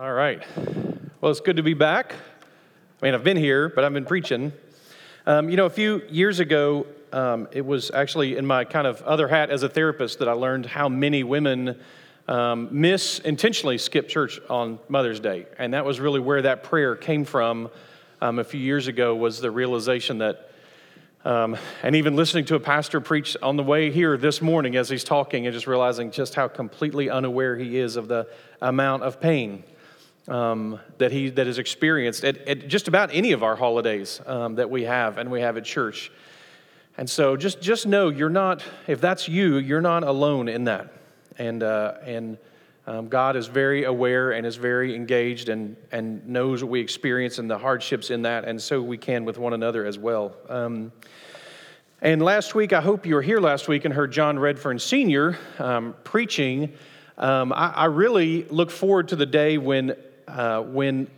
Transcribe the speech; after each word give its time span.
All 0.00 0.12
right. 0.12 0.40
Well, 1.20 1.32
it's 1.32 1.40
good 1.40 1.56
to 1.56 1.64
be 1.64 1.74
back. 1.74 2.12
I 2.12 3.04
mean, 3.04 3.14
I've 3.14 3.24
been 3.24 3.36
here, 3.36 3.68
but 3.68 3.82
I've 3.82 3.92
been 3.92 4.04
preaching. 4.04 4.52
Um, 5.26 5.50
you 5.50 5.56
know, 5.56 5.66
a 5.66 5.70
few 5.70 6.02
years 6.08 6.38
ago, 6.38 6.86
um, 7.12 7.48
it 7.50 7.66
was 7.66 7.90
actually 7.90 8.36
in 8.36 8.46
my 8.46 8.64
kind 8.64 8.86
of 8.86 9.02
other 9.02 9.26
hat 9.26 9.50
as 9.50 9.64
a 9.64 9.68
therapist 9.68 10.20
that 10.20 10.28
I 10.28 10.34
learned 10.34 10.66
how 10.66 10.88
many 10.88 11.24
women 11.24 11.80
um, 12.28 12.68
miss 12.70 13.18
intentionally 13.18 13.76
skip 13.76 14.08
church 14.08 14.38
on 14.48 14.78
Mother's 14.88 15.18
Day, 15.18 15.46
and 15.58 15.74
that 15.74 15.84
was 15.84 15.98
really 15.98 16.20
where 16.20 16.42
that 16.42 16.62
prayer 16.62 16.94
came 16.94 17.24
from. 17.24 17.68
Um, 18.20 18.38
a 18.38 18.44
few 18.44 18.60
years 18.60 18.86
ago 18.86 19.16
was 19.16 19.40
the 19.40 19.50
realization 19.50 20.18
that 20.18 20.52
um, 21.24 21.56
and 21.82 21.96
even 21.96 22.14
listening 22.14 22.44
to 22.44 22.54
a 22.54 22.60
pastor 22.60 23.00
preach 23.00 23.36
on 23.42 23.56
the 23.56 23.64
way 23.64 23.90
here 23.90 24.16
this 24.16 24.40
morning 24.40 24.76
as 24.76 24.88
he's 24.88 25.02
talking 25.02 25.48
and 25.48 25.52
just 25.52 25.66
realizing 25.66 26.12
just 26.12 26.36
how 26.36 26.46
completely 26.46 27.10
unaware 27.10 27.56
he 27.56 27.76
is 27.76 27.96
of 27.96 28.06
the 28.06 28.28
amount 28.62 29.02
of 29.02 29.20
pain 29.20 29.64
um, 30.28 30.78
that 30.98 31.10
he 31.10 31.30
that 31.30 31.46
is 31.46 31.58
experienced 31.58 32.24
at, 32.24 32.36
at, 32.46 32.68
just 32.68 32.86
about 32.86 33.10
any 33.12 33.32
of 33.32 33.42
our 33.42 33.56
holidays 33.56 34.20
um, 34.26 34.56
that 34.56 34.70
we 34.70 34.84
have 34.84 35.18
and 35.18 35.30
we 35.30 35.40
have 35.40 35.56
at 35.56 35.64
church. 35.64 36.12
And 36.96 37.08
so 37.08 37.36
just 37.36 37.60
just 37.60 37.86
know 37.86 38.08
you're 38.10 38.28
not 38.28 38.62
if 38.86 39.00
that's 39.00 39.28
you 39.28 39.56
you're 39.56 39.80
not 39.80 40.04
alone 40.04 40.48
in 40.48 40.64
that. 40.64 40.92
And 41.38 41.62
uh, 41.62 41.94
and 42.04 42.38
um, 42.86 43.08
God 43.08 43.36
is 43.36 43.46
very 43.46 43.84
aware 43.84 44.32
and 44.32 44.46
is 44.46 44.56
very 44.56 44.94
engaged 44.94 45.48
and 45.48 45.76
and 45.92 46.26
knows 46.28 46.62
what 46.62 46.70
we 46.70 46.80
experience 46.80 47.38
and 47.38 47.50
the 47.50 47.58
hardships 47.58 48.10
in 48.10 48.22
that, 48.22 48.44
and 48.44 48.60
so 48.60 48.82
we 48.82 48.98
can 48.98 49.24
with 49.24 49.38
one 49.38 49.52
another 49.52 49.86
as 49.86 49.98
well. 49.98 50.34
Um, 50.48 50.92
and 52.00 52.22
last 52.22 52.54
week, 52.54 52.72
I 52.72 52.80
hope 52.80 53.06
you 53.06 53.16
were 53.16 53.22
here 53.22 53.40
last 53.40 53.66
week 53.66 53.84
and 53.84 53.92
heard 53.92 54.12
John 54.12 54.38
Redfern 54.38 54.78
Sr. 54.78 55.36
Um, 55.58 55.96
preaching. 56.04 56.72
Um, 57.16 57.52
I, 57.52 57.70
I, 57.70 57.84
really 57.86 58.44
look 58.44 58.70
forward 58.70 59.08
to 59.08 59.16
the 59.16 59.26
day 59.26 59.58
when 59.58 59.96
uh, 60.28 60.62
when 60.62 61.08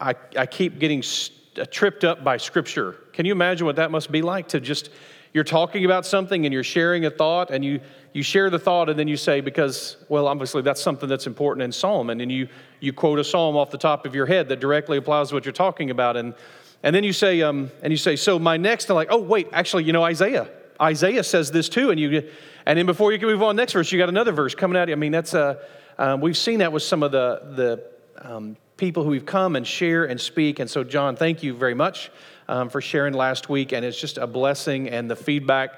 I, 0.00 0.14
I 0.36 0.46
keep 0.46 0.78
getting 0.78 1.02
st- 1.02 1.38
uh, 1.58 1.64
tripped 1.70 2.04
up 2.04 2.24
by 2.24 2.36
Scripture. 2.36 2.96
Can 3.12 3.26
you 3.26 3.32
imagine 3.32 3.66
what 3.66 3.76
that 3.76 3.90
must 3.90 4.10
be 4.10 4.22
like 4.22 4.48
to 4.48 4.60
just, 4.60 4.90
you're 5.32 5.44
talking 5.44 5.84
about 5.84 6.06
something 6.06 6.44
and 6.46 6.52
you're 6.52 6.64
sharing 6.64 7.04
a 7.04 7.10
thought 7.10 7.50
and 7.50 7.64
you, 7.64 7.80
you 8.12 8.22
share 8.22 8.50
the 8.50 8.58
thought 8.58 8.88
and 8.88 8.98
then 8.98 9.08
you 9.08 9.16
say, 9.16 9.40
because, 9.40 9.96
well, 10.08 10.26
obviously 10.26 10.62
that's 10.62 10.80
something 10.80 11.08
that's 11.08 11.26
important 11.26 11.62
in 11.62 11.72
Psalm. 11.72 12.10
And 12.10 12.20
then 12.20 12.30
you, 12.30 12.48
you 12.80 12.92
quote 12.92 13.18
a 13.18 13.24
Psalm 13.24 13.56
off 13.56 13.70
the 13.70 13.78
top 13.78 14.06
of 14.06 14.14
your 14.14 14.26
head 14.26 14.48
that 14.48 14.60
directly 14.60 14.96
applies 14.96 15.28
to 15.28 15.34
what 15.34 15.44
you're 15.44 15.52
talking 15.52 15.90
about. 15.90 16.16
And, 16.16 16.34
and 16.82 16.96
then 16.96 17.04
you 17.04 17.12
say, 17.12 17.42
um, 17.42 17.70
and 17.82 17.92
you 17.92 17.96
say, 17.96 18.16
so 18.16 18.38
my 18.38 18.56
next, 18.56 18.88
and 18.88 18.96
like, 18.96 19.08
oh, 19.10 19.20
wait, 19.20 19.48
actually, 19.52 19.84
you 19.84 19.92
know, 19.92 20.02
Isaiah. 20.02 20.48
Isaiah 20.80 21.22
says 21.22 21.50
this 21.50 21.68
too. 21.68 21.90
And 21.90 22.00
you, 22.00 22.30
and 22.64 22.78
then 22.78 22.86
before 22.86 23.12
you 23.12 23.18
can 23.18 23.28
move 23.28 23.42
on 23.42 23.54
next 23.54 23.74
verse, 23.74 23.92
you 23.92 23.98
got 23.98 24.08
another 24.08 24.32
verse 24.32 24.54
coming 24.54 24.76
you. 24.88 24.92
I 24.92 24.96
mean, 24.96 25.12
that's, 25.12 25.34
uh, 25.34 25.62
um, 25.98 26.20
we've 26.20 26.38
seen 26.38 26.60
that 26.60 26.72
with 26.72 26.82
some 26.82 27.02
of 27.02 27.12
the, 27.12 27.52
the 27.54 27.84
um, 28.20 28.56
people 28.76 29.04
who 29.04 29.12
have 29.12 29.26
come 29.26 29.56
and 29.56 29.66
share 29.66 30.04
and 30.04 30.20
speak. 30.20 30.58
And 30.58 30.68
so, 30.68 30.82
John, 30.84 31.16
thank 31.16 31.42
you 31.42 31.54
very 31.54 31.74
much 31.74 32.10
um, 32.48 32.68
for 32.68 32.80
sharing 32.80 33.14
last 33.14 33.48
week. 33.48 33.72
And 33.72 33.84
it's 33.84 34.00
just 34.00 34.18
a 34.18 34.26
blessing. 34.26 34.88
And 34.88 35.10
the 35.10 35.16
feedback 35.16 35.74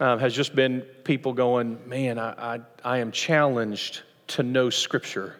um, 0.00 0.18
has 0.18 0.34
just 0.34 0.54
been 0.54 0.80
people 1.04 1.32
going, 1.32 1.78
man, 1.88 2.18
I, 2.18 2.56
I, 2.56 2.60
I 2.84 2.98
am 2.98 3.12
challenged 3.12 4.02
to 4.28 4.42
know 4.42 4.70
Scripture. 4.70 5.36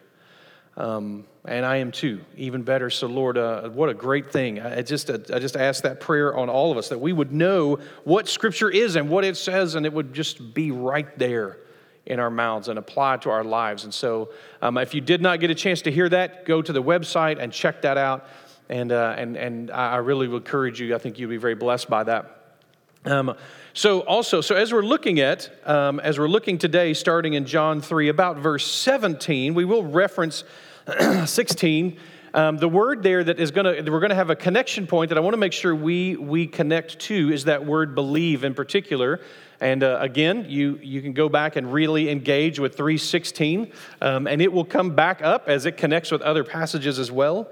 Um, 0.77 1.25
and 1.45 1.65
I 1.65 1.77
am 1.77 1.91
too, 1.91 2.21
even 2.37 2.61
better. 2.61 2.89
So, 2.89 3.07
Lord, 3.07 3.37
uh, 3.37 3.69
what 3.69 3.89
a 3.89 3.93
great 3.93 4.31
thing. 4.31 4.61
I 4.61 4.81
just, 4.83 5.09
I 5.09 5.39
just 5.39 5.57
ask 5.57 5.83
that 5.83 5.99
prayer 5.99 6.37
on 6.37 6.49
all 6.49 6.71
of 6.71 6.77
us 6.77 6.89
that 6.89 6.99
we 6.99 7.11
would 7.11 7.31
know 7.31 7.79
what 8.03 8.29
Scripture 8.29 8.69
is 8.69 8.95
and 8.95 9.09
what 9.09 9.25
it 9.25 9.35
says, 9.35 9.75
and 9.75 9.85
it 9.85 9.91
would 9.91 10.13
just 10.13 10.53
be 10.53 10.71
right 10.71 11.17
there 11.17 11.57
in 12.05 12.19
our 12.19 12.29
mouths 12.29 12.67
and 12.67 12.79
apply 12.79 13.17
to 13.17 13.29
our 13.29 13.43
lives. 13.43 13.83
And 13.83 13.93
so, 13.93 14.29
um, 14.61 14.77
if 14.77 14.93
you 14.93 15.01
did 15.01 15.21
not 15.21 15.39
get 15.39 15.51
a 15.51 15.55
chance 15.55 15.81
to 15.83 15.91
hear 15.91 16.09
that, 16.09 16.45
go 16.45 16.61
to 16.61 16.73
the 16.73 16.81
website 16.81 17.39
and 17.39 17.53
check 17.53 17.81
that 17.83 17.97
out. 17.97 18.27
And, 18.69 18.91
uh, 18.91 19.15
and, 19.17 19.35
and 19.37 19.69
I 19.69 19.97
really 19.97 20.27
would 20.27 20.43
encourage 20.43 20.79
you, 20.79 20.95
I 20.95 20.97
think 20.97 21.19
you'd 21.19 21.29
be 21.29 21.37
very 21.37 21.55
blessed 21.55 21.89
by 21.89 22.03
that. 22.05 22.37
Um, 23.03 23.35
so, 23.73 24.01
also, 24.01 24.41
so 24.41 24.55
as 24.55 24.71
we're 24.71 24.83
looking 24.83 25.19
at, 25.19 25.49
um, 25.67 25.99
as 25.99 26.19
we're 26.19 26.27
looking 26.27 26.57
today, 26.57 26.93
starting 26.93 27.33
in 27.33 27.45
John 27.45 27.81
3, 27.81 28.09
about 28.09 28.37
verse 28.37 28.65
17, 28.65 29.53
we 29.53 29.65
will 29.65 29.83
reference 29.83 30.43
16. 31.25 31.97
Um, 32.33 32.57
the 32.57 32.69
word 32.69 33.03
there 33.03 33.23
that 33.23 33.39
is 33.39 33.51
going 33.51 33.83
to, 33.83 33.91
we're 33.91 33.99
going 33.99 34.11
to 34.11 34.15
have 34.15 34.29
a 34.29 34.35
connection 34.35 34.87
point 34.87 35.09
that 35.09 35.17
I 35.17 35.21
want 35.21 35.33
to 35.33 35.39
make 35.39 35.51
sure 35.51 35.75
we, 35.75 36.15
we 36.15 36.47
connect 36.47 36.99
to 36.99 37.31
is 37.31 37.45
that 37.45 37.65
word 37.65 37.93
believe 37.93 38.43
in 38.43 38.53
particular. 38.53 39.19
And 39.61 39.83
uh, 39.83 39.99
again, 40.01 40.47
you, 40.49 40.79
you 40.81 41.03
can 41.03 41.13
go 41.13 41.29
back 41.29 41.55
and 41.55 41.71
really 41.71 42.09
engage 42.09 42.59
with 42.59 42.75
316, 42.75 43.71
um, 44.01 44.25
and 44.25 44.41
it 44.41 44.51
will 44.51 44.65
come 44.65 44.95
back 44.95 45.21
up 45.21 45.47
as 45.47 45.67
it 45.67 45.77
connects 45.77 46.11
with 46.11 46.23
other 46.23 46.43
passages 46.43 46.97
as 46.97 47.11
well. 47.11 47.47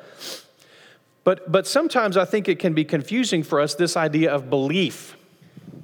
But, 1.23 1.51
but 1.51 1.67
sometimes 1.67 2.17
I 2.17 2.25
think 2.25 2.49
it 2.49 2.57
can 2.57 2.73
be 2.73 2.83
confusing 2.83 3.43
for 3.43 3.61
us, 3.61 3.75
this 3.75 3.95
idea 3.95 4.31
of 4.31 4.49
belief. 4.49 5.15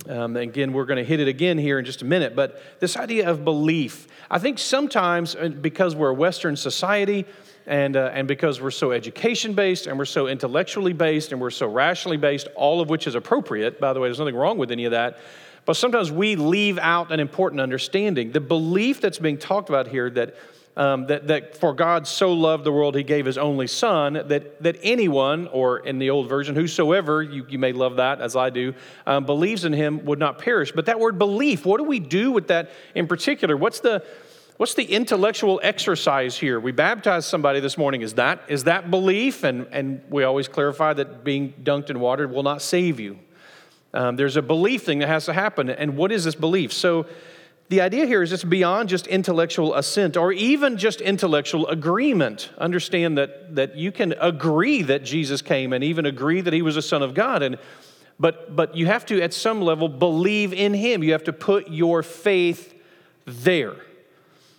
Um, 0.09 0.35
again, 0.35 0.73
we're 0.73 0.85
going 0.85 0.97
to 0.97 1.03
hit 1.03 1.19
it 1.19 1.27
again 1.27 1.59
here 1.59 1.77
in 1.77 1.85
just 1.85 2.01
a 2.01 2.05
minute, 2.05 2.35
but 2.35 2.59
this 2.79 2.97
idea 2.97 3.29
of 3.29 3.45
belief. 3.45 4.07
I 4.29 4.39
think 4.39 4.57
sometimes, 4.57 5.35
uh, 5.35 5.49
because 5.49 5.95
we're 5.95 6.09
a 6.09 6.13
Western 6.13 6.55
society, 6.55 7.25
and, 7.67 7.95
uh, 7.95 8.11
and 8.13 8.27
because 8.27 8.61
we're 8.61 8.71
so 8.71 8.91
education 8.91 9.53
based 9.53 9.87
and 9.87 9.97
we're 9.97 10.05
so 10.05 10.27
intellectually 10.27 10.93
based 10.93 11.31
and 11.31 11.41
we're 11.41 11.49
so 11.49 11.67
rationally 11.67 12.17
based, 12.17 12.47
all 12.55 12.81
of 12.81 12.89
which 12.89 13.07
is 13.07 13.15
appropriate, 13.15 13.79
by 13.79 13.93
the 13.93 13.99
way, 13.99 14.07
there's 14.07 14.19
nothing 14.19 14.35
wrong 14.35 14.57
with 14.57 14.71
any 14.71 14.85
of 14.85 14.91
that. 14.91 15.19
But 15.65 15.75
sometimes 15.75 16.11
we 16.11 16.35
leave 16.35 16.77
out 16.77 17.11
an 17.11 17.19
important 17.19 17.59
understanding. 17.59 18.31
The 18.31 18.39
belief 18.39 19.01
that's 19.01 19.17
being 19.17 19.39
talked 19.39 19.69
about 19.69 19.87
here 19.87 20.11
that, 20.11 20.35
um, 20.77 21.07
that, 21.07 21.27
that 21.27 21.57
for 21.57 21.73
God 21.73 22.05
so 22.05 22.33
loved 22.33 22.63
the 22.63 22.71
world, 22.71 22.95
he 22.95 23.01
gave 23.01 23.25
his 23.25 23.37
only 23.37 23.65
son, 23.65 24.13
that, 24.13 24.61
that 24.61 24.77
anyone, 24.83 25.47
or 25.47 25.79
in 25.79 25.97
the 25.97 26.11
old 26.11 26.29
version, 26.29 26.55
whosoever, 26.55 27.23
you, 27.23 27.47
you 27.49 27.57
may 27.57 27.71
love 27.71 27.95
that 27.95 28.21
as 28.21 28.35
I 28.35 28.51
do, 28.51 28.75
um, 29.07 29.25
believes 29.25 29.65
in 29.65 29.73
him 29.73 30.05
would 30.05 30.19
not 30.19 30.37
perish. 30.37 30.71
But 30.71 30.85
that 30.85 30.99
word 30.99 31.17
belief, 31.17 31.65
what 31.65 31.77
do 31.77 31.83
we 31.83 31.99
do 31.99 32.31
with 32.31 32.49
that 32.49 32.69
in 32.93 33.07
particular? 33.07 33.57
What's 33.57 33.79
the, 33.79 34.05
what's 34.57 34.75
the 34.75 34.85
intellectual 34.85 35.59
exercise 35.63 36.37
here? 36.37 36.59
We 36.59 36.73
baptized 36.73 37.27
somebody 37.27 37.59
this 37.59 37.75
morning. 37.75 38.03
Is 38.03 38.13
that, 38.15 38.41
is 38.49 38.65
that 38.65 38.91
belief? 38.91 39.43
And, 39.43 39.65
and 39.71 40.03
we 40.11 40.25
always 40.25 40.47
clarify 40.47 40.93
that 40.93 41.23
being 41.23 41.53
dunked 41.63 41.89
in 41.89 41.99
water 41.99 42.27
will 42.27 42.43
not 42.43 42.61
save 42.61 42.99
you. 42.99 43.17
Um, 43.95 44.17
there's 44.17 44.35
a 44.35 44.41
belief 44.41 44.83
thing 44.83 44.99
that 44.99 45.07
has 45.07 45.25
to 45.25 45.33
happen. 45.33 45.69
And 45.69 45.95
what 45.95 46.11
is 46.11 46.25
this 46.25 46.35
belief? 46.35 46.73
So 46.73 47.05
the 47.69 47.81
idea 47.81 48.05
here 48.05 48.21
is 48.21 48.31
it's 48.31 48.43
beyond 48.43 48.89
just 48.89 49.07
intellectual 49.07 49.73
assent 49.73 50.17
or 50.17 50.31
even 50.31 50.77
just 50.77 51.01
intellectual 51.01 51.65
agreement. 51.67 52.51
Understand 52.57 53.17
that, 53.17 53.55
that 53.55 53.75
you 53.75 53.91
can 53.91 54.13
agree 54.19 54.81
that 54.83 55.03
Jesus 55.03 55.41
came 55.41 55.73
and 55.73 55.83
even 55.83 56.05
agree 56.05 56.41
that 56.41 56.53
he 56.53 56.61
was 56.61 56.77
a 56.77 56.81
son 56.81 57.01
of 57.01 57.13
God. 57.13 57.41
And, 57.41 57.57
but, 58.19 58.55
but 58.55 58.75
you 58.75 58.85
have 58.85 59.05
to, 59.07 59.21
at 59.21 59.33
some 59.33 59.61
level, 59.61 59.87
believe 59.87 60.53
in 60.53 60.73
him. 60.73 61.01
You 61.01 61.13
have 61.13 61.23
to 61.23 61.33
put 61.33 61.69
your 61.69 62.03
faith 62.03 62.75
there. 63.25 63.77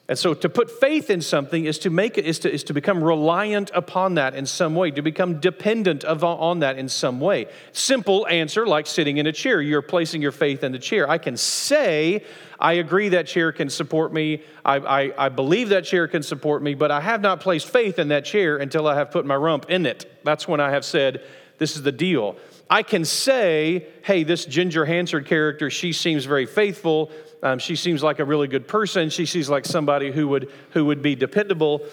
And 0.09 0.17
so 0.17 0.35
to 0.35 0.49
put 0.49 0.71
faith 0.71 1.11
in 1.11 1.21
something 1.21 1.65
is 1.65 1.81
to 1.81 1.91
make 1.91 2.17
it 2.17 2.25
is 2.25 2.39
to, 2.41 2.53
is 2.53 2.63
to 2.65 2.73
become 2.73 3.03
reliant 3.03 3.73
upon 3.75 4.15
that 4.15 4.37
in 4.37 4.47
some 4.47 4.77
way, 4.77 4.93
to 4.93 5.03
become 5.03 5.41
dependent 5.41 6.05
of, 6.05 6.23
on 6.23 6.61
that 6.61 6.79
in 6.79 6.89
some 6.89 7.19
way. 7.19 7.47
Simple 7.73 8.25
answer, 8.29 8.67
like 8.67 8.87
sitting 8.87 9.17
in 9.17 9.27
a 9.27 9.33
chair. 9.33 9.61
You're 9.61 9.83
placing 9.83 10.23
your 10.23 10.31
faith 10.31 10.63
in 10.63 10.71
the 10.71 10.79
chair. 10.79 11.11
I 11.11 11.19
can 11.19 11.37
say, 11.37 12.25
I 12.61 12.75
agree 12.75 13.09
that 13.11 13.27
chair 13.27 13.51
can 13.51 13.69
support 13.69 14.13
me. 14.13 14.43
I, 14.65 14.77
I, 14.77 15.27
I 15.27 15.29
believe 15.29 15.71
that 15.71 15.85
chair 15.85 16.07
can 16.07 16.23
support 16.23 16.63
me, 16.63 16.75
but 16.75 16.93
I 16.93 17.01
have 17.01 17.21
not 17.21 17.41
placed 17.41 17.69
faith 17.69 17.99
in 17.99 18.09
that 18.09 18.25
chair 18.25 18.59
until 18.59 18.87
I 18.87 18.95
have 18.95 19.11
put 19.11 19.27
my 19.27 19.37
rump 19.37 19.67
in 19.69 19.87
it. 19.87 20.21
That's 20.23 20.47
when 20.47 20.61
I 20.61 20.71
have 20.71 20.85
said, 20.85 21.25
this 21.59 21.75
is 21.75 21.83
the 21.83 21.93
deal. 21.93 22.37
I 22.69 22.83
can 22.83 23.05
say, 23.05 23.87
hey, 24.03 24.25
this 24.25 24.45
Ginger 24.45 24.85
Hansard 24.85 25.27
character, 25.27 25.71
she 25.71 25.93
seems 25.93 26.25
very 26.25 26.47
faithful. 26.47 27.11
Um, 27.43 27.59
she 27.59 27.77
seems 27.77 28.03
like 28.03 28.19
a 28.19 28.25
really 28.25 28.49
good 28.49 28.67
person. 28.67 29.11
She 29.11 29.27
seems 29.27 29.49
like 29.49 29.65
somebody 29.65 30.11
who 30.11 30.29
would, 30.29 30.51
who 30.71 30.87
would 30.87 31.03
be 31.03 31.15
dependable. 31.15 31.87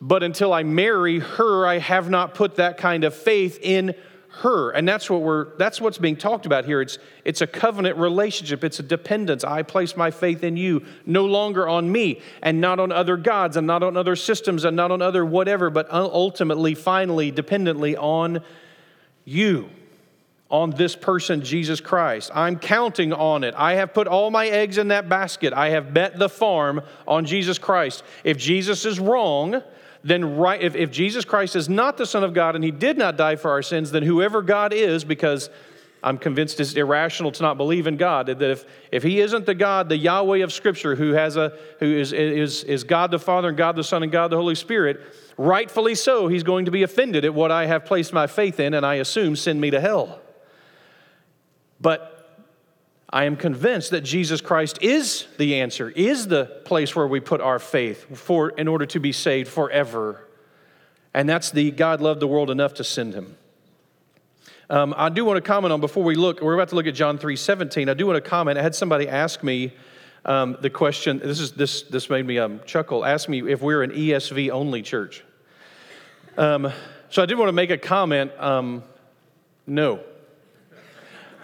But 0.00 0.22
until 0.22 0.52
I 0.52 0.62
marry 0.62 1.18
her, 1.18 1.66
I 1.66 1.78
have 1.78 2.10
not 2.10 2.34
put 2.34 2.56
that 2.56 2.76
kind 2.76 3.04
of 3.04 3.14
faith 3.14 3.58
in 3.62 3.94
her. 4.40 4.70
And 4.70 4.86
that's 4.88 5.08
what 5.08 5.22
we're 5.22 5.56
that's 5.56 5.80
what's 5.80 5.98
being 5.98 6.16
talked 6.16 6.44
about 6.44 6.64
here. 6.64 6.80
It's 6.80 6.98
it's 7.24 7.40
a 7.40 7.46
covenant 7.46 7.96
relationship. 7.98 8.64
It's 8.64 8.80
a 8.80 8.82
dependence. 8.82 9.44
I 9.44 9.62
place 9.62 9.96
my 9.96 10.10
faith 10.10 10.42
in 10.42 10.56
you, 10.56 10.84
no 11.06 11.24
longer 11.24 11.68
on 11.68 11.90
me, 11.90 12.20
and 12.42 12.60
not 12.60 12.80
on 12.80 12.90
other 12.90 13.16
gods, 13.16 13.56
and 13.56 13.66
not 13.66 13.82
on 13.82 13.96
other 13.96 14.16
systems, 14.16 14.64
and 14.64 14.76
not 14.76 14.90
on 14.90 15.00
other 15.00 15.24
whatever, 15.24 15.70
but 15.70 15.88
ultimately, 15.90 16.74
finally, 16.74 17.30
dependently 17.30 17.96
on 17.96 18.42
you 19.24 19.70
on 20.50 20.70
this 20.70 20.94
person, 20.94 21.42
Jesus 21.42 21.80
Christ. 21.80 22.30
I'm 22.34 22.58
counting 22.58 23.12
on 23.12 23.44
it. 23.44 23.54
I 23.56 23.74
have 23.74 23.94
put 23.94 24.06
all 24.06 24.30
my 24.30 24.46
eggs 24.46 24.78
in 24.78 24.88
that 24.88 25.08
basket. 25.08 25.52
I 25.52 25.70
have 25.70 25.94
bet 25.94 26.18
the 26.18 26.28
farm 26.28 26.82
on 27.08 27.24
Jesus 27.24 27.58
Christ. 27.58 28.04
If 28.22 28.36
Jesus 28.36 28.84
is 28.84 29.00
wrong, 29.00 29.62
then 30.04 30.36
right, 30.36 30.60
if, 30.60 30.76
if 30.76 30.90
Jesus 30.90 31.24
Christ 31.24 31.56
is 31.56 31.68
not 31.68 31.96
the 31.96 32.06
Son 32.06 32.22
of 32.22 32.34
God 32.34 32.54
and 32.54 32.62
he 32.62 32.70
did 32.70 32.98
not 32.98 33.16
die 33.16 33.36
for 33.36 33.50
our 33.50 33.62
sins, 33.62 33.90
then 33.90 34.02
whoever 34.02 34.42
God 34.42 34.72
is, 34.72 35.02
because 35.02 35.48
I'm 36.04 36.18
convinced 36.18 36.60
it's 36.60 36.74
irrational 36.74 37.32
to 37.32 37.42
not 37.42 37.56
believe 37.56 37.86
in 37.86 37.96
God. 37.96 38.26
That 38.26 38.42
if, 38.42 38.66
if 38.92 39.02
He 39.02 39.20
isn't 39.20 39.46
the 39.46 39.54
God, 39.54 39.88
the 39.88 39.96
Yahweh 39.96 40.44
of 40.44 40.52
Scripture, 40.52 40.94
who, 40.94 41.12
has 41.12 41.38
a, 41.38 41.56
who 41.80 41.86
is, 41.86 42.12
is, 42.12 42.62
is 42.64 42.84
God 42.84 43.10
the 43.10 43.18
Father 43.18 43.48
and 43.48 43.56
God 43.56 43.74
the 43.74 43.82
Son 43.82 44.02
and 44.02 44.12
God 44.12 44.30
the 44.30 44.36
Holy 44.36 44.54
Spirit, 44.54 45.00
rightfully 45.38 45.94
so, 45.94 46.28
He's 46.28 46.42
going 46.42 46.66
to 46.66 46.70
be 46.70 46.82
offended 46.82 47.24
at 47.24 47.32
what 47.32 47.50
I 47.50 47.64
have 47.64 47.86
placed 47.86 48.12
my 48.12 48.26
faith 48.26 48.60
in 48.60 48.74
and 48.74 48.84
I 48.84 48.96
assume 48.96 49.34
send 49.34 49.62
me 49.62 49.70
to 49.70 49.80
hell. 49.80 50.20
But 51.80 52.14
I 53.14 53.24
am 53.24 53.36
convinced 53.36 53.92
that 53.92 54.00
Jesus 54.00 54.40
Christ 54.40 54.80
is 54.82 55.26
the 55.38 55.60
answer, 55.60 55.90
is 55.90 56.26
the 56.26 56.46
place 56.64 56.96
where 56.96 57.06
we 57.06 57.20
put 57.20 57.40
our 57.40 57.58
faith 57.58 58.18
for, 58.18 58.50
in 58.50 58.66
order 58.66 58.86
to 58.86 58.98
be 58.98 59.12
saved 59.12 59.48
forever. 59.48 60.26
And 61.14 61.28
that's 61.28 61.52
the 61.52 61.70
God 61.70 62.00
loved 62.00 62.20
the 62.20 62.26
world 62.26 62.50
enough 62.50 62.74
to 62.74 62.84
send 62.84 63.14
him. 63.14 63.36
Um, 64.68 64.94
I 64.96 65.10
do 65.10 65.24
want 65.24 65.36
to 65.36 65.42
comment 65.42 65.72
on 65.72 65.80
before 65.80 66.02
we 66.02 66.16
look, 66.16 66.40
we're 66.40 66.54
about 66.54 66.70
to 66.70 66.74
look 66.74 66.86
at 66.86 66.94
John 66.94 67.18
3 67.18 67.36
17. 67.36 67.88
I 67.88 67.94
do 67.94 68.06
want 68.06 68.16
to 68.16 68.28
comment. 68.28 68.58
I 68.58 68.62
had 68.62 68.74
somebody 68.74 69.08
ask 69.08 69.42
me 69.42 69.72
um, 70.24 70.56
the 70.60 70.70
question, 70.70 71.18
this, 71.18 71.38
is, 71.38 71.52
this, 71.52 71.82
this 71.82 72.08
made 72.10 72.26
me 72.26 72.38
um, 72.38 72.60
chuckle, 72.64 73.04
ask 73.04 73.28
me 73.28 73.48
if 73.48 73.60
we're 73.60 73.82
an 73.82 73.90
ESV 73.90 74.50
only 74.50 74.82
church. 74.82 75.22
Um, 76.36 76.72
so 77.10 77.22
I 77.22 77.26
did 77.26 77.38
want 77.38 77.48
to 77.48 77.52
make 77.52 77.70
a 77.70 77.78
comment. 77.78 78.32
Um, 78.38 78.82
no. 79.66 80.00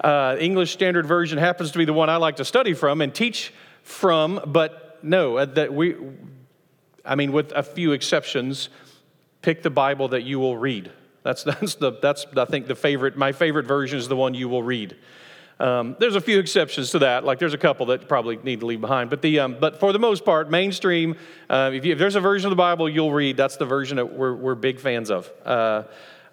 Uh, 0.00 0.36
English 0.40 0.72
Standard 0.72 1.06
Version 1.06 1.38
happens 1.38 1.72
to 1.72 1.78
be 1.78 1.84
the 1.84 1.92
one 1.92 2.08
I 2.08 2.16
like 2.16 2.36
to 2.36 2.44
study 2.44 2.72
from 2.72 3.02
and 3.02 3.14
teach 3.14 3.52
from, 3.82 4.40
but 4.46 4.98
no, 5.02 5.36
uh, 5.36 5.44
that 5.44 5.74
we, 5.74 5.96
I 7.04 7.14
mean, 7.16 7.32
with 7.32 7.52
a 7.52 7.62
few 7.62 7.92
exceptions, 7.92 8.70
pick 9.42 9.62
the 9.62 9.70
Bible 9.70 10.08
that 10.08 10.22
you 10.22 10.38
will 10.38 10.56
read. 10.56 10.90
That's, 11.22 11.42
that's, 11.44 11.74
the, 11.74 11.92
that's 12.00 12.24
I 12.34 12.46
think, 12.46 12.66
the 12.66 12.74
favorite, 12.74 13.16
my 13.16 13.32
favorite 13.32 13.66
version 13.66 13.98
is 13.98 14.08
the 14.08 14.16
one 14.16 14.32
you 14.32 14.48
will 14.48 14.62
read. 14.62 14.96
Um, 15.58 15.96
there's 15.98 16.16
a 16.16 16.22
few 16.22 16.38
exceptions 16.38 16.92
to 16.92 17.00
that. 17.00 17.24
Like 17.24 17.38
there's 17.38 17.52
a 17.52 17.58
couple 17.58 17.84
that 17.86 18.08
probably 18.08 18.38
need 18.38 18.60
to 18.60 18.66
leave 18.66 18.80
behind. 18.80 19.10
But, 19.10 19.20
the, 19.20 19.40
um, 19.40 19.56
but 19.60 19.78
for 19.78 19.92
the 19.92 19.98
most 19.98 20.24
part, 20.24 20.50
mainstream, 20.50 21.16
uh, 21.50 21.70
if, 21.74 21.84
you, 21.84 21.92
if, 21.92 21.98
there's 21.98 22.16
a 22.16 22.20
version 22.20 22.46
of 22.46 22.52
the 22.52 22.56
Bible 22.56 22.88
you'll 22.88 23.12
read, 23.12 23.36
that's 23.36 23.58
the 23.58 23.66
version 23.66 23.98
that 23.98 24.14
we're, 24.14 24.34
we're 24.34 24.54
big 24.54 24.80
fans 24.80 25.10
of. 25.10 25.30
Uh, 25.44 25.82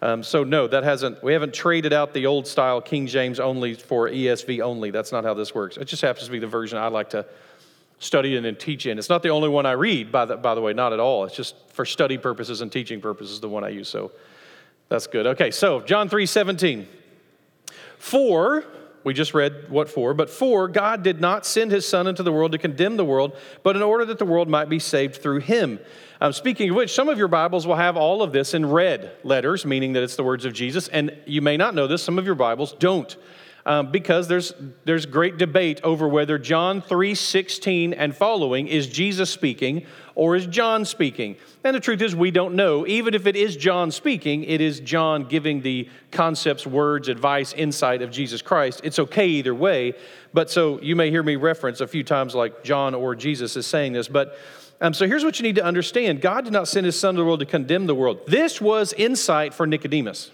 um, 0.02 0.22
so 0.22 0.44
no, 0.44 0.68
that 0.68 0.84
hasn't. 0.84 1.24
We 1.24 1.34
haven't 1.34 1.54
traded 1.54 1.92
out 1.92 2.14
the 2.14 2.28
old 2.28 2.46
style 2.46 2.82
King 2.82 3.08
James 3.08 3.40
only 3.40 3.74
for 3.74 4.10
ESV 4.10 4.62
only. 4.62 4.92
That's 4.92 5.12
not 5.12 5.24
how 5.24 5.34
this 5.34 5.56
works. 5.56 5.78
It 5.78 5.86
just 5.86 6.02
happens 6.02 6.26
to 6.26 6.32
be 6.32 6.40
the 6.40 6.48
version 6.48 6.78
I 6.78 6.88
like 6.88 7.10
to 7.12 7.26
study 8.00 8.36
in 8.36 8.46
and 8.46 8.60
teach 8.60 8.86
in. 8.86 9.00
It's 9.00 9.10
not 9.10 9.24
the 9.24 9.30
only 9.30 9.50
one 9.50 9.66
I 9.66 9.72
read, 9.72 10.12
by 10.12 10.26
the, 10.26 10.38
by 10.38 10.54
the 10.54 10.62
way, 10.62 10.74
not 10.74 10.94
at 10.94 11.00
all. 11.00 11.26
It's 11.26 11.36
just 11.36 11.56
for 11.70 11.84
study 11.84 12.18
purposes 12.18 12.62
and 12.62 12.72
teaching 12.72 13.02
purposes 13.02 13.40
the 13.40 13.50
one 13.50 13.64
I 13.64 13.70
use. 13.70 13.90
So 13.90 14.12
that's 14.88 15.08
good. 15.08 15.26
Okay, 15.28 15.50
so 15.52 15.82
John 15.82 16.10
3 16.10 16.26
17. 16.26 16.88
For, 17.98 18.64
we 19.08 19.14
just 19.14 19.34
read 19.34 19.70
what 19.70 19.88
for, 19.88 20.14
but 20.14 20.30
for 20.30 20.68
God 20.68 21.02
did 21.02 21.22
not 21.22 21.46
send 21.46 21.72
his 21.72 21.88
Son 21.88 22.08
into 22.08 22.24
the 22.24 22.32
world 22.32 22.52
to 22.52 22.58
condemn 22.58 22.98
the 22.98 23.06
world, 23.06 23.38
but 23.64 23.78
in 23.78 23.82
order 23.82 24.04
that 24.04 24.20
the 24.20 24.26
world 24.26 24.50
might 24.50 24.68
be 24.68 24.80
saved 24.80 25.16
through 25.16 25.40
him. 25.40 25.80
Um, 26.20 26.34
speaking 26.34 26.70
of 26.72 26.76
which, 26.76 26.94
some 26.94 27.08
of 27.08 27.18
your 27.18 27.30
Bibles 27.30 27.66
will 27.66 27.78
have 27.78 27.96
all 27.96 28.22
of 28.22 28.34
this 28.34 28.54
in 28.54 28.66
red 28.66 29.14
letters, 29.24 29.66
meaning 29.66 29.94
that 29.94 30.04
it's 30.04 30.18
the 30.18 30.26
words 30.26 30.44
of 30.44 30.52
Jesus. 30.52 30.90
And 30.90 31.16
you 31.26 31.42
may 31.42 31.56
not 31.56 31.74
know 31.74 31.88
this, 31.88 32.04
some 32.04 32.20
of 32.20 32.26
your 32.26 32.36
Bibles 32.36 32.74
don't 32.74 33.16
um, 33.68 33.92
because 33.92 34.30
there's, 34.30 34.54
there's 34.86 35.06
great 35.06 35.38
debate 35.38 35.82
over 35.84 36.08
whether 36.08 36.38
John 36.38 36.82
3.16 36.82 37.94
and 37.98 38.16
following 38.16 38.70
is 38.70 38.88
Jesus 38.88 39.30
speaking 39.30 39.86
or 40.16 40.38
is 40.38 40.48
John 40.48 40.86
speaking. 40.86 41.36
And 41.66 41.76
the 41.76 41.82
truth 41.82 42.02
is, 42.02 42.16
we 42.16 42.32
don't 42.32 42.56
know. 42.56 42.88
Even 42.88 43.14
if 43.14 43.28
it 43.28 43.36
is 43.36 43.58
John 43.58 43.92
speaking, 43.92 44.46
it 44.46 44.62
is 44.62 44.80
John 44.80 45.26
giving 45.26 45.62
the 45.62 45.90
concepts, 46.12 46.66
words, 46.66 47.10
advice, 47.10 47.52
insight 47.52 48.02
of 48.02 48.10
Jesus 48.10 48.42
Christ. 48.42 48.80
It's 48.86 49.00
okay 49.00 49.28
either 49.28 49.54
way. 49.54 49.96
But 50.34 50.50
so 50.50 50.80
you 50.82 50.96
may 50.96 51.12
hear 51.12 51.22
me 51.22 51.36
reference 51.36 51.82
a 51.82 51.88
few 51.88 52.06
times 52.06 52.34
like 52.34 52.64
John 52.64 52.96
or 52.96 53.16
Jesus 53.16 53.58
is 53.58 53.68
saying 53.68 53.92
this. 53.92 54.08
But 54.08 54.40
um, 54.80 54.94
so 54.94 55.06
here's 55.08 55.26
what 55.26 55.40
you 55.40 55.44
need 55.44 55.56
to 55.56 55.66
understand 55.66 56.22
God 56.22 56.46
did 56.46 56.54
not 56.54 56.70
send 56.70 56.86
his 56.86 56.98
son 56.98 57.16
to 57.16 57.20
the 57.20 57.26
world 57.26 57.42
to 57.42 57.46
condemn 57.46 57.86
the 57.86 57.96
world. 57.96 58.22
This 58.28 58.62
was 58.62 58.94
insight 58.94 59.54
for 59.54 59.68
Nicodemus. 59.68 60.32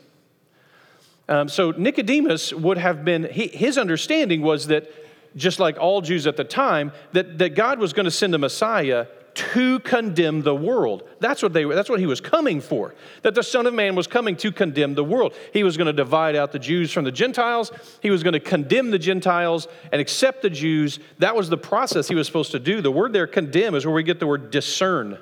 Um, 1.30 1.48
so 1.48 1.72
Nicodemus 1.72 2.54
would 2.54 2.78
have 2.78 3.06
been, 3.06 3.24
he, 3.24 3.48
his 3.48 3.78
understanding 3.78 4.42
was 4.42 4.68
that, 4.68 4.92
just 5.36 5.60
like 5.60 5.80
all 5.80 6.02
Jews 6.02 6.28
at 6.28 6.38
the 6.38 6.44
time, 6.44 6.92
that, 7.14 7.38
that 7.40 7.56
God 7.56 7.80
was 7.80 7.94
going 7.94 8.06
to 8.06 8.12
send 8.12 8.36
a 8.36 8.38
Messiah 8.38 9.08
to 9.34 9.80
condemn 9.80 10.44
the 10.44 10.54
world. 10.54 11.04
That's 11.20 11.42
what, 11.42 11.54
they, 11.54 11.64
that's 11.64 11.90
what 11.90 12.00
he 12.00 12.06
was 12.06 12.22
coming 12.22 12.62
for. 12.62 12.94
That 13.24 13.34
the 13.34 13.42
Son 13.42 13.66
of 13.66 13.74
Man 13.74 13.96
was 13.96 14.06
coming 14.06 14.36
to 14.38 14.52
condemn 14.52 14.94
the 14.94 15.04
world. 15.04 15.34
He 15.52 15.64
was 15.64 15.76
going 15.76 15.88
to 15.88 15.94
divide 15.94 16.36
out 16.36 16.52
the 16.52 16.60
Jews 16.60 16.92
from 16.92 17.04
the 17.04 17.12
Gentiles. 17.12 17.72
He 18.02 18.12
was 18.12 18.22
going 18.22 18.34
to 18.34 18.40
condemn 18.40 18.92
the 18.92 19.00
Gentiles 19.00 19.68
and 19.92 20.00
accept 20.00 20.44
the 20.44 20.52
Jews. 20.52 21.00
That 21.18 21.36
was 21.36 21.50
the 21.50 21.58
process 21.58 22.08
he 22.08 22.16
was 22.16 22.28
supposed 22.28 22.52
to 22.52 22.60
do. 22.60 22.82
The 22.82 22.92
word 22.92 23.14
there, 23.14 23.26
condemn, 23.26 23.74
is 23.74 23.86
where 23.86 23.96
we 23.96 24.04
get 24.04 24.20
the 24.20 24.28
word 24.28 24.52
discern. 24.52 25.18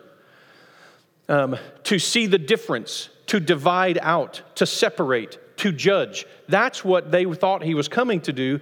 Um, 1.30 1.56
to 1.83 1.98
see 1.98 2.25
the 2.25 2.38
difference, 2.38 3.07
to 3.27 3.39
divide 3.39 3.98
out, 4.01 4.42
to 4.56 4.65
separate, 4.65 5.39
to 5.61 5.71
judge. 5.71 6.25
That's 6.49 6.83
what 6.83 7.11
they 7.11 7.23
thought 7.25 7.63
he 7.63 7.75
was 7.75 7.87
coming 7.87 8.19
to 8.21 8.33
do. 8.33 8.59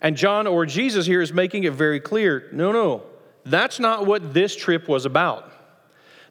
And 0.00 0.16
John 0.16 0.46
or 0.46 0.64
Jesus 0.64 1.04
here 1.04 1.20
is 1.20 1.32
making 1.32 1.64
it 1.64 1.72
very 1.72 1.98
clear 1.98 2.48
no, 2.52 2.70
no, 2.70 3.02
that's 3.44 3.80
not 3.80 4.06
what 4.06 4.32
this 4.32 4.54
trip 4.54 4.88
was 4.88 5.04
about. 5.04 5.52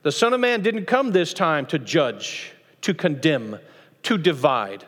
The 0.04 0.12
Son 0.12 0.34
of 0.34 0.40
Man 0.40 0.62
didn't 0.62 0.86
come 0.86 1.12
this 1.12 1.34
time 1.34 1.66
to 1.68 1.80
judge, 1.80 2.54
to 2.82 2.94
condemn, 2.94 3.60
to 4.04 4.18
divide. 4.18 4.86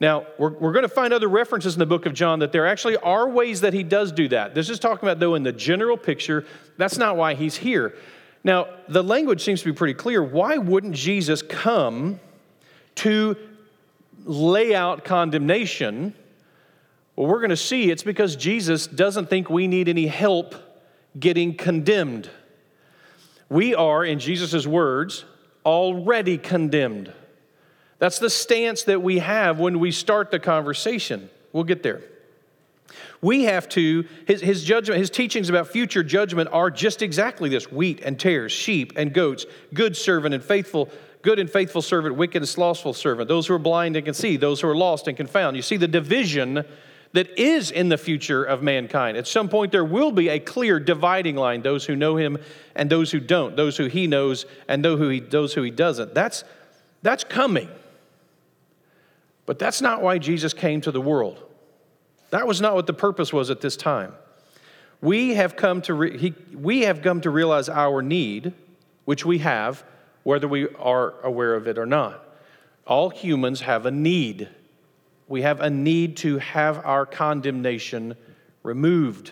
Now, 0.00 0.26
we're, 0.36 0.50
we're 0.50 0.72
going 0.72 0.82
to 0.82 0.88
find 0.88 1.14
other 1.14 1.28
references 1.28 1.74
in 1.74 1.78
the 1.78 1.86
book 1.86 2.04
of 2.04 2.12
John 2.12 2.40
that 2.40 2.50
there 2.50 2.66
actually 2.66 2.96
are 2.96 3.28
ways 3.28 3.60
that 3.60 3.72
he 3.72 3.84
does 3.84 4.10
do 4.10 4.28
that. 4.28 4.54
This 4.54 4.68
is 4.68 4.78
talking 4.78 5.08
about, 5.08 5.20
though, 5.20 5.36
in 5.36 5.42
the 5.42 5.52
general 5.52 5.96
picture. 5.96 6.44
That's 6.76 6.98
not 6.98 7.16
why 7.16 7.34
he's 7.34 7.56
here. 7.56 7.94
Now, 8.42 8.66
the 8.88 9.04
language 9.04 9.44
seems 9.44 9.60
to 9.60 9.66
be 9.66 9.72
pretty 9.72 9.94
clear. 9.94 10.22
Why 10.22 10.58
wouldn't 10.58 10.94
Jesus 10.94 11.42
come 11.42 12.18
to 12.96 13.36
lay 14.26 14.74
out 14.74 15.04
condemnation, 15.04 16.14
well, 17.14 17.28
we're 17.28 17.38
going 17.38 17.50
to 17.50 17.56
see 17.56 17.90
it's 17.90 18.02
because 18.02 18.36
Jesus 18.36 18.86
doesn't 18.86 19.30
think 19.30 19.48
we 19.48 19.66
need 19.66 19.88
any 19.88 20.06
help 20.06 20.54
getting 21.18 21.54
condemned. 21.54 22.28
We 23.48 23.74
are, 23.74 24.04
in 24.04 24.18
Jesus' 24.18 24.66
words, 24.66 25.24
already 25.64 26.36
condemned. 26.36 27.12
That's 27.98 28.18
the 28.18 28.28
stance 28.28 28.82
that 28.84 29.00
we 29.00 29.20
have 29.20 29.58
when 29.58 29.78
we 29.78 29.90
start 29.92 30.30
the 30.30 30.38
conversation. 30.38 31.30
We'll 31.52 31.64
get 31.64 31.82
there. 31.82 32.02
We 33.22 33.44
have 33.44 33.68
to, 33.70 34.06
his, 34.26 34.42
his 34.42 34.62
judgment, 34.62 34.98
his 34.98 35.10
teachings 35.10 35.48
about 35.48 35.68
future 35.68 36.02
judgment 36.02 36.50
are 36.52 36.70
just 36.70 37.00
exactly 37.00 37.48
this 37.48 37.72
wheat 37.72 38.00
and 38.04 38.20
tares, 38.20 38.52
sheep 38.52 38.92
and 38.96 39.12
goats, 39.12 39.46
good 39.72 39.96
servant 39.96 40.34
and 40.34 40.44
faithful 40.44 40.90
good 41.26 41.40
and 41.40 41.50
faithful 41.50 41.82
servant, 41.82 42.14
wicked 42.14 42.40
and 42.40 42.48
slothful 42.48 42.94
servant, 42.94 43.26
those 43.26 43.48
who 43.48 43.54
are 43.54 43.58
blind 43.58 43.96
and 43.96 44.04
can 44.04 44.14
see, 44.14 44.36
those 44.36 44.60
who 44.60 44.68
are 44.68 44.76
lost 44.76 45.08
and 45.08 45.16
confound. 45.16 45.56
You 45.56 45.62
see 45.62 45.76
the 45.76 45.88
division 45.88 46.64
that 47.14 47.36
is 47.36 47.72
in 47.72 47.88
the 47.88 47.98
future 47.98 48.44
of 48.44 48.62
mankind. 48.62 49.16
At 49.16 49.26
some 49.26 49.48
point, 49.48 49.72
there 49.72 49.84
will 49.84 50.12
be 50.12 50.28
a 50.28 50.38
clear 50.38 50.78
dividing 50.78 51.34
line 51.34 51.62
those 51.62 51.84
who 51.84 51.96
know 51.96 52.14
him 52.14 52.38
and 52.76 52.88
those 52.88 53.10
who 53.10 53.18
don't, 53.18 53.56
those 53.56 53.76
who 53.76 53.86
he 53.86 54.06
knows 54.06 54.46
and 54.68 54.84
those 54.84 55.52
who 55.52 55.62
he, 55.62 55.70
doesn't. 55.72 56.14
That's, 56.14 56.44
that's 57.02 57.24
coming. 57.24 57.70
But 59.46 59.58
that's 59.58 59.80
not 59.80 60.02
why 60.02 60.18
Jesus 60.18 60.54
came 60.54 60.80
to 60.82 60.92
the 60.92 61.00
world. 61.00 61.42
That 62.30 62.46
was 62.46 62.60
not 62.60 62.76
what 62.76 62.86
the 62.86 62.94
purpose 62.94 63.32
was 63.32 63.50
at 63.50 63.60
this 63.60 63.76
time. 63.76 64.12
We 65.00 65.34
have 65.34 65.56
come 65.56 65.82
to, 65.82 65.94
re- 65.94 66.18
he, 66.18 66.34
we 66.54 66.82
have 66.82 67.02
come 67.02 67.20
to 67.22 67.30
realize 67.30 67.68
our 67.68 68.00
need, 68.00 68.52
which 69.06 69.26
we 69.26 69.38
have, 69.38 69.82
whether 70.26 70.48
we 70.48 70.66
are 70.80 71.14
aware 71.22 71.54
of 71.54 71.68
it 71.68 71.78
or 71.78 71.86
not. 71.86 72.20
All 72.84 73.10
humans 73.10 73.60
have 73.60 73.86
a 73.86 73.92
need. 73.92 74.48
We 75.28 75.42
have 75.42 75.60
a 75.60 75.70
need 75.70 76.16
to 76.16 76.38
have 76.38 76.84
our 76.84 77.06
condemnation 77.06 78.16
removed. 78.64 79.30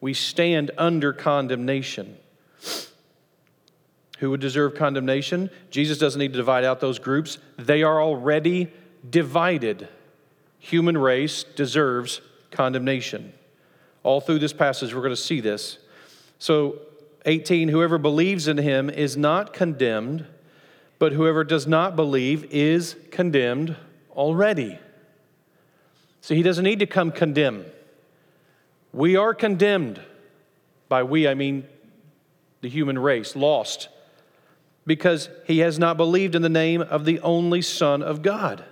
We 0.00 0.12
stand 0.12 0.72
under 0.76 1.12
condemnation. 1.12 2.16
Who 4.18 4.30
would 4.30 4.40
deserve 4.40 4.74
condemnation? 4.74 5.50
Jesus 5.70 5.98
doesn't 5.98 6.18
need 6.18 6.32
to 6.32 6.38
divide 6.38 6.64
out 6.64 6.80
those 6.80 6.98
groups. 6.98 7.38
They 7.56 7.84
are 7.84 8.02
already 8.02 8.72
divided. 9.08 9.86
Human 10.58 10.98
race 10.98 11.44
deserves 11.44 12.20
condemnation. 12.50 13.32
All 14.02 14.20
through 14.20 14.40
this 14.40 14.52
passage, 14.52 14.92
we're 14.92 15.02
going 15.02 15.10
to 15.10 15.16
see 15.16 15.40
this. 15.40 15.78
So, 16.40 16.80
18 17.26 17.68
Whoever 17.68 17.98
believes 17.98 18.48
in 18.48 18.58
him 18.58 18.88
is 18.90 19.16
not 19.16 19.52
condemned, 19.52 20.26
but 20.98 21.12
whoever 21.12 21.44
does 21.44 21.66
not 21.66 21.96
believe 21.96 22.44
is 22.50 22.96
condemned 23.10 23.76
already. 24.12 24.78
So 26.20 26.34
he 26.34 26.42
doesn't 26.42 26.64
need 26.64 26.78
to 26.80 26.86
come 26.86 27.10
condemn. 27.12 27.64
We 28.92 29.16
are 29.16 29.34
condemned. 29.34 30.00
By 30.88 31.02
we, 31.02 31.28
I 31.28 31.34
mean 31.34 31.66
the 32.60 32.68
human 32.68 32.98
race, 32.98 33.34
lost, 33.34 33.88
because 34.86 35.30
he 35.46 35.60
has 35.60 35.78
not 35.78 35.96
believed 35.96 36.34
in 36.34 36.42
the 36.42 36.48
name 36.48 36.82
of 36.82 37.04
the 37.04 37.20
only 37.20 37.62
Son 37.62 38.02
of 38.02 38.22
God. 38.22 38.64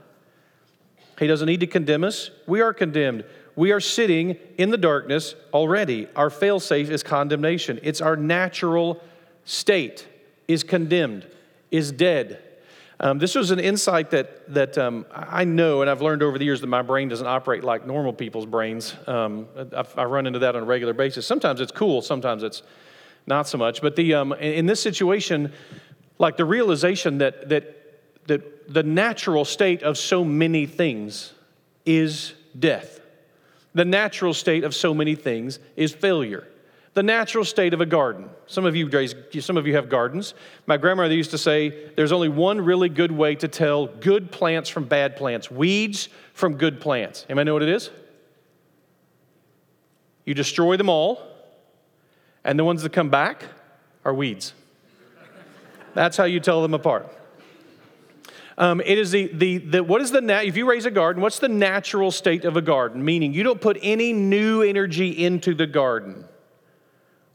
He 1.19 1.27
doesn't 1.27 1.47
need 1.47 1.61
to 1.61 1.67
condemn 1.67 2.05
us. 2.05 2.31
We 2.47 2.61
are 2.61 2.73
condemned. 2.73 3.25
We 3.59 3.73
are 3.73 3.81
sitting 3.81 4.37
in 4.57 4.71
the 4.71 4.77
darkness 4.77 5.35
already. 5.53 6.07
Our 6.15 6.31
failsafe 6.31 6.91
is 6.91 7.03
condemnation. 7.03 7.81
It's 7.83 8.01
our 8.01 8.15
natural 8.15 9.03
state 9.45 10.07
is 10.47 10.63
condemned, 10.63 11.27
is 11.73 11.91
dead. 11.91 12.41
Um, 13.01 13.19
this 13.19 13.35
was 13.35 13.51
an 13.51 13.59
insight 13.59 14.13
that, 14.13 14.55
that 14.55 14.79
um, 14.79 15.07
I 15.13 15.43
know, 15.43 15.81
and 15.81 15.91
I've 15.91 16.03
learned 16.03 16.23
over 16.23 16.39
the 16.39 16.45
years 16.45 16.61
that 16.61 16.69
my 16.69 16.83
brain 16.83 17.09
doesn't 17.09 17.27
operate 17.27 17.65
like 17.65 17.85
normal 17.85 18.13
people's 18.13 18.47
brains. 18.47 18.95
Um, 19.09 19.49
I, 19.77 19.85
I, 19.97 20.05
run 20.05 20.29
into 20.29 20.39
that 20.39 20.55
on 20.55 20.63
a 20.63 20.65
regular 20.65 20.93
basis. 20.93 21.27
Sometimes 21.27 21.61
it's 21.61 21.73
cool, 21.73 22.01
sometimes 22.01 22.45
it's 22.45 22.63
not 23.27 23.49
so 23.49 23.59
much. 23.59 23.83
But 23.83 23.97
the, 23.97 24.15
um, 24.15 24.35
in 24.35 24.67
this 24.67 24.81
situation, 24.81 25.53
like 26.21 26.37
the 26.37 26.45
realization 26.45 27.19
that, 27.19 27.49
that, 27.49 27.75
that 28.29 28.73
the 28.73 28.85
natural 28.85 29.45
state 29.45 29.83
of 29.83 29.99
so 29.99 30.25
many 30.25 30.65
things 30.65 31.33
is 31.85 32.35
death. 32.57 32.99
The 33.79 33.85
natural 33.85 34.35
state 34.35 34.65
of 34.65 34.75
so 34.75 34.93
many 34.93 35.15
things 35.15 35.61
is 35.77 35.95
failure 35.95 36.49
the 36.95 37.03
natural 37.05 37.45
state 37.45 37.75
of 37.75 37.81
a 37.81 37.87
garden. 37.87 38.29
Some 38.49 38.65
of 38.65 38.75
you 38.75 38.91
some 39.41 39.57
of 39.57 39.69
you 39.69 39.77
have 39.77 39.89
gardens. 39.89 40.35
My 40.67 40.77
grandmother 40.77 41.15
used 41.15 41.31
to 41.31 41.39
say 41.39 41.93
there's 41.95 42.11
only 42.11 42.29
one 42.29 42.61
really 42.61 42.89
good 42.89 43.13
way 43.13 43.37
to 43.37 43.47
tell 43.47 43.87
good 43.87 44.33
plants 44.33 44.69
from 44.69 44.87
bad 44.87 45.15
plants, 45.15 45.49
weeds 45.49 46.09
from 46.33 46.57
good 46.57 46.81
plants. 46.81 47.25
Anybody 47.29 47.45
know 47.45 47.53
what 47.53 47.63
it 47.63 47.69
is? 47.69 47.91
You 50.25 50.35
destroy 50.35 50.77
them 50.77 50.89
all, 50.89 51.23
and 52.43 52.59
the 52.59 52.65
ones 52.65 52.83
that 52.83 52.93
come 52.93 53.11
back 53.11 53.45
are 54.05 54.13
weeds. 54.13 54.55
That's 55.95 56.17
how 56.17 56.25
you 56.25 56.41
tell 56.41 56.63
them 56.63 56.75
apart. 56.75 57.15
Um, 58.59 58.81
it 58.85 58.99
is 58.99 59.13
the, 59.13 59.29
the, 59.33 59.59
the, 59.59 59.85
what 59.85 60.03
is 60.03 60.11
the, 60.11 60.21
nat- 60.21 60.43
if 60.43 60.57
you 60.57 60.69
raise 60.69 60.85
a 60.85 60.91
garden, 60.91 61.23
what's 61.23 61.39
the 61.39 61.49
natural 61.49 62.11
state 62.11 62.45
of 62.45 62.57
a 62.57 62.61
garden? 62.61 63.05
Meaning 63.05 63.33
you 63.33 63.45
don't 63.45 63.61
put 63.61 63.79
any 63.83 64.13
new 64.13 64.63
energy 64.63 65.11
into 65.25 65.55
the 65.55 65.67
garden. 65.67 66.25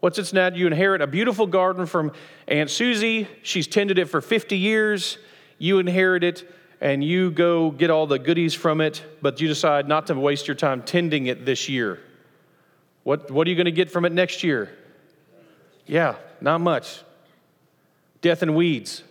What's 0.01 0.19
its 0.19 0.33
nat? 0.33 0.57
You 0.57 0.67
inherit 0.67 1.01
a 1.01 1.07
beautiful 1.07 1.47
garden 1.47 1.85
from 1.85 2.11
Aunt 2.49 2.69
Susie. 2.69 3.29
She's 3.41 3.67
tended 3.67 3.97
it 3.99 4.09
for 4.09 4.19
50 4.19 4.57
years. 4.57 5.17
You 5.57 5.79
inherit 5.79 6.25
it 6.25 6.43
and 6.81 7.01
you 7.01 7.31
go 7.31 7.71
get 7.71 7.89
all 7.89 8.05
the 8.05 8.19
goodies 8.19 8.53
from 8.53 8.81
it, 8.81 9.01
but 9.21 9.39
you 9.39 9.47
decide 9.47 9.87
not 9.87 10.07
to 10.07 10.15
waste 10.15 10.49
your 10.49 10.55
time 10.55 10.83
tending 10.83 11.27
it 11.27 11.45
this 11.45 11.69
year. 11.69 12.01
What, 13.03 13.31
what 13.31 13.47
are 13.47 13.49
you 13.49 13.55
going 13.55 13.63
to 13.63 13.71
get 13.71 13.89
from 13.89 14.03
it 14.03 14.11
next 14.11 14.43
year? 14.43 14.69
Yeah, 15.85 16.15
not 16.41 16.59
much. 16.59 17.01
Death 18.19 18.41
and 18.41 18.57
weeds. 18.57 19.03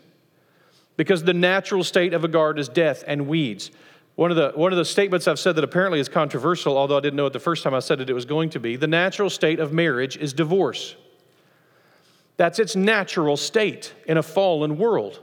Because 0.97 1.25
the 1.25 1.35
natural 1.35 1.85
state 1.85 2.15
of 2.15 2.25
a 2.25 2.29
garden 2.29 2.61
is 2.61 2.69
death 2.69 3.03
and 3.07 3.27
weeds. 3.27 3.71
One 4.15 4.31
of, 4.31 4.37
the, 4.37 4.53
one 4.55 4.73
of 4.73 4.79
the 4.79 4.85
statements 4.85 5.27
I've 5.27 5.39
said 5.39 5.57
that 5.57 5.65
apparently 5.65 5.99
is 5.99 6.09
controversial, 6.09 6.77
although 6.77 6.99
I 6.99 7.01
didn't 7.01 7.17
know 7.17 7.27
it 7.27 7.33
the 7.33 7.41
first 7.41 7.63
time 7.63 7.73
I 7.73 7.81
said 7.81 8.01
it, 8.01 8.11
it 8.11 8.13
was 8.13 8.27
going 8.27 8.51
to 8.51 8.61
be 8.61 8.77
the 8.77 8.87
natural 8.87 9.31
state 9.31 9.59
of 9.59 9.73
marriage 9.73 10.17
is 10.19 10.33
divorce. 10.33 10.97
That's 12.37 12.59
its 12.59 12.77
natural 12.77 13.37
state 13.37 13.95
in 14.07 14.19
a 14.19 14.23
fallen 14.23 14.77
world. 14.77 15.21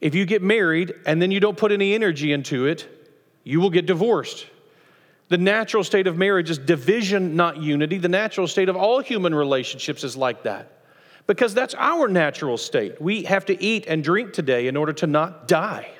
If 0.00 0.14
you 0.14 0.24
get 0.24 0.42
married 0.42 0.94
and 1.06 1.20
then 1.20 1.30
you 1.30 1.40
don't 1.40 1.56
put 1.56 1.72
any 1.72 1.94
energy 1.94 2.32
into 2.32 2.66
it, 2.66 2.88
you 3.44 3.60
will 3.60 3.70
get 3.70 3.86
divorced. 3.86 4.46
The 5.28 5.38
natural 5.38 5.84
state 5.84 6.06
of 6.06 6.16
marriage 6.16 6.50
is 6.50 6.58
division, 6.58 7.34
not 7.34 7.58
unity. 7.58 7.98
The 7.98 8.08
natural 8.08 8.46
state 8.46 8.68
of 8.68 8.76
all 8.76 9.00
human 9.00 9.34
relationships 9.34 10.04
is 10.04 10.16
like 10.16 10.44
that 10.44 10.75
because 11.26 11.54
that's 11.54 11.74
our 11.76 12.08
natural 12.08 12.56
state. 12.56 13.00
We 13.00 13.24
have 13.24 13.46
to 13.46 13.62
eat 13.62 13.86
and 13.86 14.02
drink 14.02 14.32
today 14.32 14.68
in 14.68 14.76
order 14.76 14.92
to 14.94 15.06
not 15.06 15.48
die. 15.48 15.90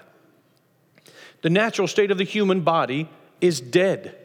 The 1.43 1.51
natural 1.51 1.89
state 1.89 2.11
of 2.11 2.19
the 2.19 2.25
human 2.25 2.61
body 2.63 3.09
is 3.41 3.61
dead. 3.61 4.17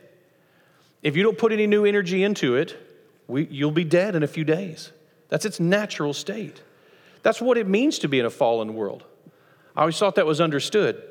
If 1.02 1.16
you 1.16 1.24
don't 1.24 1.38
put 1.38 1.52
any 1.52 1.68
new 1.68 1.86
energy 1.86 2.24
into 2.24 2.56
it, 2.56 2.78
we, 3.28 3.48
you'll 3.48 3.72
be 3.72 3.84
dead 3.84 4.16
in 4.16 4.24
a 4.24 4.28
few 4.28 4.44
days. 4.44 4.92
That's 5.30 5.46
its 5.46 5.60
natural 5.60 6.14
state. 6.14 6.62
That's 7.24 7.42
what 7.42 7.58
it 7.58 7.68
means 7.68 8.00
to 8.00 8.08
be 8.08 8.20
in 8.20 8.26
a 8.26 8.30
fallen 8.30 8.74
world. 8.76 9.04
I 9.76 9.82
always 9.82 9.98
thought 9.98 10.16
that 10.16 10.26
was 10.26 10.42
understood. 10.42 11.02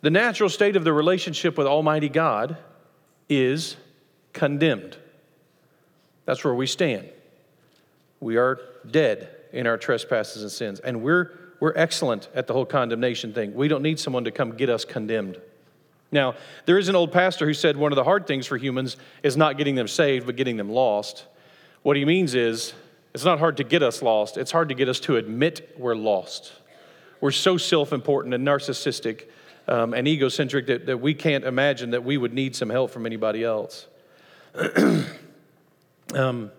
The 0.00 0.10
natural 0.10 0.48
state 0.48 0.76
of 0.76 0.84
the 0.84 0.92
relationship 0.92 1.56
with 1.58 1.66
Almighty 1.66 2.08
God 2.08 2.58
is 3.28 3.76
condemned. 4.32 4.96
That's 6.24 6.44
where 6.44 6.54
we 6.54 6.66
stand. 6.66 7.08
We 8.20 8.36
are 8.36 8.60
dead 8.90 9.28
in 9.52 9.66
our 9.66 9.76
trespasses 9.76 10.42
and 10.42 10.50
sins, 10.50 10.80
and 10.80 11.02
we're 11.02 11.32
we're 11.60 11.72
excellent 11.74 12.28
at 12.34 12.46
the 12.46 12.52
whole 12.52 12.66
condemnation 12.66 13.32
thing. 13.32 13.54
We 13.54 13.68
don't 13.68 13.82
need 13.82 13.98
someone 13.98 14.24
to 14.24 14.30
come 14.30 14.52
get 14.52 14.70
us 14.70 14.84
condemned. 14.84 15.40
Now, 16.10 16.34
there 16.64 16.78
is 16.78 16.88
an 16.88 16.96
old 16.96 17.12
pastor 17.12 17.46
who 17.46 17.54
said 17.54 17.76
one 17.76 17.92
of 17.92 17.96
the 17.96 18.04
hard 18.04 18.26
things 18.26 18.46
for 18.46 18.56
humans 18.56 18.96
is 19.22 19.36
not 19.36 19.58
getting 19.58 19.74
them 19.74 19.88
saved, 19.88 20.26
but 20.26 20.36
getting 20.36 20.56
them 20.56 20.70
lost. 20.70 21.26
What 21.82 21.96
he 21.96 22.04
means 22.04 22.34
is 22.34 22.72
it's 23.12 23.24
not 23.24 23.38
hard 23.38 23.56
to 23.58 23.64
get 23.64 23.82
us 23.82 24.02
lost, 24.02 24.36
it's 24.36 24.52
hard 24.52 24.68
to 24.68 24.74
get 24.74 24.88
us 24.88 25.00
to 25.00 25.16
admit 25.16 25.74
we're 25.76 25.96
lost. 25.96 26.52
We're 27.20 27.32
so 27.32 27.56
self 27.56 27.92
important 27.92 28.34
and 28.34 28.46
narcissistic 28.46 29.24
um, 29.66 29.92
and 29.92 30.06
egocentric 30.08 30.66
that, 30.68 30.86
that 30.86 30.98
we 30.98 31.14
can't 31.14 31.44
imagine 31.44 31.90
that 31.90 32.04
we 32.04 32.16
would 32.16 32.32
need 32.32 32.54
some 32.54 32.70
help 32.70 32.90
from 32.90 33.04
anybody 33.04 33.44
else. 33.44 33.86
um, 36.14 36.50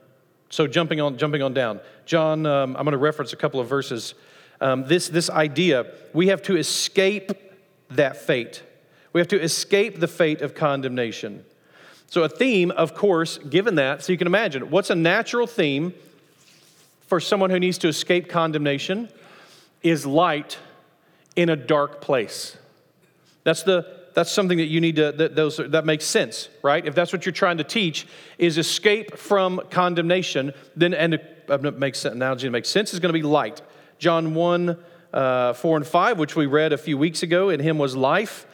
so, 0.50 0.66
jumping 0.66 1.00
on, 1.00 1.18
jumping 1.18 1.42
on 1.42 1.54
down, 1.54 1.80
John, 2.06 2.46
um, 2.46 2.76
I'm 2.76 2.84
going 2.84 2.94
to 2.94 2.98
reference 2.98 3.34
a 3.34 3.38
couple 3.38 3.60
of 3.60 3.68
verses 3.68 4.16
um, 4.62 4.86
this, 4.88 5.08
this 5.08 5.30
idea 5.30 5.86
we 6.14 6.28
have 6.28 6.42
to 6.44 6.58
escape 6.58 7.32
that 7.92 8.18
fate. 8.18 8.64
We 9.14 9.22
have 9.22 9.28
to 9.30 9.42
escape 9.42 10.00
the 10.00 10.08
fate 10.08 10.42
of 10.42 10.54
condemnation. 10.54 11.46
So, 12.08 12.24
a 12.24 12.30
theme, 12.30 12.72
of 12.72 12.96
course, 12.96 13.38
given 13.38 13.76
that, 13.76 14.04
so 14.04 14.12
you 14.12 14.18
can 14.18 14.28
imagine 14.28 14.72
what's 14.72 14.90
a 14.90 14.96
natural 14.96 15.46
theme 15.46 15.94
for 17.08 17.20
someone 17.20 17.50
who 17.50 17.60
needs 17.60 17.78
to 17.80 17.88
escape 17.88 18.30
condemnation 18.30 19.10
is 19.84 20.06
light 20.06 20.58
in 21.36 21.50
a 21.50 21.56
dark 21.56 22.02
place. 22.02 22.58
That's 23.44 23.64
the 23.64 23.99
that's 24.20 24.32
something 24.32 24.58
that 24.58 24.66
you 24.66 24.82
need 24.82 24.98
to 24.98 25.14
that 25.14 25.34
those 25.34 25.62
that 25.64 25.86
makes 25.86 26.04
sense, 26.04 26.50
right? 26.62 26.86
If 26.86 26.94
that's 26.94 27.14
what 27.14 27.26
you're 27.26 27.32
trying 27.32 27.58
to 27.60 27.64
teach 27.64 28.06
is 28.38 28.58
escape 28.58 29.16
from 29.16 29.62
condemnation, 29.70 30.54
then 30.76 30.94
and 30.94 31.14
it 31.14 31.46
uh, 31.48 31.58
makes 31.58 32.00
sense, 32.00 32.16
analogy 32.16 32.46
that 32.46 32.52
makes 32.52 32.68
sense 32.68 32.94
is 32.94 33.00
going 33.00 33.14
to 33.14 33.18
be 33.18 33.24
light. 33.24 33.62
John 33.98 34.34
1, 34.34 34.78
uh, 35.14 35.54
4 35.54 35.78
and 35.78 35.88
5, 35.88 36.20
which 36.20 36.36
we 36.36 36.48
read 36.48 36.74
a 36.74 36.78
few 36.78 36.98
weeks 36.98 37.24
ago. 37.24 37.50
In 37.50 37.62
him 37.62 37.78
was 37.78 37.96
life, 37.96 38.46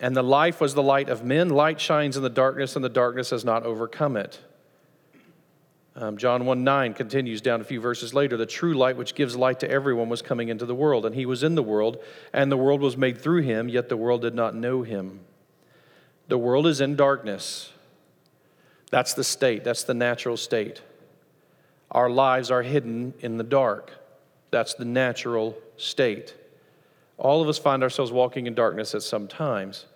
and 0.00 0.16
the 0.16 0.22
life 0.22 0.60
was 0.60 0.74
the 0.74 0.82
light 0.82 1.08
of 1.08 1.24
men. 1.24 1.48
Light 1.48 1.80
shines 1.80 2.16
in 2.16 2.24
the 2.24 2.28
darkness, 2.28 2.74
and 2.74 2.84
the 2.84 2.88
darkness 2.88 3.30
has 3.30 3.44
not 3.44 3.62
overcome 3.62 4.16
it. 4.16 4.40
Um, 5.96 6.16
John 6.16 6.44
1 6.44 6.64
9 6.64 6.94
continues 6.94 7.40
down 7.40 7.60
a 7.60 7.64
few 7.64 7.80
verses 7.80 8.12
later. 8.12 8.36
The 8.36 8.46
true 8.46 8.74
light, 8.74 8.96
which 8.96 9.14
gives 9.14 9.36
light 9.36 9.60
to 9.60 9.70
everyone, 9.70 10.08
was 10.08 10.22
coming 10.22 10.48
into 10.48 10.66
the 10.66 10.74
world, 10.74 11.06
and 11.06 11.14
he 11.14 11.24
was 11.24 11.44
in 11.44 11.54
the 11.54 11.62
world, 11.62 12.02
and 12.32 12.50
the 12.50 12.56
world 12.56 12.80
was 12.80 12.96
made 12.96 13.18
through 13.18 13.42
him, 13.42 13.68
yet 13.68 13.88
the 13.88 13.96
world 13.96 14.22
did 14.22 14.34
not 14.34 14.54
know 14.54 14.82
him. 14.82 15.20
The 16.26 16.38
world 16.38 16.66
is 16.66 16.80
in 16.80 16.96
darkness. 16.96 17.70
That's 18.90 19.14
the 19.14 19.24
state, 19.24 19.62
that's 19.62 19.84
the 19.84 19.94
natural 19.94 20.36
state. 20.36 20.82
Our 21.90 22.10
lives 22.10 22.50
are 22.50 22.62
hidden 22.62 23.14
in 23.20 23.36
the 23.36 23.44
dark. 23.44 23.92
That's 24.50 24.74
the 24.74 24.84
natural 24.84 25.56
state. 25.76 26.34
All 27.18 27.40
of 27.40 27.48
us 27.48 27.58
find 27.58 27.84
ourselves 27.84 28.10
walking 28.10 28.46
in 28.46 28.54
darkness 28.54 28.94
at 28.94 29.02
some 29.02 29.28
times. 29.28 29.86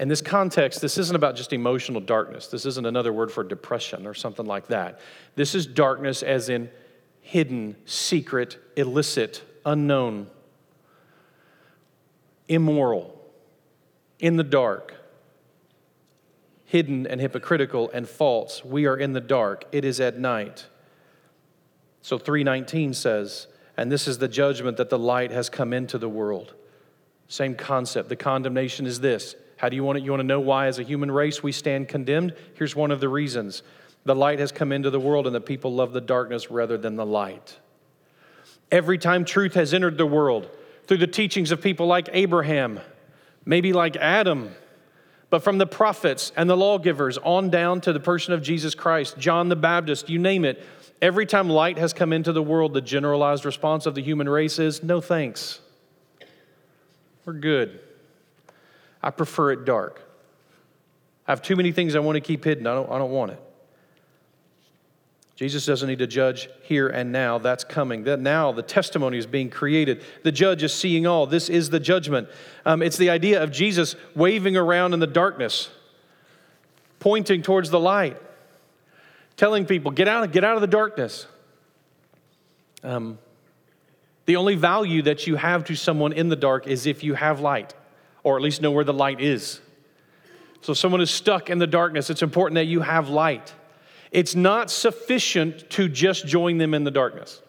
In 0.00 0.08
this 0.08 0.22
context, 0.22 0.80
this 0.80 0.96
isn't 0.96 1.14
about 1.14 1.36
just 1.36 1.52
emotional 1.52 2.00
darkness. 2.00 2.46
This 2.46 2.64
isn't 2.64 2.86
another 2.86 3.12
word 3.12 3.30
for 3.30 3.44
depression 3.44 4.06
or 4.06 4.14
something 4.14 4.46
like 4.46 4.68
that. 4.68 4.98
This 5.34 5.54
is 5.54 5.66
darkness 5.66 6.22
as 6.22 6.48
in 6.48 6.70
hidden, 7.20 7.76
secret, 7.84 8.56
illicit, 8.76 9.42
unknown, 9.66 10.28
immoral, 12.48 13.14
in 14.18 14.36
the 14.38 14.42
dark, 14.42 14.94
hidden 16.64 17.06
and 17.06 17.20
hypocritical 17.20 17.90
and 17.92 18.08
false. 18.08 18.64
We 18.64 18.86
are 18.86 18.96
in 18.96 19.12
the 19.12 19.20
dark. 19.20 19.66
It 19.70 19.84
is 19.84 20.00
at 20.00 20.18
night. 20.18 20.66
So 22.00 22.16
319 22.16 22.94
says, 22.94 23.48
and 23.76 23.92
this 23.92 24.08
is 24.08 24.16
the 24.16 24.28
judgment 24.28 24.78
that 24.78 24.88
the 24.88 24.98
light 24.98 25.30
has 25.30 25.50
come 25.50 25.74
into 25.74 25.98
the 25.98 26.08
world. 26.08 26.54
Same 27.28 27.54
concept. 27.54 28.08
The 28.08 28.16
condemnation 28.16 28.86
is 28.86 29.00
this. 29.00 29.34
How 29.60 29.68
do 29.68 29.76
you 29.76 29.84
want 29.84 29.98
it? 29.98 30.04
You 30.04 30.10
want 30.10 30.20
to 30.20 30.26
know 30.26 30.40
why, 30.40 30.68
as 30.68 30.78
a 30.78 30.82
human 30.82 31.10
race, 31.10 31.42
we 31.42 31.52
stand 31.52 31.88
condemned? 31.88 32.34
Here's 32.54 32.74
one 32.74 32.90
of 32.90 33.00
the 33.00 33.08
reasons 33.08 33.62
the 34.06 34.14
light 34.14 34.38
has 34.38 34.50
come 34.50 34.72
into 34.72 34.88
the 34.88 34.98
world, 34.98 35.26
and 35.26 35.36
the 35.36 35.40
people 35.40 35.74
love 35.74 35.92
the 35.92 36.00
darkness 36.00 36.50
rather 36.50 36.78
than 36.78 36.96
the 36.96 37.04
light. 37.04 37.58
Every 38.70 38.96
time 38.96 39.26
truth 39.26 39.52
has 39.54 39.74
entered 39.74 39.98
the 39.98 40.06
world, 40.06 40.48
through 40.86 40.96
the 40.96 41.06
teachings 41.06 41.50
of 41.50 41.60
people 41.60 41.86
like 41.86 42.08
Abraham, 42.12 42.80
maybe 43.44 43.74
like 43.74 43.96
Adam, 43.96 44.54
but 45.28 45.44
from 45.44 45.58
the 45.58 45.66
prophets 45.66 46.32
and 46.36 46.48
the 46.48 46.56
lawgivers 46.56 47.18
on 47.18 47.50
down 47.50 47.82
to 47.82 47.92
the 47.92 48.00
person 48.00 48.32
of 48.32 48.42
Jesus 48.42 48.74
Christ, 48.74 49.18
John 49.18 49.50
the 49.50 49.56
Baptist, 49.56 50.08
you 50.08 50.18
name 50.18 50.46
it, 50.46 50.64
Every 51.02 51.24
time 51.24 51.48
light 51.48 51.78
has 51.78 51.94
come 51.94 52.12
into 52.12 52.30
the 52.32 52.42
world, 52.42 52.74
the 52.74 52.82
generalized 52.82 53.46
response 53.46 53.86
of 53.86 53.94
the 53.94 54.02
human 54.02 54.28
race 54.28 54.58
is 54.58 54.82
no 54.82 55.00
thanks. 55.00 55.60
We're 57.24 57.32
good. 57.34 57.80
I 59.02 59.10
prefer 59.10 59.52
it 59.52 59.64
dark. 59.64 60.02
I 61.26 61.32
have 61.32 61.42
too 61.42 61.56
many 61.56 61.72
things 61.72 61.94
I 61.94 62.00
want 62.00 62.16
to 62.16 62.20
keep 62.20 62.44
hidden. 62.44 62.66
I 62.66 62.74
don't, 62.74 62.90
I 62.90 62.98
don't 62.98 63.10
want 63.10 63.32
it. 63.32 63.42
Jesus 65.36 65.64
doesn't 65.64 65.88
need 65.88 66.00
to 66.00 66.06
judge 66.06 66.50
here 66.64 66.88
and 66.88 67.12
now. 67.12 67.38
That's 67.38 67.64
coming. 67.64 68.04
That 68.04 68.20
now 68.20 68.52
the 68.52 68.62
testimony 68.62 69.16
is 69.16 69.24
being 69.24 69.48
created. 69.48 70.04
The 70.22 70.32
judge 70.32 70.62
is 70.62 70.74
seeing 70.74 71.06
all. 71.06 71.26
This 71.26 71.48
is 71.48 71.70
the 71.70 71.80
judgment. 71.80 72.28
Um, 72.66 72.82
it's 72.82 72.98
the 72.98 73.08
idea 73.08 73.42
of 73.42 73.50
Jesus 73.50 73.96
waving 74.14 74.58
around 74.58 74.92
in 74.92 75.00
the 75.00 75.06
darkness, 75.06 75.70
pointing 76.98 77.40
towards 77.40 77.70
the 77.70 77.80
light, 77.80 78.18
telling 79.38 79.64
people, 79.64 79.92
"Get 79.92 80.08
out! 80.08 80.30
Get 80.30 80.44
out 80.44 80.56
of 80.56 80.60
the 80.60 80.66
darkness." 80.66 81.26
Um, 82.82 83.18
the 84.26 84.36
only 84.36 84.56
value 84.56 85.00
that 85.02 85.26
you 85.26 85.36
have 85.36 85.64
to 85.64 85.74
someone 85.74 86.12
in 86.12 86.28
the 86.28 86.36
dark 86.36 86.66
is 86.66 86.86
if 86.86 87.02
you 87.02 87.14
have 87.14 87.40
light, 87.40 87.72
or 88.22 88.36
at 88.36 88.42
least 88.42 88.62
know 88.62 88.70
where 88.70 88.84
the 88.84 88.92
light 88.92 89.20
is. 89.20 89.60
So, 90.62 90.74
someone 90.74 91.00
is 91.00 91.10
stuck 91.10 91.48
in 91.48 91.58
the 91.58 91.66
darkness, 91.66 92.10
it's 92.10 92.22
important 92.22 92.56
that 92.56 92.66
you 92.66 92.80
have 92.80 93.08
light. 93.08 93.54
It's 94.12 94.34
not 94.34 94.70
sufficient 94.70 95.70
to 95.70 95.88
just 95.88 96.26
join 96.26 96.58
them 96.58 96.74
in 96.74 96.84
the 96.84 96.90
darkness. 96.90 97.40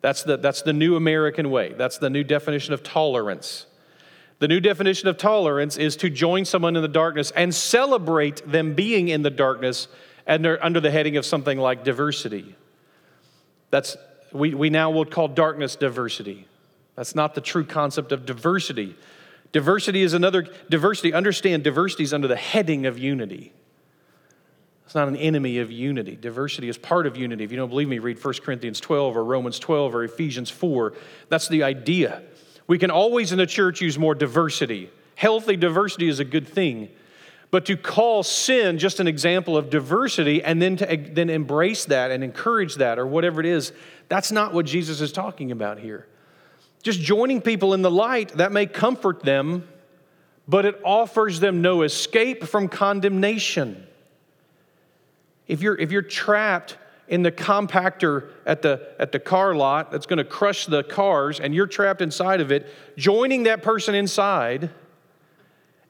That's 0.00 0.22
the, 0.22 0.36
that's 0.36 0.62
the 0.62 0.72
new 0.72 0.96
American 0.96 1.50
way. 1.50 1.72
That's 1.76 1.98
the 1.98 2.10
new 2.10 2.24
definition 2.24 2.74
of 2.74 2.82
tolerance. 2.82 3.66
The 4.38 4.48
new 4.48 4.60
definition 4.60 5.08
of 5.08 5.16
tolerance 5.16 5.76
is 5.76 5.96
to 5.96 6.10
join 6.10 6.44
someone 6.44 6.76
in 6.76 6.82
the 6.82 6.88
darkness 6.88 7.32
and 7.32 7.52
celebrate 7.54 8.42
them 8.50 8.74
being 8.74 9.08
in 9.08 9.22
the 9.22 9.30
darkness 9.30 9.88
under, 10.26 10.62
under 10.62 10.80
the 10.80 10.90
heading 10.90 11.16
of 11.16 11.26
something 11.26 11.58
like 11.58 11.82
diversity. 11.82 12.54
That's, 13.70 13.96
we, 14.32 14.54
we 14.54 14.70
now 14.70 14.90
will 14.90 15.04
call 15.04 15.28
darkness 15.28 15.74
diversity. 15.74 16.46
That's 16.94 17.14
not 17.14 17.34
the 17.34 17.40
true 17.40 17.64
concept 17.64 18.12
of 18.12 18.26
diversity. 18.26 18.96
Diversity 19.52 20.02
is 20.02 20.12
another, 20.12 20.46
diversity, 20.68 21.12
understand 21.12 21.64
diversity 21.64 22.04
is 22.04 22.12
under 22.12 22.28
the 22.28 22.36
heading 22.36 22.86
of 22.86 22.98
unity. 22.98 23.52
It's 24.84 24.94
not 24.94 25.08
an 25.08 25.16
enemy 25.16 25.58
of 25.58 25.70
unity. 25.70 26.16
Diversity 26.16 26.68
is 26.68 26.78
part 26.78 27.06
of 27.06 27.16
unity. 27.16 27.44
If 27.44 27.50
you 27.50 27.58
don't 27.58 27.68
believe 27.68 27.88
me, 27.88 27.98
read 27.98 28.22
1 28.22 28.34
Corinthians 28.42 28.80
12 28.80 29.16
or 29.16 29.24
Romans 29.24 29.58
12 29.58 29.94
or 29.94 30.04
Ephesians 30.04 30.48
4. 30.48 30.94
That's 31.28 31.48
the 31.48 31.62
idea. 31.62 32.22
We 32.66 32.78
can 32.78 32.90
always 32.90 33.32
in 33.32 33.38
the 33.38 33.46
church 33.46 33.80
use 33.80 33.98
more 33.98 34.14
diversity. 34.14 34.90
Healthy 35.14 35.56
diversity 35.56 36.08
is 36.08 36.20
a 36.20 36.24
good 36.24 36.48
thing. 36.48 36.88
But 37.50 37.66
to 37.66 37.76
call 37.76 38.22
sin 38.22 38.78
just 38.78 39.00
an 39.00 39.08
example 39.08 39.56
of 39.56 39.70
diversity 39.70 40.42
and 40.42 40.60
then 40.60 40.76
to 40.76 40.96
then 41.12 41.30
embrace 41.30 41.86
that 41.86 42.10
and 42.10 42.22
encourage 42.22 42.76
that 42.76 42.98
or 42.98 43.06
whatever 43.06 43.40
it 43.40 43.46
is, 43.46 43.72
that's 44.08 44.30
not 44.30 44.52
what 44.52 44.66
Jesus 44.66 45.00
is 45.00 45.12
talking 45.12 45.50
about 45.50 45.78
here. 45.78 46.06
Just 46.82 47.00
joining 47.00 47.40
people 47.40 47.74
in 47.74 47.82
the 47.82 47.90
light, 47.90 48.30
that 48.36 48.52
may 48.52 48.66
comfort 48.66 49.22
them, 49.22 49.66
but 50.46 50.64
it 50.64 50.80
offers 50.84 51.40
them 51.40 51.60
no 51.60 51.82
escape 51.82 52.44
from 52.44 52.68
condemnation. 52.68 53.86
If 55.46 55.62
you're, 55.62 55.76
if 55.76 55.92
you're 55.92 56.02
trapped 56.02 56.76
in 57.08 57.22
the 57.22 57.32
compactor 57.32 58.28
at 58.46 58.62
the, 58.62 58.94
at 58.98 59.12
the 59.12 59.18
car 59.18 59.54
lot 59.54 59.90
that's 59.90 60.06
going 60.06 60.18
to 60.18 60.24
crush 60.24 60.66
the 60.66 60.82
cars 60.82 61.40
and 61.40 61.54
you're 61.54 61.66
trapped 61.66 62.02
inside 62.02 62.40
of 62.40 62.52
it, 62.52 62.66
joining 62.96 63.44
that 63.44 63.62
person 63.62 63.94
inside 63.94 64.70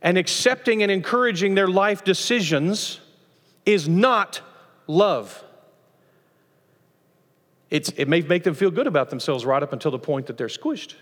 and 0.01 0.17
accepting 0.17 0.83
and 0.83 0.93
encouraging 0.93 1.55
their 1.55 1.69
life 1.69 2.05
decisions 2.05 3.01
is 3.67 3.89
not 3.89 4.41
love. 4.87 5.45
It's, 7.71 7.91
it 7.91 8.09
may 8.09 8.21
make 8.23 8.45
them 8.45 8.55
feel 8.55 8.71
good 8.71 8.87
about 8.87 9.11
themselves 9.11 9.45
right 9.45 9.63
up 9.63 9.73
until 9.73 9.91
the 9.91 9.99
point 9.99 10.27
that 10.27 10.37
they're 10.37 10.47
squished. 10.47 10.95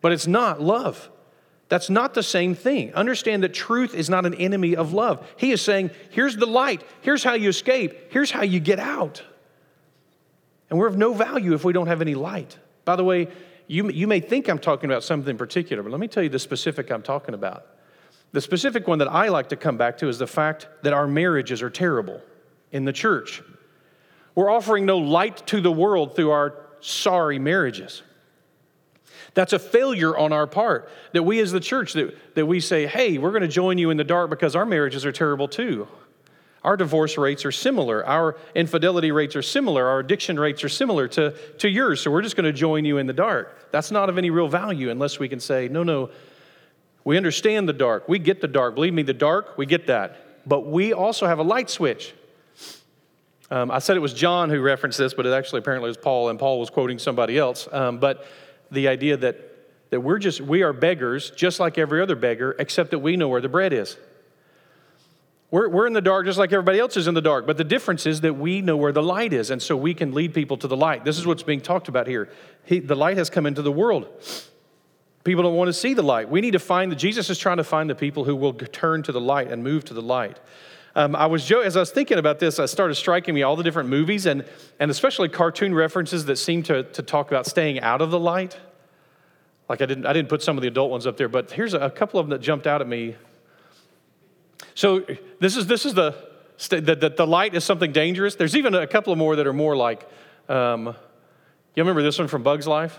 But 0.00 0.12
it's 0.12 0.26
not 0.26 0.60
love. 0.60 1.10
That's 1.68 1.90
not 1.90 2.14
the 2.14 2.22
same 2.22 2.54
thing. 2.54 2.94
Understand 2.94 3.42
that 3.42 3.52
truth 3.52 3.94
is 3.94 4.08
not 4.08 4.24
an 4.24 4.34
enemy 4.34 4.74
of 4.74 4.94
love. 4.94 5.26
He 5.36 5.52
is 5.52 5.60
saying, 5.60 5.90
here's 6.10 6.36
the 6.36 6.46
light, 6.46 6.82
here's 7.02 7.22
how 7.22 7.34
you 7.34 7.50
escape, 7.50 8.10
here's 8.10 8.30
how 8.30 8.42
you 8.42 8.58
get 8.58 8.78
out. 8.78 9.22
And 10.70 10.78
we're 10.78 10.86
of 10.86 10.96
no 10.96 11.12
value 11.12 11.54
if 11.54 11.64
we 11.64 11.72
don't 11.72 11.86
have 11.86 12.00
any 12.00 12.14
light. 12.14 12.58
By 12.84 12.96
the 12.96 13.04
way, 13.04 13.28
you, 13.66 13.90
you 13.90 14.06
may 14.06 14.20
think 14.20 14.48
I'm 14.48 14.58
talking 14.58 14.90
about 14.90 15.04
something 15.04 15.36
particular, 15.36 15.82
but 15.82 15.92
let 15.92 16.00
me 16.00 16.08
tell 16.08 16.22
you 16.22 16.30
the 16.30 16.38
specific 16.38 16.90
I'm 16.90 17.02
talking 17.02 17.34
about. 17.34 17.66
The 18.32 18.40
specific 18.40 18.86
one 18.86 18.98
that 18.98 19.08
I 19.08 19.28
like 19.28 19.50
to 19.50 19.56
come 19.56 19.76
back 19.76 19.98
to 19.98 20.08
is 20.08 20.18
the 20.18 20.26
fact 20.26 20.68
that 20.82 20.92
our 20.92 21.06
marriages 21.06 21.62
are 21.62 21.70
terrible 21.70 22.20
in 22.72 22.84
the 22.84 22.92
church. 22.92 23.42
We're 24.38 24.52
offering 24.52 24.86
no 24.86 24.98
light 24.98 25.48
to 25.48 25.60
the 25.60 25.72
world 25.72 26.14
through 26.14 26.30
our 26.30 26.54
sorry 26.78 27.40
marriages. 27.40 28.04
That's 29.34 29.52
a 29.52 29.58
failure 29.58 30.16
on 30.16 30.32
our 30.32 30.46
part. 30.46 30.92
That 31.12 31.24
we 31.24 31.40
as 31.40 31.50
the 31.50 31.58
church, 31.58 31.94
that, 31.94 32.36
that 32.36 32.46
we 32.46 32.60
say, 32.60 32.86
hey, 32.86 33.18
we're 33.18 33.32
going 33.32 33.42
to 33.42 33.48
join 33.48 33.78
you 33.78 33.90
in 33.90 33.96
the 33.96 34.04
dark 34.04 34.30
because 34.30 34.54
our 34.54 34.64
marriages 34.64 35.04
are 35.04 35.10
terrible 35.10 35.48
too. 35.48 35.88
Our 36.62 36.76
divorce 36.76 37.18
rates 37.18 37.44
are 37.44 37.50
similar. 37.50 38.06
Our 38.06 38.36
infidelity 38.54 39.10
rates 39.10 39.34
are 39.34 39.42
similar. 39.42 39.88
Our 39.88 39.98
addiction 39.98 40.38
rates 40.38 40.62
are 40.62 40.68
similar 40.68 41.08
to, 41.08 41.32
to 41.58 41.68
yours. 41.68 42.00
So 42.00 42.12
we're 42.12 42.22
just 42.22 42.36
going 42.36 42.44
to 42.44 42.52
join 42.52 42.84
you 42.84 42.98
in 42.98 43.08
the 43.08 43.12
dark. 43.12 43.72
That's 43.72 43.90
not 43.90 44.08
of 44.08 44.18
any 44.18 44.30
real 44.30 44.46
value 44.46 44.90
unless 44.90 45.18
we 45.18 45.28
can 45.28 45.40
say, 45.40 45.66
no, 45.66 45.82
no, 45.82 46.10
we 47.02 47.16
understand 47.16 47.68
the 47.68 47.72
dark. 47.72 48.08
We 48.08 48.20
get 48.20 48.40
the 48.40 48.46
dark. 48.46 48.76
Believe 48.76 48.94
me, 48.94 49.02
the 49.02 49.12
dark, 49.14 49.58
we 49.58 49.66
get 49.66 49.88
that. 49.88 50.46
But 50.48 50.68
we 50.68 50.92
also 50.92 51.26
have 51.26 51.40
a 51.40 51.42
light 51.42 51.70
switch. 51.70 52.14
Um, 53.50 53.70
I 53.70 53.78
said 53.78 53.96
it 53.96 54.00
was 54.00 54.12
John 54.12 54.50
who 54.50 54.60
referenced 54.60 54.98
this, 54.98 55.14
but 55.14 55.26
it 55.26 55.32
actually 55.32 55.60
apparently 55.60 55.88
was 55.88 55.96
Paul, 55.96 56.28
and 56.28 56.38
Paul 56.38 56.60
was 56.60 56.70
quoting 56.70 56.98
somebody 56.98 57.38
else. 57.38 57.66
Um, 57.72 57.98
but 57.98 58.26
the 58.70 58.88
idea 58.88 59.16
that, 59.16 59.90
that 59.90 60.00
we're 60.00 60.18
just, 60.18 60.40
we 60.40 60.62
are 60.62 60.72
beggars 60.74 61.30
just 61.30 61.58
like 61.58 61.78
every 61.78 62.02
other 62.02 62.16
beggar, 62.16 62.54
except 62.58 62.90
that 62.90 62.98
we 62.98 63.16
know 63.16 63.28
where 63.28 63.40
the 63.40 63.48
bread 63.48 63.72
is. 63.72 63.96
We're, 65.50 65.70
we're 65.70 65.86
in 65.86 65.94
the 65.94 66.02
dark 66.02 66.26
just 66.26 66.38
like 66.38 66.52
everybody 66.52 66.78
else 66.78 66.98
is 66.98 67.06
in 67.06 67.14
the 67.14 67.22
dark, 67.22 67.46
but 67.46 67.56
the 67.56 67.64
difference 67.64 68.04
is 68.04 68.20
that 68.20 68.34
we 68.34 68.60
know 68.60 68.76
where 68.76 68.92
the 68.92 69.02
light 69.02 69.32
is, 69.32 69.50
and 69.50 69.62
so 69.62 69.76
we 69.76 69.94
can 69.94 70.12
lead 70.12 70.34
people 70.34 70.58
to 70.58 70.68
the 70.68 70.76
light. 70.76 71.06
This 71.06 71.18
is 71.18 71.26
what's 71.26 71.42
being 71.42 71.62
talked 71.62 71.88
about 71.88 72.06
here. 72.06 72.28
He, 72.66 72.80
the 72.80 72.94
light 72.94 73.16
has 73.16 73.30
come 73.30 73.46
into 73.46 73.62
the 73.62 73.72
world. 73.72 74.08
People 75.24 75.42
don't 75.42 75.56
want 75.56 75.68
to 75.68 75.72
see 75.72 75.94
the 75.94 76.02
light. 76.02 76.28
We 76.28 76.42
need 76.42 76.50
to 76.50 76.58
find, 76.58 76.92
the, 76.92 76.96
Jesus 76.96 77.30
is 77.30 77.38
trying 77.38 77.56
to 77.56 77.64
find 77.64 77.88
the 77.88 77.94
people 77.94 78.24
who 78.24 78.36
will 78.36 78.52
turn 78.52 79.02
to 79.04 79.12
the 79.12 79.20
light 79.22 79.50
and 79.50 79.64
move 79.64 79.86
to 79.86 79.94
the 79.94 80.02
light. 80.02 80.38
Um, 80.98 81.14
I 81.14 81.26
was 81.26 81.48
as 81.52 81.76
I 81.76 81.80
was 81.80 81.92
thinking 81.92 82.18
about 82.18 82.40
this, 82.40 82.58
I 82.58 82.66
started 82.66 82.96
striking 82.96 83.32
me 83.32 83.44
all 83.44 83.54
the 83.54 83.62
different 83.62 83.88
movies 83.88 84.26
and, 84.26 84.44
and 84.80 84.90
especially 84.90 85.28
cartoon 85.28 85.72
references 85.72 86.24
that 86.24 86.38
seem 86.38 86.64
to, 86.64 86.82
to 86.82 87.02
talk 87.02 87.28
about 87.28 87.46
staying 87.46 87.78
out 87.78 88.02
of 88.02 88.10
the 88.10 88.18
light. 88.18 88.58
Like 89.68 89.80
I 89.80 89.86
didn't, 89.86 90.06
I 90.06 90.12
didn't 90.12 90.28
put 90.28 90.42
some 90.42 90.58
of 90.58 90.62
the 90.62 90.66
adult 90.66 90.90
ones 90.90 91.06
up 91.06 91.16
there, 91.16 91.28
but 91.28 91.52
here's 91.52 91.72
a, 91.72 91.88
couple 91.88 92.18
of 92.18 92.26
them 92.26 92.30
that 92.30 92.44
jumped 92.44 92.66
out 92.66 92.80
at 92.80 92.88
me. 92.88 93.14
So 94.74 95.06
this 95.38 95.56
is 95.56 95.68
this 95.68 95.86
is 95.86 95.94
the 95.94 96.16
the, 96.68 97.14
the, 97.16 97.26
light 97.28 97.54
is 97.54 97.62
something 97.62 97.92
dangerous. 97.92 98.34
There's 98.34 98.56
even 98.56 98.74
a 98.74 98.88
couple 98.88 99.12
of 99.12 99.20
more 99.20 99.36
that 99.36 99.46
are 99.46 99.52
more 99.52 99.76
like, 99.76 100.04
um, 100.48 100.86
you 101.76 101.82
remember 101.84 102.02
this 102.02 102.18
one 102.18 102.26
from 102.26 102.42
Bug's 102.42 102.66
Life? 102.66 102.98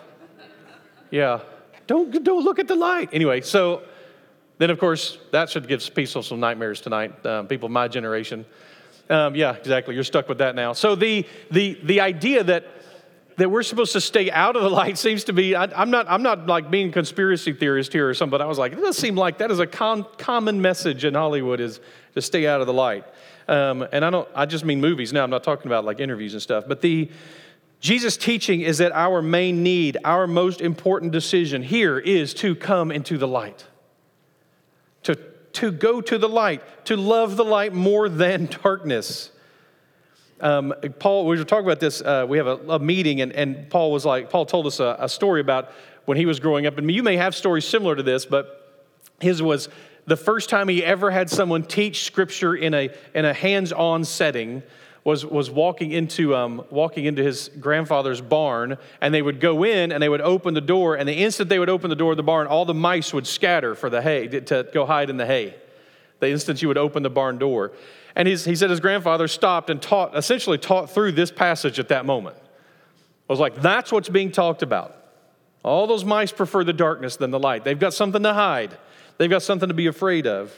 Yeah, 1.12 1.42
don't 1.86 2.24
don't 2.24 2.46
look 2.46 2.60
at 2.60 2.70
the 2.70 2.76
light. 2.76 3.10
Anyway, 3.12 3.42
so 3.42 3.82
then, 4.60 4.70
of 4.70 4.78
course, 4.78 5.18
that 5.32 5.50
should 5.50 5.68
give 5.68 5.90
people 5.96 6.22
some 6.22 6.40
nightmares 6.42 6.82
tonight, 6.82 7.26
um, 7.26 7.48
people 7.48 7.68
of 7.68 7.72
my 7.72 7.88
generation. 7.88 8.46
Um, 9.10 9.34
yeah, 9.34 9.56
exactly. 9.56 9.96
You're 9.96 10.04
stuck 10.04 10.28
with 10.28 10.40
that 10.40 10.54
now. 10.54 10.74
So 10.74 10.96
the, 10.96 11.26
the, 11.50 11.80
the 11.82 12.02
idea 12.02 12.44
that, 12.44 12.66
that 13.38 13.50
we're 13.50 13.64
supposed 13.64 13.94
to 13.94 14.02
stay 14.02 14.30
out 14.30 14.58
of 14.58 14.62
the 14.62 14.70
light 14.70 14.98
seems 15.06 15.24
to 15.24 15.34
be, 15.34 15.56
I, 15.56 15.82
am 15.82 15.90
not, 15.90 16.08
I'm 16.10 16.22
not 16.22 16.46
like 16.46 16.70
being 16.70 16.90
a 16.90 16.92
conspiracy 16.92 17.54
theorist 17.54 17.94
here 17.94 18.10
or 18.10 18.14
something, 18.14 18.32
but 18.32 18.42
I 18.42 18.48
was 18.48 18.58
like, 18.58 18.74
it 18.74 18.82
does 18.82 18.98
seem 18.98 19.16
like 19.16 19.38
that 19.38 19.50
is 19.50 19.60
a 19.60 19.66
common 19.66 20.62
message 20.62 21.06
in 21.06 21.14
Hollywood 21.14 21.62
is 21.62 21.80
to 22.16 22.22
stay 22.22 22.46
out 22.46 22.60
of 22.60 22.68
the 22.68 22.74
light. 22.74 23.06
Um, 23.48 23.88
and 23.94 24.04
I 24.04 24.10
don't, 24.10 24.28
I 24.36 24.46
just 24.46 24.66
mean 24.66 24.82
movies 24.82 25.14
now. 25.14 25.24
I'm 25.24 25.30
not 25.30 25.46
talking 25.46 25.68
about 25.68 25.86
like 25.86 26.02
interviews 26.02 26.34
and 26.34 26.42
stuff. 26.42 26.66
But 26.68 26.82
the, 26.82 27.10
Jesus' 27.80 28.18
teaching 28.18 28.60
is 28.60 28.80
that 28.80 28.92
our 28.92 29.22
main 29.22 29.64
need, 29.64 29.98
our 30.04 30.28
most 30.28 30.60
important 30.60 31.14
decision 31.14 31.64
here 31.64 31.98
is 31.98 32.34
to 32.36 32.56
come 32.56 32.92
into 32.92 33.18
the 33.18 33.28
light 33.28 33.66
to, 35.54 35.72
go 35.72 36.02
to 36.02 36.18
the 36.18 36.30
light, 36.30 36.62
to 36.86 36.96
love 36.96 37.38
the 37.38 37.46
light 37.46 37.74
more 37.74 38.10
than 38.10 38.46
darkness. 38.64 39.32
Um, 40.42 40.74
Paul, 41.00 41.26
we 41.26 41.38
were 41.38 41.44
talking 41.44 41.66
about 41.66 41.80
this. 41.80 42.02
Uh, 42.02 42.26
we 42.28 42.38
have 42.38 42.48
a, 42.48 42.58
a, 42.70 42.80
meeting, 42.80 43.22
and, 43.22 43.34
and 43.34 43.70
Paul 43.70 43.92
was 43.92 44.06
like, 44.06 44.30
Paul 44.30 44.46
told 44.46 44.68
us 44.68 44.80
a, 44.80 44.96
a 45.00 45.10
story 45.10 45.42
about 45.42 45.72
when 46.06 46.18
he 46.18 46.26
was 46.26 46.40
growing 46.40 46.66
up. 46.66 46.78
And 46.78 46.90
you 46.90 47.04
may 47.04 47.18
have 47.18 47.36
stories 47.36 47.66
similar 47.66 47.96
to 47.96 48.04
this, 48.04 48.26
but 48.26 48.86
his 49.20 49.42
was 49.42 49.70
the 50.08 50.18
first 50.18 50.50
time 50.50 50.68
he 50.70 50.84
ever 50.84 51.12
had 51.12 51.30
someone 51.30 51.64
teach 51.64 52.04
scripture 52.04 52.56
in 52.56 52.74
a, 52.74 52.90
in 53.14 53.26
a 53.26 53.34
hands 53.34 53.72
on 53.72 54.04
setting 54.06 54.64
was, 55.04 55.26
was 55.26 55.50
walking, 55.50 55.92
into, 55.92 56.36
um, 56.36 56.64
walking 56.70 57.06
into 57.06 57.24
his 57.24 57.50
grandfather's 57.60 58.22
barn, 58.22 58.78
and 59.02 59.14
they 59.14 59.22
would 59.22 59.40
go 59.40 59.64
in 59.64 59.92
and 59.92 60.04
they 60.04 60.10
would 60.10 60.22
open 60.22 60.54
the 60.54 60.62
door, 60.62 60.96
and 60.96 61.08
the 61.08 61.14
instant 61.14 61.50
they 61.50 61.60
would 61.60 61.70
open 61.70 61.90
the 61.90 61.96
door 61.96 62.12
of 62.12 62.18
the 62.18 62.24
barn, 62.24 62.48
all 62.48 62.66
the 62.66 62.74
mice 62.74 63.14
would 63.14 63.26
scatter 63.26 63.76
for 63.76 63.90
the 63.90 64.02
hay, 64.02 64.28
to 64.28 64.68
go 64.74 64.86
hide 64.86 65.10
in 65.10 65.18
the 65.18 65.26
hay. 65.26 65.56
The 66.20 66.30
instant 66.30 66.62
you 66.62 66.68
would 66.68 66.78
open 66.78 67.04
the 67.04 67.10
barn 67.10 67.38
door. 67.38 67.72
And 68.16 68.28
he 68.28 68.36
said 68.36 68.70
his 68.70 68.82
grandfather 68.82 69.28
stopped 69.28 69.70
and 69.70 69.82
taught, 69.82 70.18
essentially 70.18 70.58
taught 70.58 70.90
through 70.90 71.14
this 71.14 71.32
passage 71.32 71.80
at 71.80 71.88
that 71.90 72.06
moment. 72.06 72.36
I 72.38 73.34
was 73.34 73.40
like, 73.40 73.62
that's 73.62 73.92
what's 73.92 74.10
being 74.10 74.32
talked 74.32 74.64
about. 74.64 74.96
All 75.64 75.88
those 75.88 76.04
mice 76.04 76.32
prefer 76.32 76.64
the 76.64 76.74
darkness 76.74 77.16
than 77.16 77.32
the 77.32 77.40
light. 77.40 77.64
They've 77.64 77.80
got 77.80 77.94
something 77.94 78.24
to 78.24 78.34
hide, 78.34 78.78
they've 79.18 79.30
got 79.30 79.44
something 79.44 79.70
to 79.70 79.76
be 79.76 79.88
afraid 79.88 80.28
of. 80.28 80.54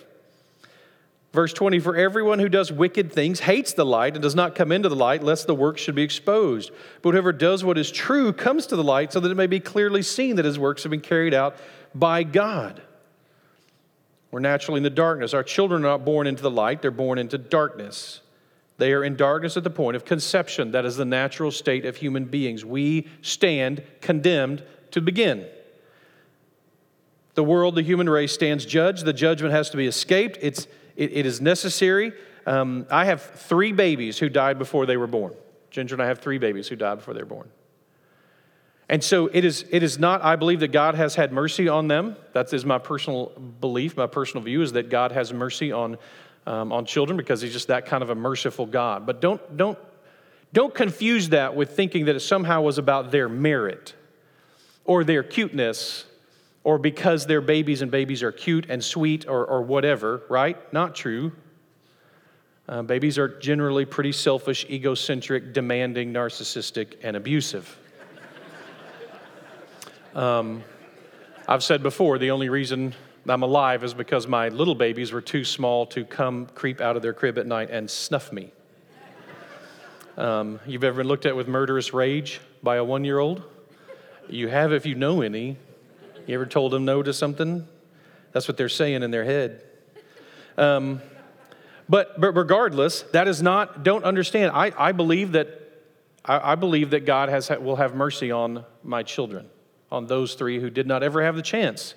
Verse 1.34 1.54
20 1.54 1.80
For 1.80 1.96
everyone 1.96 2.40
who 2.40 2.50
does 2.50 2.72
wicked 2.72 3.12
things 3.12 3.42
hates 3.42 3.74
the 3.74 3.86
light 3.86 4.14
and 4.14 4.22
does 4.22 4.36
not 4.36 4.56
come 4.56 4.72
into 4.72 4.90
the 4.90 4.96
light, 4.96 5.24
lest 5.24 5.48
the 5.48 5.56
work 5.56 5.78
should 5.78 5.96
be 5.96 6.04
exposed. 6.04 6.72
But 7.02 7.12
whoever 7.12 7.32
does 7.32 7.64
what 7.64 7.78
is 7.78 7.92
true 7.92 8.34
comes 8.34 8.66
to 8.68 8.76
the 8.76 8.84
light, 8.84 9.14
so 9.14 9.20
that 9.20 9.32
it 9.32 9.36
may 9.36 9.48
be 9.48 9.60
clearly 9.60 10.02
seen 10.02 10.36
that 10.36 10.46
his 10.46 10.60
works 10.60 10.84
have 10.84 10.90
been 10.90 11.02
carried 11.02 11.34
out 11.34 11.56
by 11.96 12.24
God. 12.24 12.82
We're 14.32 14.40
naturally 14.40 14.78
in 14.78 14.84
the 14.84 14.90
darkness. 14.90 15.34
Our 15.34 15.44
children 15.44 15.84
are 15.84 15.90
not 15.90 16.06
born 16.06 16.28
into 16.28 16.42
the 16.42 16.52
light, 16.52 16.82
they're 16.82 16.92
born 16.92 17.18
into 17.18 17.38
darkness. 17.38 18.22
They 18.78 18.94
are 18.94 19.04
in 19.04 19.16
darkness 19.16 19.58
at 19.58 19.64
the 19.64 19.70
point 19.70 19.96
of 19.96 20.06
conception. 20.06 20.72
That 20.72 20.86
is 20.86 20.98
the 20.98 21.06
natural 21.06 21.52
state 21.52 21.86
of 21.86 21.98
human 21.98 22.26
beings. 22.26 22.66
We 22.66 23.08
stand 23.22 23.84
condemned 24.02 24.64
to 24.90 25.02
begin. 25.02 25.46
The 27.36 27.44
world, 27.44 27.76
the 27.76 27.84
human 27.84 28.10
race, 28.10 28.32
stands 28.32 28.66
judged. 28.66 29.06
The 29.06 29.14
judgment 29.14 29.54
has 29.54 29.70
to 29.70 29.78
be 29.78 29.86
escaped. 29.86 30.40
It's 30.42 30.66
it, 31.02 31.14
it 31.14 31.26
is 31.26 31.42
necessary. 31.42 32.14
Um, 32.46 32.86
I 32.92 33.06
have 33.06 33.22
three 33.22 33.72
babies 33.72 34.20
who 34.20 34.30
died 34.30 34.60
before 34.60 34.86
they 34.86 34.98
were 34.98 35.08
born. 35.08 35.34
Ginger 35.72 35.96
and 35.96 36.02
I 36.02 36.08
have 36.08 36.20
three 36.20 36.38
babies 36.38 36.68
who 36.68 36.76
died 36.76 36.96
before 37.00 37.14
they 37.14 37.22
were 37.22 37.26
born. 37.26 37.50
And 38.88 39.04
so 39.04 39.30
it 39.32 39.46
is, 39.46 39.66
it 39.72 39.84
is 39.84 39.98
not, 39.98 40.22
I 40.22 40.36
believe 40.36 40.60
that 40.60 40.72
God 40.72 40.96
has 40.96 41.16
had 41.16 41.32
mercy 41.32 41.70
on 41.70 41.88
them. 41.88 42.18
That 42.34 42.54
is 42.54 42.66
my 42.66 42.78
personal 42.78 43.28
belief, 43.60 43.96
my 43.96 44.08
personal 44.08 44.44
view 44.44 44.62
is 44.62 44.74
that 44.74 44.90
God 44.90 45.14
has 45.14 45.32
mercy 45.32 45.72
on, 45.72 45.98
um, 46.46 46.74
on 46.74 46.86
children 46.86 47.18
because 47.18 47.42
He's 47.42 47.54
just 47.54 47.70
that 47.70 47.86
kind 47.86 48.04
of 48.04 48.10
a 48.10 48.16
merciful 48.16 48.66
God. 48.66 49.06
But 49.06 49.22
don't, 49.22 49.58
don't, 49.58 49.80
don't 50.52 50.76
confuse 50.76 51.30
that 51.30 51.56
with 51.56 51.72
thinking 51.72 52.06
that 52.06 52.16
it 52.16 52.20
somehow 52.20 52.62
was 52.62 52.78
about 52.78 53.12
their 53.12 53.30
merit 53.30 53.96
or 54.84 55.04
their 55.06 55.24
cuteness 55.24 56.06
or 56.64 56.78
because 56.78 57.26
their 57.26 57.42
babies 57.42 57.82
and 57.82 57.90
babies 57.90 58.22
are 58.24 58.32
cute 58.32 58.68
and 58.70 58.84
sweet 58.84 59.28
or, 59.28 59.46
or 59.46 59.62
whatever, 59.62 60.22
right? 60.30 60.72
Not 60.72 60.96
true. 60.96 61.32
Uh, 62.70 62.84
babies 62.84 63.18
are 63.18 63.28
generally 63.28 63.86
pretty 63.86 64.12
selfish, 64.12 64.66
egocentric, 64.70 65.54
demanding, 65.54 66.14
narcissistic, 66.14 66.96
and 67.04 67.16
abusive. 67.16 67.78
Um, 70.14 70.66
I've 71.48 71.64
said 71.64 71.82
before, 71.82 72.18
the 72.18 72.32
only 72.32 72.50
reason 72.50 72.94
I'm 73.28 73.44
alive 73.44 73.86
is 73.86 73.94
because 73.94 74.28
my 74.28 74.50
little 74.50 74.76
babies 74.76 75.14
were 75.14 75.22
too 75.22 75.46
small 75.46 75.86
to 75.88 76.04
come 76.04 76.48
creep 76.48 76.82
out 76.82 76.98
of 76.98 77.02
their 77.02 77.14
crib 77.14 77.38
at 77.38 77.48
night 77.48 77.70
and 77.70 77.90
snuff 77.90 78.32
me. 78.34 78.52
Um, 80.18 80.60
you've 80.66 80.84
ever 80.84 80.98
been 80.98 81.08
looked 81.08 81.26
at 81.26 81.36
with 81.36 81.48
murderous 81.48 81.94
rage 81.94 82.42
by 82.62 82.76
a 82.76 82.84
one 82.84 83.06
year 83.06 83.20
old? 83.20 83.44
You 84.28 84.50
have 84.50 84.74
if 84.74 84.86
you 84.86 84.96
know 84.96 85.22
any. 85.22 85.58
You 86.28 86.36
ever 86.36 86.46
told 86.46 86.72
them 86.72 86.86
no 86.86 87.04
to 87.04 87.14
something? 87.14 87.68
That's 88.32 88.48
what 88.48 88.58
they're 88.58 88.70
saying 88.70 89.04
in 89.04 89.12
their 89.12 89.26
head. 89.26 89.62
Um, 90.58 91.02
but, 91.90 92.20
but 92.20 92.32
regardless, 92.34 93.02
that 93.14 93.28
is 93.28 93.42
not, 93.42 93.84
don't 93.84 94.04
understand. 94.04 94.52
I, 94.54 94.72
I 94.78 94.92
believe 94.92 95.34
that 95.34 95.62
I, 96.24 96.54
I 96.54 96.56
believe 96.56 96.92
that 96.92 97.06
God 97.06 97.30
has, 97.30 97.50
will 97.50 97.78
have 97.78 97.96
mercy 97.96 98.32
on 98.32 98.66
my 98.84 99.04
children, 99.04 99.50
on 99.92 100.08
those 100.08 100.36
three 100.36 100.60
who 100.60 100.70
did 100.70 100.88
not 100.88 101.04
ever 101.04 101.24
have 101.24 101.36
the 101.36 101.42
chance 101.42 101.96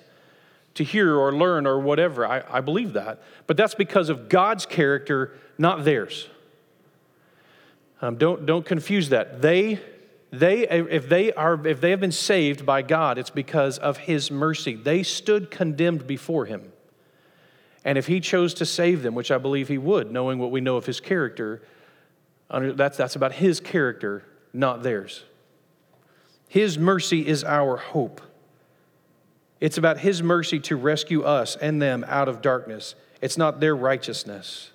to 0.75 0.83
hear 0.83 1.15
or 1.15 1.31
learn 1.31 1.65
or 1.65 1.79
whatever. 1.79 2.25
I, 2.25 2.43
I 2.49 2.61
believe 2.61 2.93
that. 2.93 3.21
But 3.47 3.55
that's 3.57 3.75
because 3.75 4.09
of 4.09 4.27
God's 4.27 4.65
character, 4.65 5.37
not 5.57 5.85
theirs. 5.85 6.27
Um, 8.01 8.17
don't, 8.17 8.45
don't 8.45 8.65
confuse 8.65 9.09
that. 9.09 9.41
They 9.41 9.79
they, 10.39 10.67
if, 10.67 11.09
they 11.09 11.33
are, 11.33 11.65
if 11.67 11.81
they 11.81 11.91
have 11.91 11.99
been 11.99 12.11
saved 12.11 12.65
by 12.65 12.81
God, 12.81 13.17
it's 13.17 13.29
because 13.29 13.77
of 13.77 13.97
His 13.97 14.31
mercy. 14.31 14.75
They 14.75 15.03
stood 15.03 15.51
condemned 15.51 16.07
before 16.07 16.45
Him. 16.45 16.71
And 17.83 17.97
if 17.97 18.07
He 18.07 18.19
chose 18.19 18.53
to 18.55 18.65
save 18.65 19.03
them, 19.03 19.13
which 19.13 19.31
I 19.31 19.37
believe 19.37 19.67
He 19.67 19.77
would, 19.77 20.11
knowing 20.11 20.39
what 20.39 20.51
we 20.51 20.61
know 20.61 20.77
of 20.77 20.85
His 20.85 20.99
character, 20.99 21.61
that's, 22.49 22.97
that's 22.97 23.15
about 23.15 23.33
His 23.33 23.59
character, 23.59 24.23
not 24.53 24.83
theirs. 24.83 25.23
His 26.47 26.77
mercy 26.77 27.27
is 27.27 27.43
our 27.43 27.77
hope. 27.77 28.21
It's 29.59 29.77
about 29.77 29.99
His 29.99 30.23
mercy 30.23 30.59
to 30.61 30.75
rescue 30.75 31.23
us 31.23 31.55
and 31.55 31.81
them 31.81 32.05
out 32.07 32.27
of 32.27 32.41
darkness. 32.41 32.95
It's 33.21 33.37
not 33.37 33.59
their 33.59 33.75
righteousness. 33.75 34.71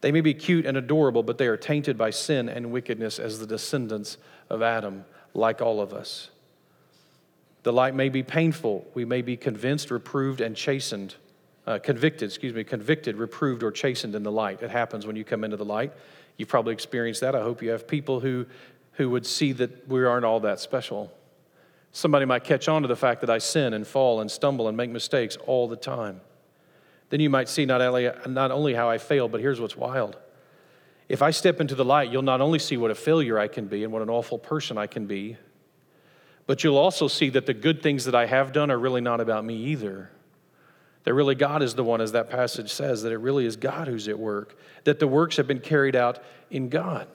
They 0.00 0.12
may 0.12 0.20
be 0.20 0.34
cute 0.34 0.66
and 0.66 0.76
adorable, 0.76 1.22
but 1.22 1.38
they 1.38 1.46
are 1.46 1.56
tainted 1.56 1.96
by 1.96 2.10
sin 2.10 2.48
and 2.48 2.70
wickedness 2.70 3.18
as 3.18 3.38
the 3.38 3.46
descendants 3.46 4.18
of 4.50 4.62
Adam, 4.62 5.04
like 5.34 5.60
all 5.60 5.80
of 5.80 5.92
us. 5.92 6.30
The 7.62 7.72
light 7.72 7.94
may 7.94 8.08
be 8.08 8.22
painful. 8.22 8.86
We 8.94 9.04
may 9.04 9.22
be 9.22 9.36
convinced, 9.36 9.90
reproved, 9.90 10.40
and 10.40 10.54
chastened. 10.54 11.16
Uh, 11.66 11.80
convicted, 11.80 12.28
excuse 12.28 12.54
me, 12.54 12.62
convicted, 12.62 13.16
reproved, 13.16 13.64
or 13.64 13.72
chastened 13.72 14.14
in 14.14 14.22
the 14.22 14.30
light. 14.30 14.62
It 14.62 14.70
happens 14.70 15.04
when 15.04 15.16
you 15.16 15.24
come 15.24 15.42
into 15.42 15.56
the 15.56 15.64
light. 15.64 15.92
You've 16.36 16.48
probably 16.48 16.74
experienced 16.74 17.22
that. 17.22 17.34
I 17.34 17.42
hope 17.42 17.62
you 17.62 17.70
have 17.70 17.88
people 17.88 18.20
who, 18.20 18.46
who 18.92 19.10
would 19.10 19.26
see 19.26 19.52
that 19.52 19.88
we 19.88 20.04
aren't 20.04 20.24
all 20.24 20.38
that 20.40 20.60
special. 20.60 21.12
Somebody 21.90 22.24
might 22.24 22.44
catch 22.44 22.68
on 22.68 22.82
to 22.82 22.88
the 22.88 22.94
fact 22.94 23.22
that 23.22 23.30
I 23.30 23.38
sin 23.38 23.72
and 23.72 23.86
fall 23.86 24.20
and 24.20 24.30
stumble 24.30 24.68
and 24.68 24.76
make 24.76 24.90
mistakes 24.90 25.36
all 25.46 25.66
the 25.66 25.76
time. 25.76 26.20
Then 27.10 27.20
you 27.20 27.30
might 27.30 27.48
see 27.48 27.64
not 27.64 27.80
only, 27.80 28.10
not 28.26 28.50
only 28.50 28.74
how 28.74 28.90
I 28.90 28.98
fail, 28.98 29.28
but 29.28 29.40
here's 29.40 29.60
what's 29.60 29.76
wild 29.76 30.16
if 31.08 31.22
I 31.22 31.30
step 31.30 31.60
into 31.60 31.74
the 31.74 31.84
light, 31.84 32.10
you'll 32.10 32.22
not 32.22 32.40
only 32.40 32.58
see 32.58 32.76
what 32.76 32.90
a 32.90 32.94
failure 32.94 33.38
I 33.38 33.48
can 33.48 33.66
be 33.66 33.84
and 33.84 33.92
what 33.92 34.02
an 34.02 34.10
awful 34.10 34.38
person 34.38 34.76
I 34.76 34.86
can 34.86 35.06
be, 35.06 35.36
but 36.46 36.64
you'll 36.64 36.78
also 36.78 37.08
see 37.08 37.28
that 37.30 37.46
the 37.46 37.54
good 37.54 37.82
things 37.82 38.04
that 38.06 38.14
I 38.14 38.26
have 38.26 38.52
done 38.52 38.70
are 38.70 38.78
really 38.78 39.00
not 39.00 39.20
about 39.20 39.44
me 39.44 39.56
either. 39.66 40.10
That 41.04 41.14
really 41.14 41.36
God 41.36 41.62
is 41.62 41.74
the 41.74 41.84
one, 41.84 42.00
as 42.00 42.12
that 42.12 42.28
passage 42.28 42.72
says, 42.72 43.02
that 43.02 43.12
it 43.12 43.18
really 43.18 43.46
is 43.46 43.56
God 43.56 43.86
who's 43.86 44.08
at 44.08 44.18
work, 44.18 44.58
that 44.84 44.98
the 44.98 45.06
works 45.06 45.36
have 45.36 45.46
been 45.46 45.60
carried 45.60 45.94
out 45.94 46.22
in 46.50 46.68
God. 46.68 47.06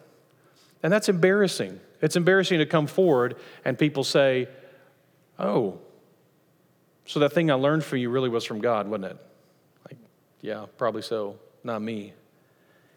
And 0.83 0.91
that's 0.91 1.09
embarrassing. 1.09 1.79
It's 2.01 2.15
embarrassing 2.15 2.59
to 2.59 2.65
come 2.65 2.87
forward 2.87 3.35
and 3.65 3.77
people 3.77 4.03
say, 4.03 4.47
Oh, 5.37 5.79
so 7.05 7.19
that 7.19 7.33
thing 7.33 7.51
I 7.51 7.55
learned 7.55 7.83
from 7.83 7.97
you 7.97 8.09
really 8.09 8.29
was 8.29 8.45
from 8.45 8.61
God, 8.61 8.87
wasn't 8.87 9.11
it? 9.11 9.17
Yeah, 10.41 10.65
probably 10.77 11.01
so, 11.03 11.37
not 11.63 11.81
me. 11.81 12.13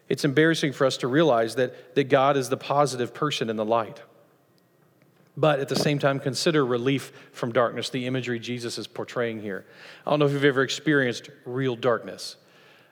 It's 0.09 0.25
embarrassing 0.25 0.73
for 0.73 0.85
us 0.85 0.97
to 0.97 1.07
realize 1.07 1.55
that, 1.55 1.95
that 1.95 2.05
God 2.05 2.37
is 2.37 2.49
the 2.49 2.57
positive 2.57 3.13
person 3.13 3.49
in 3.49 3.55
the 3.55 3.65
light. 3.65 4.01
But 5.37 5.59
at 5.59 5.67
the 5.67 5.75
same 5.75 5.99
time, 5.99 6.19
consider 6.19 6.65
relief 6.65 7.11
from 7.33 7.51
darkness, 7.51 7.89
the 7.89 8.05
imagery 8.05 8.39
Jesus 8.39 8.77
is 8.77 8.87
portraying 8.87 9.41
here. 9.41 9.65
I 10.05 10.09
don't 10.09 10.19
know 10.19 10.25
if 10.25 10.31
you've 10.31 10.45
ever 10.45 10.63
experienced 10.63 11.29
real 11.45 11.75
darkness. 11.75 12.37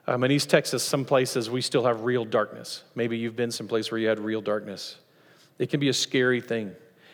Um, 0.08 0.24
in 0.26 0.32
East 0.32 0.50
Texas, 0.50 0.84
some 0.84 1.06
places 1.06 1.50
we 1.50 1.62
still 1.62 1.86
have 1.86 2.02
real 2.02 2.26
darkness. 2.26 2.84
Maybe 2.96 3.18
you've 3.18 3.38
been 3.38 3.52
someplace 3.52 3.92
where 3.92 4.00
you 4.00 4.10
had 4.10 4.20
real 4.20 4.42
darkness. 4.42 4.98
It 5.58 5.70
can 5.70 5.80
be 5.80 5.88
a 5.88 5.94
scary 5.94 6.42
thing. 6.42 6.74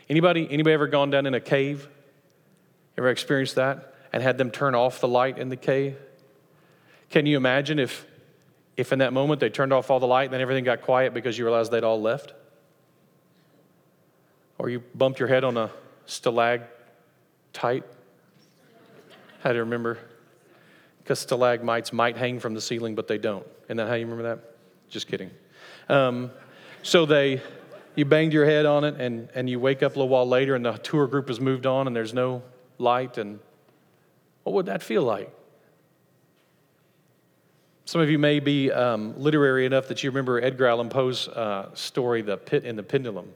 Anybody, 0.10 0.48
anybody 0.50 0.74
ever 0.74 0.88
gone 0.88 1.12
down 1.12 1.28
in 1.28 1.36
a 1.36 1.40
cave? 1.40 1.88
Ever 2.98 3.10
experienced 3.10 3.56
that? 3.56 3.94
And 4.12 4.24
had 4.24 4.40
them 4.40 4.50
turn 4.50 4.74
off 4.74 5.02
the 5.02 5.08
light 5.08 5.38
in 5.38 5.50
the 5.50 5.56
cave? 5.56 5.96
Can 7.10 7.26
you 7.26 7.38
imagine 7.38 7.80
if 7.80 8.06
if 8.78 8.94
in 8.94 9.00
that 9.00 9.12
moment 9.12 9.42
they 9.42 9.50
turned 9.50 9.74
off 9.74 9.92
all 9.92 10.00
the 10.00 10.08
light 10.08 10.26
and 10.26 10.34
then 10.34 10.40
everything 10.40 10.64
got 10.64 10.82
quiet 10.82 11.14
because 11.14 11.38
you 11.38 11.44
realized 11.44 11.70
they'd 11.70 11.84
all 11.84 12.02
left? 12.02 12.34
Or 14.58 14.70
you 14.70 14.80
bumped 14.96 15.20
your 15.20 15.28
head 15.28 15.44
on 15.44 15.58
a 15.58 15.70
stalagmite? 16.06 16.70
How 19.42 19.50
do 19.50 19.56
you 19.56 19.62
remember? 19.62 19.98
Because 21.04 21.20
stalagmites 21.20 21.92
might 21.92 22.16
hang 22.16 22.40
from 22.40 22.54
the 22.54 22.62
ceiling, 22.62 22.96
but 22.96 23.08
they 23.08 23.18
don't. 23.18 23.46
Isn't 23.66 23.78
that 23.78 23.88
how 23.88 23.96
you 23.96 24.06
remember 24.06 24.24
that? 24.24 24.40
Just 24.90 25.08
kidding. 25.08 25.32
Um, 25.90 26.32
so 26.84 27.06
they, 27.06 27.42
you 27.96 28.06
banged 28.06 28.32
your 28.32 28.46
head 28.46 28.66
on 28.66 28.84
it, 28.84 28.96
and, 29.00 29.30
and 29.34 29.50
you 29.50 29.60
wake 29.60 29.84
up 29.84 29.96
a 29.96 30.00
little 30.00 30.10
while 30.10 30.28
later, 30.28 30.56
and 30.56 30.66
the 30.66 30.74
tour 30.74 31.08
group 31.08 31.28
has 31.28 31.40
moved 31.40 31.66
on, 31.66 31.88
and 31.88 31.96
there's 31.96 32.14
no 32.14 32.44
light. 32.78 33.18
And 33.18 33.40
what 34.44 34.54
would 34.54 34.68
that 34.68 34.84
feel 34.84 35.04
like? 35.04 35.34
Some 37.90 38.02
of 38.02 38.12
you 38.12 38.20
may 38.20 38.40
be 38.40 38.72
um, 38.72 39.20
literary 39.20 39.66
enough 39.66 39.88
that 39.88 40.04
you 40.04 40.12
remember 40.12 40.40
Edgar 40.40 40.68
Allan 40.68 40.90
Poe's 40.90 41.28
uh, 41.28 41.74
story, 41.74 42.22
The 42.22 42.38
Pit 42.38 42.64
and 42.64 42.78
the 42.78 42.84
Pendulum. 42.84 43.34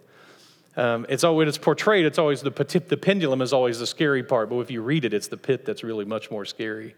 Um, 0.78 1.08
it's 1.10 1.24
always, 1.24 1.48
it's 1.48 1.58
portrayed, 1.58 2.06
it's 2.06 2.20
always 2.20 2.42
the, 2.42 2.52
the 2.88 2.96
pendulum 2.96 3.42
is 3.42 3.52
always 3.52 3.80
the 3.80 3.88
scary 3.88 4.22
part, 4.22 4.52
but 4.52 4.60
if 4.60 4.70
you 4.70 4.84
read 4.84 5.06
it, 5.06 5.14
it's 5.16 5.28
the 5.28 5.38
pit 5.38 5.66
that's 5.66 5.84
really 5.84 6.06
much 6.06 6.30
more 6.30 6.46
scary. 6.46 6.94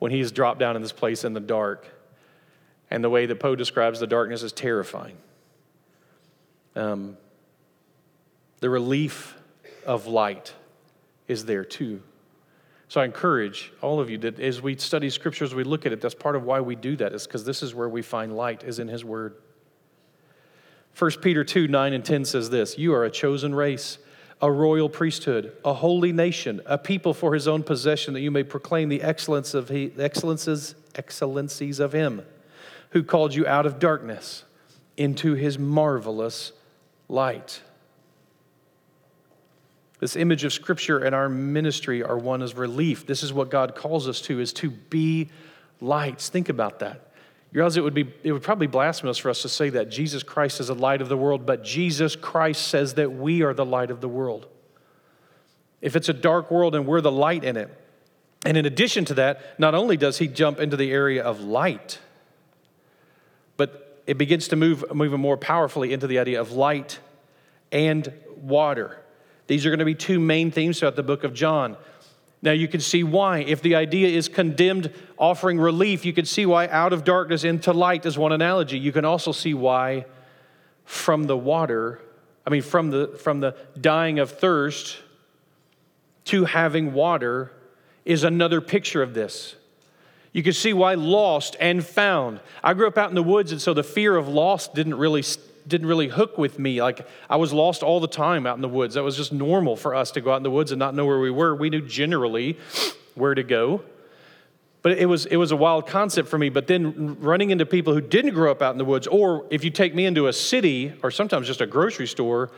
When 0.00 0.10
he's 0.10 0.30
dropped 0.30 0.60
down 0.60 0.76
in 0.76 0.82
this 0.82 0.92
place 0.92 1.24
in 1.24 1.32
the 1.32 1.40
dark, 1.40 1.88
and 2.90 3.02
the 3.02 3.08
way 3.08 3.24
that 3.24 3.40
Poe 3.40 3.56
describes 3.56 4.00
the 4.00 4.06
darkness 4.06 4.42
is 4.42 4.52
terrifying. 4.52 5.16
Um, 6.76 7.16
the 8.60 8.68
relief 8.68 9.34
of 9.86 10.06
light 10.06 10.52
is 11.26 11.46
there 11.46 11.64
too. 11.64 12.02
So 12.88 13.02
I 13.02 13.04
encourage 13.04 13.70
all 13.82 14.00
of 14.00 14.08
you 14.08 14.16
that 14.18 14.40
as 14.40 14.62
we 14.62 14.76
study 14.76 15.10
scriptures, 15.10 15.54
we 15.54 15.62
look 15.62 15.84
at 15.84 15.92
it, 15.92 16.00
that's 16.00 16.14
part 16.14 16.36
of 16.36 16.44
why 16.44 16.60
we 16.60 16.74
do 16.74 16.96
that, 16.96 17.12
is 17.12 17.26
because 17.26 17.44
this 17.44 17.62
is 17.62 17.74
where 17.74 17.88
we 17.88 18.00
find 18.00 18.34
light, 18.34 18.64
is 18.64 18.78
in 18.78 18.88
his 18.88 19.04
word. 19.04 19.34
1 20.98 21.10
Peter 21.22 21.44
2 21.44 21.68
9 21.68 21.92
and 21.92 22.04
10 22.04 22.24
says 22.24 22.50
this 22.50 22.78
You 22.78 22.94
are 22.94 23.04
a 23.04 23.10
chosen 23.10 23.54
race, 23.54 23.98
a 24.40 24.50
royal 24.50 24.88
priesthood, 24.88 25.52
a 25.64 25.74
holy 25.74 26.12
nation, 26.12 26.62
a 26.64 26.78
people 26.78 27.12
for 27.12 27.34
his 27.34 27.46
own 27.46 27.62
possession, 27.62 28.14
that 28.14 28.20
you 28.20 28.30
may 28.30 28.42
proclaim 28.42 28.88
the 28.88 29.02
excellence 29.02 29.52
of 29.52 29.68
he, 29.68 29.92
excellences, 29.98 30.74
excellencies 30.94 31.80
of 31.80 31.92
him 31.92 32.22
who 32.90 33.02
called 33.02 33.34
you 33.34 33.46
out 33.46 33.66
of 33.66 33.78
darkness 33.78 34.44
into 34.96 35.34
his 35.34 35.58
marvelous 35.58 36.52
light. 37.08 37.60
This 40.00 40.14
image 40.14 40.44
of 40.44 40.52
scripture 40.52 40.98
and 40.98 41.14
our 41.14 41.28
ministry 41.28 42.02
are 42.02 42.16
one 42.16 42.42
of 42.42 42.58
relief. 42.58 43.06
This 43.06 43.22
is 43.22 43.32
what 43.32 43.50
God 43.50 43.74
calls 43.74 44.08
us 44.08 44.20
to 44.22 44.40
is 44.40 44.52
to 44.54 44.70
be 44.70 45.28
lights. 45.80 46.28
Think 46.28 46.48
about 46.48 46.78
that. 46.80 47.12
You 47.52 47.58
realize 47.58 47.76
it 47.76 47.82
would 47.82 47.94
be 47.94 48.12
it 48.22 48.32
would 48.32 48.42
probably 48.42 48.66
blasphemous 48.66 49.18
for 49.18 49.30
us 49.30 49.42
to 49.42 49.48
say 49.48 49.70
that 49.70 49.90
Jesus 49.90 50.22
Christ 50.22 50.60
is 50.60 50.66
the 50.68 50.74
light 50.74 51.00
of 51.00 51.08
the 51.08 51.16
world, 51.16 51.46
but 51.46 51.64
Jesus 51.64 52.14
Christ 52.14 52.68
says 52.68 52.94
that 52.94 53.12
we 53.12 53.42
are 53.42 53.54
the 53.54 53.64
light 53.64 53.90
of 53.90 54.00
the 54.00 54.08
world. 54.08 54.46
If 55.80 55.96
it's 55.96 56.08
a 56.08 56.12
dark 56.12 56.50
world 56.50 56.74
and 56.74 56.86
we're 56.86 57.00
the 57.00 57.12
light 57.12 57.44
in 57.44 57.56
it. 57.56 57.74
And 58.44 58.56
in 58.56 58.66
addition 58.66 59.04
to 59.06 59.14
that, 59.14 59.58
not 59.58 59.74
only 59.74 59.96
does 59.96 60.18
he 60.18 60.28
jump 60.28 60.60
into 60.60 60.76
the 60.76 60.92
area 60.92 61.22
of 61.22 61.40
light, 61.40 61.98
but 63.56 64.02
it 64.06 64.16
begins 64.16 64.48
to 64.48 64.56
move, 64.56 64.84
move 64.94 65.18
more 65.18 65.36
powerfully 65.36 65.92
into 65.92 66.06
the 66.06 66.20
idea 66.20 66.40
of 66.40 66.52
light 66.52 67.00
and 67.72 68.12
water. 68.40 68.98
These 69.48 69.66
are 69.66 69.70
going 69.70 69.80
to 69.80 69.84
be 69.84 69.94
two 69.94 70.20
main 70.20 70.50
themes 70.52 70.78
throughout 70.78 70.94
the 70.94 71.02
book 71.02 71.24
of 71.24 71.34
John. 71.34 71.76
Now 72.40 72.52
you 72.52 72.68
can 72.68 72.80
see 72.80 73.02
why. 73.02 73.40
If 73.40 73.62
the 73.62 73.74
idea 73.74 74.08
is 74.08 74.28
condemned 74.28 74.92
offering 75.18 75.58
relief, 75.58 76.04
you 76.04 76.12
can 76.12 76.24
see 76.24 76.46
why 76.46 76.68
out 76.68 76.92
of 76.92 77.02
darkness 77.02 77.42
into 77.42 77.72
light 77.72 78.06
is 78.06 78.16
one 78.16 78.30
analogy. 78.30 78.78
You 78.78 78.92
can 78.92 79.04
also 79.04 79.32
see 79.32 79.54
why 79.54 80.06
from 80.84 81.24
the 81.24 81.36
water, 81.36 82.00
I 82.46 82.50
mean 82.50 82.62
from 82.62 82.90
the 82.90 83.18
from 83.20 83.40
the 83.40 83.56
dying 83.80 84.20
of 84.20 84.30
thirst 84.30 84.98
to 86.26 86.44
having 86.44 86.92
water 86.92 87.50
is 88.04 88.24
another 88.24 88.60
picture 88.60 89.02
of 89.02 89.14
this. 89.14 89.56
You 90.32 90.42
can 90.42 90.52
see 90.52 90.72
why 90.72 90.94
lost 90.94 91.56
and 91.58 91.84
found. 91.84 92.40
I 92.62 92.74
grew 92.74 92.86
up 92.86 92.98
out 92.98 93.08
in 93.08 93.14
the 93.14 93.22
woods, 93.22 93.50
and 93.50 93.60
so 93.60 93.74
the 93.74 93.82
fear 93.82 94.14
of 94.14 94.28
lost 94.28 94.74
didn't 94.74 94.94
really 94.94 95.22
didn't 95.68 95.86
really 95.86 96.08
hook 96.08 96.38
with 96.38 96.58
me. 96.58 96.82
Like 96.82 97.06
I 97.28 97.36
was 97.36 97.52
lost 97.52 97.82
all 97.82 98.00
the 98.00 98.08
time 98.08 98.46
out 98.46 98.56
in 98.56 98.62
the 98.62 98.68
woods. 98.68 98.94
That 98.94 99.02
was 99.04 99.16
just 99.16 99.32
normal 99.32 99.76
for 99.76 99.94
us 99.94 100.10
to 100.12 100.20
go 100.20 100.32
out 100.32 100.38
in 100.38 100.42
the 100.42 100.50
woods 100.50 100.72
and 100.72 100.78
not 100.78 100.94
know 100.94 101.04
where 101.04 101.20
we 101.20 101.30
were. 101.30 101.54
We 101.54 101.70
knew 101.70 101.82
generally 101.82 102.58
where 103.14 103.34
to 103.34 103.42
go. 103.42 103.82
But 104.80 104.98
it 104.98 105.06
was, 105.06 105.26
it 105.26 105.36
was 105.36 105.50
a 105.50 105.56
wild 105.56 105.86
concept 105.86 106.28
for 106.28 106.38
me. 106.38 106.48
But 106.48 106.66
then 106.66 107.20
running 107.20 107.50
into 107.50 107.66
people 107.66 107.94
who 107.94 108.00
didn't 108.00 108.34
grow 108.34 108.50
up 108.50 108.62
out 108.62 108.72
in 108.72 108.78
the 108.78 108.84
woods, 108.84 109.06
or 109.06 109.44
if 109.50 109.64
you 109.64 109.70
take 109.70 109.94
me 109.94 110.06
into 110.06 110.28
a 110.28 110.32
city 110.32 110.94
or 111.02 111.10
sometimes 111.10 111.46
just 111.46 111.60
a 111.60 111.66
grocery 111.66 112.06
store, 112.06 112.50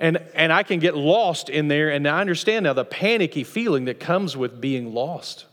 and, 0.00 0.16
and 0.34 0.52
I 0.52 0.62
can 0.62 0.80
get 0.80 0.96
lost 0.96 1.48
in 1.48 1.68
there, 1.68 1.90
and 1.90 2.08
I 2.08 2.20
understand 2.20 2.64
now 2.64 2.72
the 2.72 2.84
panicky 2.84 3.44
feeling 3.44 3.84
that 3.84 4.00
comes 4.00 4.36
with 4.36 4.60
being 4.60 4.94
lost. 4.94 5.44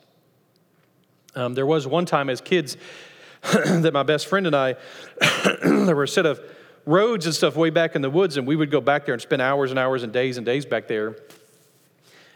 Um, 1.36 1.54
there 1.54 1.66
was 1.66 1.86
one 1.86 2.06
time 2.06 2.30
as 2.30 2.42
kids 2.42 2.78
that 3.44 3.92
my 3.94 4.04
best 4.04 4.28
friend 4.28 4.48
and 4.48 4.56
I, 4.56 4.76
there 5.64 5.96
were 5.96 6.04
a 6.04 6.08
set 6.08 6.26
of 6.26 6.42
roads 6.90 7.28
and 7.28 7.36
stuff 7.36 7.56
way 7.56 7.70
back 7.70 7.96
in 7.96 8.02
the 8.02 8.10
woods, 8.10 8.36
and 8.36 8.48
we 8.48 8.56
would 8.56 8.72
go 8.72 8.82
back 8.82 9.06
there 9.06 9.14
and 9.14 9.22
spend 9.22 9.42
hours 9.42 9.70
and 9.70 9.80
hours 9.80 10.02
and 10.02 10.12
days 10.12 10.38
and 10.38 10.46
days 10.46 10.66
back 10.66 10.88
there. 10.88 11.16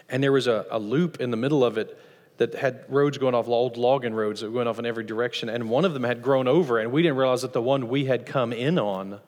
And 0.10 0.22
there 0.22 0.32
was 0.32 0.46
a, 0.46 0.66
a 0.70 0.78
loop 0.78 1.20
in 1.20 1.32
the 1.32 1.38
middle 1.38 1.66
of 1.66 1.78
it 1.80 2.00
that 2.38 2.54
had 2.54 2.86
roads 2.88 3.18
going 3.18 3.34
off, 3.34 3.48
old 3.48 3.78
logging 3.78 4.14
roads 4.14 4.42
that 4.42 4.48
were 4.48 4.54
going 4.54 4.68
off 4.68 4.78
in 4.78 4.86
every 4.86 5.04
direction. 5.04 5.50
And 5.50 5.70
one 5.70 5.86
of 5.86 5.94
them 5.94 6.04
had 6.04 6.22
grown 6.22 6.48
over, 6.48 6.80
and 6.80 6.92
we 6.92 7.02
didn't 7.02 7.18
realize 7.18 7.42
that 7.42 7.54
the 7.54 7.62
one 7.62 7.90
we 7.90 8.06
had 8.06 8.28
come 8.28 8.54
in 8.54 8.78
on 8.78 9.20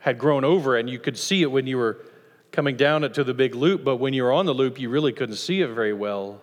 had 0.00 0.16
grown 0.16 0.44
over, 0.44 0.76
and 0.76 0.88
you 0.88 1.00
could 1.00 1.18
see 1.18 1.42
it 1.42 1.50
when 1.50 1.66
you 1.66 1.76
were 1.76 2.04
coming 2.52 2.76
down 2.76 3.02
it 3.02 3.14
to 3.14 3.24
the 3.24 3.34
big 3.34 3.54
loop, 3.54 3.82
but 3.82 3.96
when 3.96 4.14
you 4.14 4.22
were 4.22 4.32
on 4.32 4.46
the 4.46 4.54
loop, 4.54 4.78
you 4.78 4.90
really 4.90 5.12
couldn't 5.12 5.36
see 5.36 5.60
it 5.60 5.68
very 5.68 5.92
well. 5.92 6.40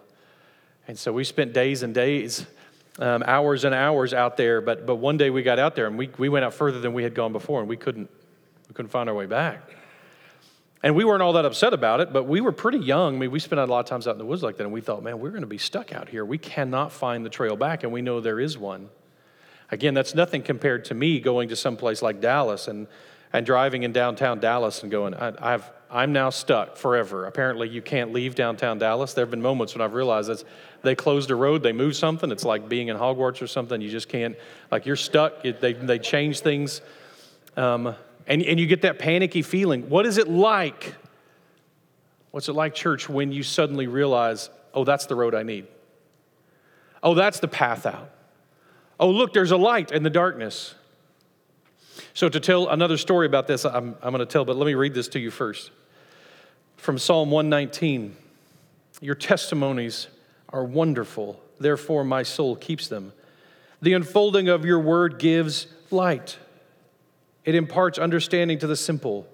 And 0.88 0.97
so 0.97 1.13
we 1.13 1.23
spent 1.23 1.54
days 1.54 1.84
and 1.84 1.93
days 1.93 2.45
um, 2.99 3.23
hours 3.25 3.63
and 3.63 3.73
hours 3.73 4.13
out 4.13 4.38
there. 4.38 4.62
But, 4.62 4.85
but 4.85 4.97
one 4.97 5.17
day 5.17 5.29
we 5.29 5.41
got 5.41 5.57
out 5.57 5.75
there 5.75 5.88
and 5.88 5.97
we, 5.97 6.09
we 6.17 6.29
went 6.29 6.45
out 6.45 6.53
further 6.53 6.79
than 6.79 6.93
we 6.93 7.03
had 7.03 7.15
gone 7.15 7.31
before 7.31 7.59
and 7.59 7.67
we 7.67 7.77
couldn't, 7.77 8.09
we 8.67 8.73
couldn't 8.73 8.91
find 8.91 9.09
our 9.09 9.15
way 9.15 9.25
back. 9.25 9.75
And 10.81 10.95
we 10.95 11.03
weren't 11.03 11.21
all 11.21 11.33
that 11.33 11.43
upset 11.43 11.73
about 11.73 11.99
it, 11.99 12.13
but 12.13 12.23
we 12.23 12.39
were 12.39 12.53
pretty 12.53 12.77
young. 12.77 13.15
I 13.15 13.19
mean, 13.19 13.31
we 13.31 13.39
spent 13.39 13.59
a 13.59 13.65
lot 13.65 13.81
of 13.81 13.85
times 13.85 14.07
out 14.07 14.12
in 14.12 14.17
the 14.17 14.25
woods 14.25 14.43
like 14.43 14.55
that, 14.57 14.63
and 14.63 14.71
we 14.71 14.79
thought, 14.79 15.03
man, 15.03 15.19
we're 15.19 15.31
going 15.31 15.41
to 15.41 15.47
be 15.47 15.57
stuck 15.57 15.91
out 15.91 16.07
here. 16.07 16.23
We 16.23 16.38
cannot 16.38 16.93
find 16.93 17.25
the 17.25 17.29
trail 17.29 17.57
back, 17.57 17.83
and 17.83 17.91
we 17.91 18.01
know 18.01 18.21
there 18.21 18.39
is 18.39 18.57
one. 18.57 18.89
Again, 19.71 19.93
that's 19.93 20.15
nothing 20.15 20.41
compared 20.41 20.85
to 20.85 20.93
me 20.93 21.19
going 21.19 21.49
to 21.49 21.57
some 21.57 21.75
place 21.75 22.01
like 22.01 22.21
Dallas 22.21 22.69
and, 22.69 22.88
and 23.33 23.45
driving 23.45 23.83
in 23.83 23.91
downtown 23.91 24.39
Dallas 24.39 24.81
and 24.81 24.89
going, 24.89 25.13
I, 25.13 25.33
I've, 25.55 25.69
I'm 25.91 26.13
now 26.13 26.30
stuck 26.30 26.78
forever. 26.78 27.25
Apparently, 27.25 27.67
you 27.67 27.82
can't 27.82 28.13
leave 28.13 28.36
downtown 28.36 28.78
Dallas. 28.78 29.15
There 29.15 29.23
have 29.23 29.32
been 29.32 29.41
moments 29.41 29.73
when 29.73 29.82
I've 29.82 29.95
realized 29.95 30.30
that 30.30 30.43
they 30.84 30.93
closed 30.93 31.32
a 31.32 31.36
road, 31.36 31.63
they 31.63 31.73
moved 31.73 31.95
something. 31.95 32.32
It's 32.32 32.45
like 32.45 32.69
being 32.69 32.89
in 32.89 32.97
Hogwarts 32.97 33.41
or 33.41 33.47
something. 33.47 33.82
You 33.82 33.89
just 33.89 34.08
can't, 34.08 34.36
like, 34.71 34.86
you're 34.86 34.95
stuck. 34.95 35.43
It, 35.43 35.62
they, 35.62 35.73
they 35.73 35.97
change 35.97 36.41
things. 36.41 36.82
Um, 37.58 37.95
and, 38.28 38.43
and 38.43 38.60
you 38.60 38.67
get 38.67 38.84
that 38.84 38.99
panicky 38.99 39.41
feeling. 39.41 39.89
What 39.89 40.06
is 40.06 40.19
it 40.19 40.28
like? 40.30 40.93
What's 42.30 42.49
it 42.49 42.54
like, 42.54 42.75
church, 42.75 43.10
when 43.10 43.32
you 43.32 43.41
suddenly 43.41 43.88
realize, 43.88 44.52
oh, 44.75 44.84
that's 44.84 45.08
the 45.08 45.15
road 45.15 45.34
I 45.34 45.41
need? 45.41 45.65
Oh, 47.02 47.15
that's 47.15 47.39
the 47.39 47.47
path 47.47 47.88
out. 47.88 48.12
Oh, 48.99 49.10
look, 49.10 49.34
there's 49.34 49.52
a 49.52 49.58
light 49.58 49.91
in 49.91 50.04
the 50.04 50.10
darkness. 50.12 50.75
So, 52.13 52.30
to 52.30 52.39
tell 52.39 52.69
another 52.69 52.97
story 52.97 53.25
about 53.25 53.47
this, 53.47 53.65
I'm, 53.65 53.95
I'm 54.02 54.13
going 54.13 54.19
to 54.19 54.25
tell, 54.25 54.45
but 54.45 54.56
let 54.56 54.65
me 54.65 54.75
read 54.75 54.93
this 54.93 55.08
to 55.10 55.19
you 55.19 55.32
first 55.32 55.71
from 56.79 56.97
Psalm 56.97 57.29
119 57.29 58.15
Your 59.01 59.15
testimonies 59.15 60.07
are 60.49 60.63
wonderful, 60.63 61.39
therefore 61.59 62.03
my 62.03 62.23
soul 62.23 62.55
keeps 62.55 62.87
them. 62.87 63.13
The 63.81 63.93
unfolding 63.93 64.49
of 64.49 64.65
your 64.65 64.79
word 64.79 65.19
gives 65.19 65.67
light, 65.91 66.37
it 67.45 67.55
imparts 67.55 67.99
understanding 67.99 68.59
to 68.59 68.67
the 68.67 68.75
simple. 68.75 69.27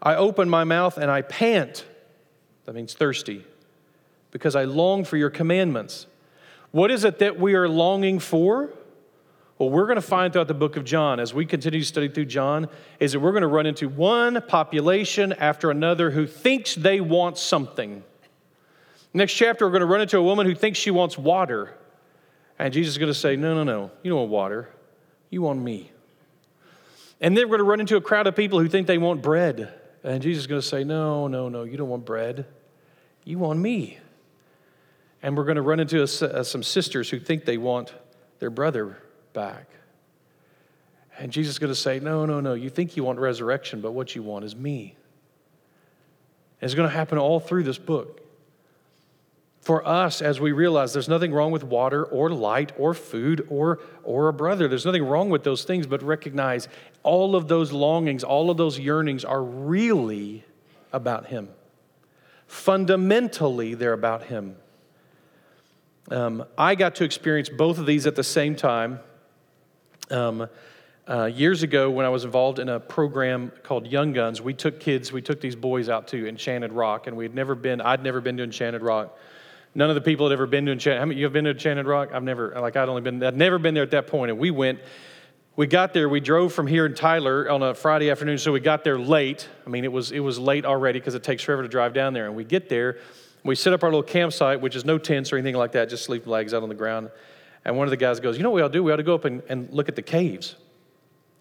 I 0.00 0.14
open 0.14 0.48
my 0.48 0.62
mouth 0.64 0.96
and 0.96 1.10
I 1.10 1.22
pant, 1.22 1.84
that 2.64 2.74
means 2.74 2.94
thirsty, 2.94 3.44
because 4.30 4.54
I 4.54 4.64
long 4.64 5.04
for 5.04 5.16
your 5.16 5.30
commandments. 5.30 6.06
What 6.70 6.90
is 6.90 7.04
it 7.04 7.18
that 7.18 7.38
we 7.38 7.54
are 7.54 7.68
longing 7.68 8.18
for? 8.18 8.70
What 9.58 9.72
we're 9.72 9.86
going 9.86 9.96
to 9.96 10.02
find 10.02 10.32
throughout 10.32 10.46
the 10.46 10.54
book 10.54 10.76
of 10.76 10.84
John 10.84 11.18
as 11.18 11.34
we 11.34 11.44
continue 11.44 11.80
to 11.80 11.84
study 11.84 12.08
through 12.08 12.26
John 12.26 12.68
is 13.00 13.12
that 13.12 13.20
we're 13.20 13.32
going 13.32 13.42
to 13.42 13.48
run 13.48 13.66
into 13.66 13.88
one 13.88 14.40
population 14.42 15.32
after 15.32 15.72
another 15.72 16.12
who 16.12 16.28
thinks 16.28 16.76
they 16.76 17.00
want 17.00 17.38
something. 17.38 18.04
Next 19.12 19.32
chapter, 19.32 19.66
we're 19.66 19.72
going 19.72 19.80
to 19.80 19.86
run 19.86 20.00
into 20.00 20.16
a 20.16 20.22
woman 20.22 20.46
who 20.46 20.54
thinks 20.54 20.78
she 20.78 20.92
wants 20.92 21.18
water. 21.18 21.74
And 22.56 22.72
Jesus 22.72 22.94
is 22.94 22.98
going 22.98 23.12
to 23.12 23.18
say, 23.18 23.34
No, 23.34 23.52
no, 23.52 23.64
no, 23.64 23.90
you 24.04 24.10
don't 24.10 24.20
want 24.20 24.30
water. 24.30 24.68
You 25.28 25.42
want 25.42 25.60
me. 25.60 25.90
And 27.20 27.36
then 27.36 27.48
we're 27.48 27.56
going 27.56 27.66
to 27.66 27.70
run 27.70 27.80
into 27.80 27.96
a 27.96 28.00
crowd 28.00 28.28
of 28.28 28.36
people 28.36 28.60
who 28.60 28.68
think 28.68 28.86
they 28.86 28.98
want 28.98 29.22
bread. 29.22 29.74
And 30.04 30.22
Jesus 30.22 30.42
is 30.42 30.46
going 30.46 30.60
to 30.60 30.66
say, 30.66 30.84
No, 30.84 31.26
no, 31.26 31.48
no, 31.48 31.64
you 31.64 31.76
don't 31.76 31.88
want 31.88 32.04
bread. 32.04 32.46
You 33.24 33.40
want 33.40 33.58
me. 33.58 33.98
And 35.20 35.36
we're 35.36 35.44
going 35.44 35.56
to 35.56 35.62
run 35.62 35.80
into 35.80 35.98
a, 35.98 36.26
a, 36.26 36.28
uh, 36.28 36.42
some 36.44 36.62
sisters 36.62 37.10
who 37.10 37.18
think 37.18 37.44
they 37.44 37.58
want 37.58 37.92
their 38.38 38.50
brother 38.50 38.98
back. 39.38 39.68
And 41.16 41.30
Jesus 41.30 41.54
is 41.54 41.58
going 41.60 41.72
to 41.72 41.78
say, 41.78 42.00
No, 42.00 42.26
no, 42.26 42.40
no. 42.40 42.54
You 42.54 42.70
think 42.70 42.96
you 42.96 43.04
want 43.04 43.20
resurrection, 43.20 43.80
but 43.80 43.92
what 43.92 44.16
you 44.16 44.22
want 44.24 44.44
is 44.44 44.56
me. 44.56 44.96
And 46.60 46.66
it's 46.68 46.74
going 46.74 46.88
to 46.88 46.94
happen 46.94 47.18
all 47.18 47.38
through 47.38 47.62
this 47.62 47.78
book. 47.78 48.20
For 49.60 49.86
us, 49.86 50.20
as 50.22 50.40
we 50.40 50.50
realize 50.50 50.92
there's 50.92 51.08
nothing 51.08 51.32
wrong 51.32 51.52
with 51.52 51.62
water 51.62 52.04
or 52.04 52.30
light 52.30 52.72
or 52.78 52.94
food 52.94 53.46
or, 53.48 53.78
or 54.02 54.26
a 54.26 54.32
brother, 54.32 54.66
there's 54.66 54.86
nothing 54.86 55.04
wrong 55.04 55.30
with 55.30 55.44
those 55.44 55.62
things, 55.62 55.86
but 55.86 56.02
recognize 56.02 56.66
all 57.04 57.36
of 57.36 57.46
those 57.46 57.70
longings, 57.70 58.24
all 58.24 58.50
of 58.50 58.56
those 58.56 58.76
yearnings 58.80 59.24
are 59.24 59.42
really 59.42 60.44
about 60.92 61.26
Him. 61.26 61.48
Fundamentally, 62.48 63.74
they're 63.74 63.92
about 63.92 64.24
Him. 64.24 64.56
Um, 66.10 66.44
I 66.56 66.74
got 66.74 66.96
to 66.96 67.04
experience 67.04 67.48
both 67.48 67.78
of 67.78 67.86
these 67.86 68.04
at 68.04 68.16
the 68.16 68.24
same 68.24 68.56
time 68.56 68.98
um, 70.10 70.48
uh, 71.08 71.24
years 71.24 71.62
ago, 71.62 71.90
when 71.90 72.04
I 72.04 72.10
was 72.10 72.24
involved 72.24 72.58
in 72.58 72.68
a 72.68 72.78
program 72.78 73.50
called 73.62 73.86
Young 73.86 74.12
Guns, 74.12 74.42
we 74.42 74.52
took 74.52 74.78
kids, 74.78 75.10
we 75.10 75.22
took 75.22 75.40
these 75.40 75.56
boys 75.56 75.88
out 75.88 76.08
to 76.08 76.28
Enchanted 76.28 76.72
Rock, 76.72 77.06
and 77.06 77.16
we 77.16 77.24
had 77.24 77.34
never 77.34 77.54
been, 77.54 77.80
I'd 77.80 78.02
never 78.02 78.20
been 78.20 78.36
to 78.36 78.42
Enchanted 78.42 78.82
Rock. 78.82 79.16
None 79.74 79.88
of 79.88 79.94
the 79.94 80.02
people 80.02 80.28
had 80.28 80.32
ever 80.32 80.46
been 80.46 80.66
to 80.66 80.72
Enchanted. 80.72 81.00
How 81.00 81.06
many 81.06 81.18
you 81.18 81.24
have 81.24 81.32
been 81.32 81.44
to 81.44 81.50
Enchanted 81.50 81.86
Rock? 81.86 82.10
I've 82.12 82.22
never, 82.22 82.52
like, 82.60 82.76
I'd 82.76 82.88
only 82.88 83.00
been, 83.00 83.22
I'd 83.22 83.36
never 83.36 83.58
been 83.58 83.74
there 83.74 83.82
at 83.82 83.92
that 83.92 84.06
point, 84.06 84.30
and 84.30 84.38
we 84.38 84.50
went. 84.50 84.80
We 85.56 85.66
got 85.66 85.92
there. 85.92 86.08
We 86.08 86.20
drove 86.20 86.52
from 86.52 86.68
here 86.68 86.86
in 86.86 86.94
Tyler 86.94 87.50
on 87.50 87.64
a 87.64 87.74
Friday 87.74 88.12
afternoon, 88.12 88.38
so 88.38 88.52
we 88.52 88.60
got 88.60 88.84
there 88.84 88.96
late. 88.96 89.48
I 89.66 89.70
mean, 89.70 89.82
it 89.82 89.90
was 89.90 90.12
it 90.12 90.20
was 90.20 90.38
late 90.38 90.64
already 90.64 91.00
because 91.00 91.16
it 91.16 91.24
takes 91.24 91.42
forever 91.42 91.62
to 91.62 91.68
drive 91.68 91.94
down 91.94 92.12
there. 92.12 92.26
And 92.26 92.36
we 92.36 92.44
get 92.44 92.68
there, 92.68 92.98
we 93.42 93.56
set 93.56 93.72
up 93.72 93.82
our 93.82 93.88
little 93.88 94.04
campsite, 94.04 94.60
which 94.60 94.76
is 94.76 94.84
no 94.84 94.98
tents 94.98 95.32
or 95.32 95.36
anything 95.36 95.56
like 95.56 95.72
that, 95.72 95.88
just 95.88 96.04
sleeping 96.04 96.30
bags 96.30 96.54
out 96.54 96.62
on 96.62 96.68
the 96.68 96.76
ground. 96.76 97.10
And 97.64 97.76
one 97.76 97.86
of 97.86 97.90
the 97.90 97.96
guys 97.96 98.20
goes, 98.20 98.36
You 98.36 98.42
know 98.42 98.50
what 98.50 98.56
we 98.56 98.62
ought 98.62 98.68
to 98.68 98.72
do? 98.72 98.82
We 98.82 98.92
ought 98.92 98.96
to 98.96 99.02
go 99.02 99.14
up 99.14 99.24
and, 99.24 99.42
and 99.48 99.68
look 99.70 99.88
at 99.88 99.96
the 99.96 100.02
caves. 100.02 100.56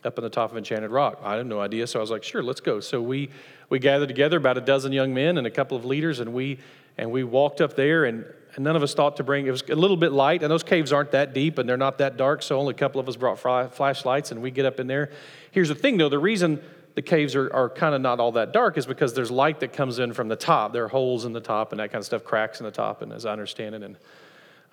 up 0.04 0.18
in 0.18 0.24
the 0.24 0.30
top 0.30 0.52
of 0.52 0.58
Enchanted 0.58 0.92
Rock. 0.92 1.20
I 1.24 1.36
had 1.36 1.46
no 1.46 1.60
idea, 1.60 1.86
so 1.88 2.00
I 2.00 2.02
was 2.02 2.12
like, 2.12 2.24
sure, 2.24 2.42
let's 2.42 2.62
go. 2.62 2.80
So 2.80 3.02
we, 3.02 3.30
we 3.70 3.80
gathered 3.80 4.08
together, 4.08 4.38
about 4.38 4.58
a 4.58 4.62
dozen 4.62 4.92
young 4.94 5.14
men 5.14 5.38
and 5.38 5.46
a 5.46 5.52
couple 5.52 5.76
of 5.76 5.86
leaders, 5.86 6.20
and 6.20 6.34
we, 6.34 6.60
and 6.98 7.12
we 7.12 7.24
walked 7.24 7.62
up 7.62 7.76
there, 7.76 8.06
and, 8.06 8.26
and 8.56 8.64
none 8.64 8.76
of 8.76 8.84
us 8.84 8.94
thought 8.94 9.18
to 9.18 9.24
bring, 9.24 9.48
it 9.48 9.52
was 9.52 9.64
a 9.70 9.76
little 9.76 9.98
bit 9.98 10.12
light, 10.12 10.44
and 10.44 10.52
those 10.52 10.64
caves 10.64 10.94
aren't 10.94 11.12
that 11.12 11.34
deep, 11.34 11.58
and 11.58 11.68
they're 11.68 11.78
not 11.78 11.98
that 11.98 12.16
dark, 12.16 12.42
so 12.42 12.58
only 12.60 12.72
a 12.72 12.78
couple 12.78 13.02
of 13.02 13.10
us 13.10 13.16
brought 13.16 13.40
flashlights, 13.40 14.32
and 14.32 14.42
we 14.42 14.52
get 14.52 14.66
up 14.66 14.80
in 14.80 14.88
there. 14.88 15.12
Here's 15.52 15.70
the 15.70 15.76
thing, 15.76 15.98
though, 15.98 16.10
the 16.10 16.20
reason 16.20 16.62
the 16.96 17.02
caves 17.02 17.36
are, 17.36 17.54
are 17.54 17.70
kind 17.70 17.94
of 17.94 18.02
not 18.02 18.20
all 18.20 18.32
that 18.32 18.54
dark 18.54 18.78
is 18.78 18.86
because 18.86 19.14
there's 19.14 19.30
light 19.30 19.60
that 19.60 19.74
comes 19.74 20.00
in 20.00 20.14
from 20.14 20.30
the 20.30 20.36
top. 20.36 20.74
There 20.74 20.86
are 20.86 20.88
holes 20.88 21.26
in 21.26 21.34
the 21.34 21.42
top 21.42 21.72
and 21.72 21.80
that 21.80 21.92
kind 21.92 22.00
of 22.00 22.06
stuff, 22.06 22.24
cracks 22.24 22.60
in 22.60 22.66
the 22.66 22.72
top, 22.72 23.02
and 23.02 23.12
as 23.14 23.26
I 23.26 23.34
understand 23.34 23.76
it. 23.76 23.84
And, 23.84 23.98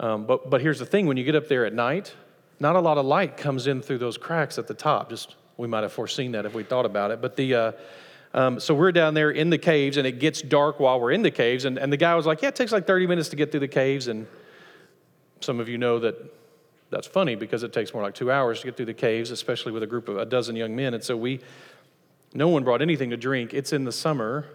um, 0.00 0.26
but, 0.26 0.50
but 0.50 0.61
here's 0.61 0.78
the 0.78 0.87
thing 0.87 1.07
when 1.07 1.16
you 1.16 1.24
get 1.24 1.35
up 1.35 1.48
there 1.48 1.64
at 1.64 1.72
night, 1.72 2.14
not 2.61 2.76
a 2.76 2.80
lot 2.80 2.98
of 2.98 3.07
light 3.07 3.37
comes 3.37 3.66
in 3.66 3.83
through 3.83 3.98
those 3.98 4.16
cracks 4.16 4.59
at 4.59 4.66
the 4.66 4.74
top. 4.74 5.11
Just 5.11 5.37
we 5.57 5.68
might 5.68 5.83
have 5.83 5.92
foreseen 5.92 6.33
that 6.33 6.46
if 6.46 6.54
we 6.54 6.62
thought 6.62 6.87
about 6.87 7.11
it. 7.11 7.20
But 7.20 7.37
the 7.37 7.54
uh, 7.54 7.72
um, 8.33 8.59
so 8.59 8.74
we're 8.74 8.92
down 8.92 9.14
there 9.14 9.30
in 9.30 9.50
the 9.50 9.59
caves, 9.59 9.96
and 9.96 10.07
it 10.07 10.18
gets 10.18 10.42
dark 10.42 10.80
while 10.80 11.00
we're 11.00 11.12
in 11.12 11.22
the 11.22 11.30
caves. 11.30 11.64
And, 11.64 11.78
and 11.78 11.92
the 11.92 11.96
guy 11.96 12.14
was 12.14 12.26
like, 12.26 12.42
"Yeah, 12.42 12.48
it 12.48 12.57
takes 12.57 12.72
like 12.72 12.87
30 12.87 13.07
minutes 13.07 13.28
to 13.30 13.37
get 13.37 13.50
through 13.50 13.61
the 13.61 13.68
caves." 13.68 14.09
And 14.09 14.26
some 15.40 15.61
of 15.61 15.68
you 15.68 15.78
know 15.78 16.00
that 16.00 16.16
that's 16.90 17.07
funny 17.07 17.35
because 17.35 17.62
it 17.62 17.72
takes 17.72 17.92
more 17.94 18.02
like 18.02 18.14
two 18.14 18.30
hours 18.30 18.61
to 18.61 18.66
get 18.66 18.76
through 18.76 18.87
the 18.87 18.94
caves, 18.94 19.30
especially 19.30 19.72
with 19.72 19.83
a 19.83 19.87
group 19.87 20.09
of 20.09 20.16
a 20.16 20.24
dozen 20.24 20.57
young 20.57 20.74
men. 20.74 20.94
And 20.94 21.02
so 21.02 21.16
we, 21.16 21.40
no 22.35 22.48
one 22.48 22.64
brought 22.64 22.83
anything 22.83 23.11
to 23.11 23.16
drink. 23.16 23.54
It's 23.54 23.72
in 23.72 23.85
the 23.85 23.92
summer, 23.92 24.46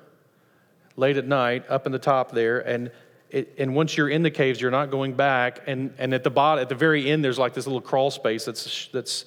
late 0.95 1.17
at 1.17 1.27
night, 1.27 1.65
up 1.69 1.85
in 1.85 1.91
the 1.91 1.99
top 1.99 2.31
there, 2.31 2.59
and 2.59 2.91
it, 3.29 3.55
and 3.57 3.75
once 3.75 3.95
you're 3.95 4.09
in 4.09 4.23
the 4.23 4.31
caves, 4.31 4.59
you're 4.59 4.71
not 4.71 4.89
going 4.89 5.13
back. 5.13 5.61
And, 5.67 5.93
and 5.97 6.13
at 6.13 6.23
the 6.23 6.29
bottom, 6.29 6.61
at 6.61 6.69
the 6.69 6.75
very 6.75 7.09
end, 7.09 7.23
there's 7.23 7.37
like 7.37 7.53
this 7.53 7.67
little 7.67 7.81
crawl 7.81 8.11
space 8.11 8.45
that's, 8.45 8.89
that's, 8.91 9.25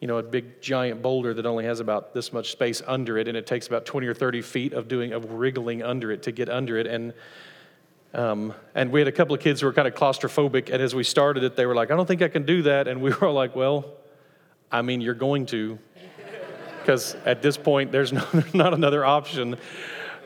you 0.00 0.08
know, 0.08 0.18
a 0.18 0.22
big 0.22 0.60
giant 0.60 1.00
boulder 1.00 1.32
that 1.34 1.46
only 1.46 1.64
has 1.64 1.80
about 1.80 2.12
this 2.12 2.32
much 2.32 2.52
space 2.52 2.82
under 2.86 3.16
it, 3.16 3.28
and 3.28 3.36
it 3.36 3.46
takes 3.46 3.66
about 3.66 3.86
20 3.86 4.06
or 4.06 4.14
30 4.14 4.42
feet 4.42 4.72
of 4.74 4.88
doing 4.88 5.12
of 5.12 5.32
wriggling 5.32 5.82
under 5.82 6.12
it 6.12 6.22
to 6.24 6.32
get 6.32 6.48
under 6.48 6.76
it. 6.76 6.86
And 6.86 7.14
um, 8.14 8.54
and 8.74 8.92
we 8.92 9.00
had 9.00 9.08
a 9.08 9.12
couple 9.12 9.34
of 9.34 9.42
kids 9.42 9.60
who 9.60 9.66
were 9.66 9.72
kind 9.72 9.88
of 9.88 9.94
claustrophobic, 9.94 10.70
and 10.72 10.82
as 10.82 10.94
we 10.94 11.04
started 11.04 11.44
it, 11.44 11.56
they 11.56 11.66
were 11.66 11.74
like, 11.74 11.90
"I 11.90 11.96
don't 11.96 12.06
think 12.06 12.22
I 12.22 12.28
can 12.28 12.44
do 12.44 12.62
that," 12.62 12.88
and 12.88 13.02
we 13.02 13.10
were 13.20 13.26
all 13.26 13.34
like, 13.34 13.56
"Well, 13.56 13.84
I 14.70 14.82
mean, 14.82 15.00
you're 15.00 15.14
going 15.14 15.46
to, 15.46 15.78
because 16.80 17.14
at 17.24 17.42
this 17.42 17.56
point, 17.56 17.92
there's 17.92 18.12
no, 18.12 18.24
not 18.54 18.74
another 18.74 19.04
option. 19.04 19.56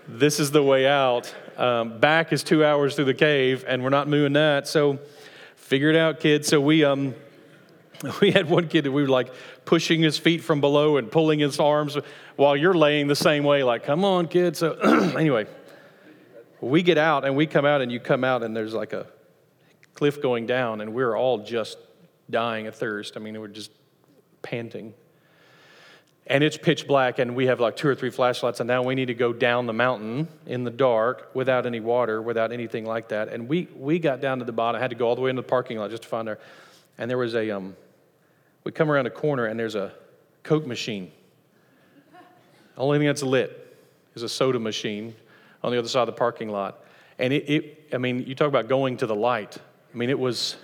This 0.08 0.40
is 0.40 0.50
the 0.50 0.62
way 0.62 0.86
out." 0.86 1.34
Um, 1.60 1.98
back 2.00 2.32
is 2.32 2.42
two 2.42 2.64
hours 2.64 2.96
through 2.96 3.04
the 3.04 3.12
cave, 3.12 3.66
and 3.68 3.84
we're 3.84 3.90
not 3.90 4.08
moving 4.08 4.32
that. 4.32 4.66
So, 4.66 4.98
figure 5.56 5.90
it 5.90 5.96
out, 5.96 6.18
kids. 6.18 6.48
So 6.48 6.58
we 6.58 6.84
um, 6.84 7.14
we 8.22 8.30
had 8.30 8.48
one 8.48 8.66
kid 8.66 8.86
that 8.86 8.92
we 8.92 9.02
were 9.02 9.08
like 9.08 9.30
pushing 9.66 10.00
his 10.00 10.16
feet 10.16 10.42
from 10.42 10.62
below 10.62 10.96
and 10.96 11.10
pulling 11.10 11.38
his 11.38 11.60
arms 11.60 11.98
while 12.36 12.56
you're 12.56 12.72
laying 12.72 13.08
the 13.08 13.14
same 13.14 13.44
way, 13.44 13.62
like, 13.62 13.84
come 13.84 14.06
on, 14.06 14.26
kid. 14.26 14.56
So 14.56 14.72
anyway, 15.18 15.46
we 16.62 16.82
get 16.82 16.96
out 16.96 17.26
and 17.26 17.36
we 17.36 17.46
come 17.46 17.66
out, 17.66 17.82
and 17.82 17.92
you 17.92 18.00
come 18.00 18.24
out, 18.24 18.42
and 18.42 18.56
there's 18.56 18.72
like 18.72 18.94
a 18.94 19.06
cliff 19.92 20.22
going 20.22 20.46
down, 20.46 20.80
and 20.80 20.94
we're 20.94 21.14
all 21.14 21.44
just 21.44 21.76
dying 22.30 22.68
of 22.68 22.74
thirst. 22.74 23.18
I 23.18 23.20
mean, 23.20 23.38
we're 23.38 23.48
just 23.48 23.70
panting 24.40 24.94
and 26.30 26.44
it's 26.44 26.56
pitch 26.56 26.86
black 26.86 27.18
and 27.18 27.34
we 27.34 27.46
have 27.46 27.58
like 27.58 27.74
two 27.76 27.88
or 27.88 27.94
three 27.96 28.08
flashlights 28.08 28.60
and 28.60 28.68
now 28.68 28.84
we 28.84 28.94
need 28.94 29.06
to 29.06 29.14
go 29.14 29.32
down 29.32 29.66
the 29.66 29.72
mountain 29.72 30.28
in 30.46 30.62
the 30.62 30.70
dark 30.70 31.28
without 31.34 31.66
any 31.66 31.80
water 31.80 32.22
without 32.22 32.52
anything 32.52 32.86
like 32.86 33.08
that. 33.08 33.28
And 33.28 33.48
we 33.48 33.68
we 33.76 33.98
got 33.98 34.20
down 34.20 34.38
to 34.38 34.44
the 34.44 34.52
bottom 34.52 34.78
I 34.78 34.80
had 34.80 34.90
to 34.90 34.96
go 34.96 35.08
all 35.08 35.16
the 35.16 35.20
way 35.20 35.30
into 35.30 35.42
the 35.42 35.48
parking 35.48 35.76
lot 35.78 35.90
just 35.90 36.04
to 36.04 36.08
find 36.08 36.28
her 36.28 36.38
and 36.96 37.10
there 37.10 37.18
was 37.18 37.34
a 37.34 37.50
um 37.50 37.76
we 38.62 38.70
come 38.70 38.90
around 38.90 39.06
a 39.06 39.10
corner 39.10 39.46
and 39.46 39.58
there's 39.58 39.74
a 39.74 39.92
coke 40.44 40.66
machine. 40.66 41.10
Only 42.76 42.98
thing 42.98 43.08
that's 43.08 43.24
lit 43.24 43.76
is 44.14 44.22
a 44.22 44.28
soda 44.28 44.60
machine 44.60 45.14
on 45.64 45.72
the 45.72 45.78
other 45.78 45.88
side 45.88 46.02
of 46.02 46.06
the 46.06 46.12
parking 46.12 46.48
lot. 46.48 46.78
And 47.18 47.32
it, 47.32 47.50
it 47.50 47.88
i 47.92 47.98
mean 47.98 48.24
you 48.24 48.36
talk 48.36 48.48
about 48.48 48.68
going 48.68 48.98
to 48.98 49.06
the 49.06 49.16
light. 49.16 49.58
I 49.92 49.96
mean 49.96 50.10
it 50.10 50.18
was 50.18 50.56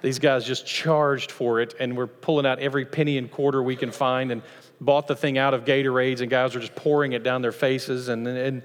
these 0.00 0.18
guys 0.18 0.44
just 0.46 0.66
charged 0.66 1.30
for 1.30 1.60
it 1.60 1.74
and 1.78 1.94
we're 1.94 2.06
pulling 2.06 2.46
out 2.46 2.58
every 2.58 2.86
penny 2.86 3.18
and 3.18 3.30
quarter 3.30 3.62
we 3.62 3.76
can 3.76 3.90
find 3.90 4.32
and 4.32 4.42
bought 4.84 5.06
the 5.06 5.16
thing 5.16 5.38
out 5.38 5.54
of 5.54 5.64
Gatorades, 5.64 6.20
and 6.20 6.30
guys 6.30 6.54
were 6.54 6.60
just 6.60 6.74
pouring 6.74 7.12
it 7.12 7.22
down 7.22 7.42
their 7.42 7.52
faces. 7.52 8.08
And, 8.08 8.26
and 8.26 8.62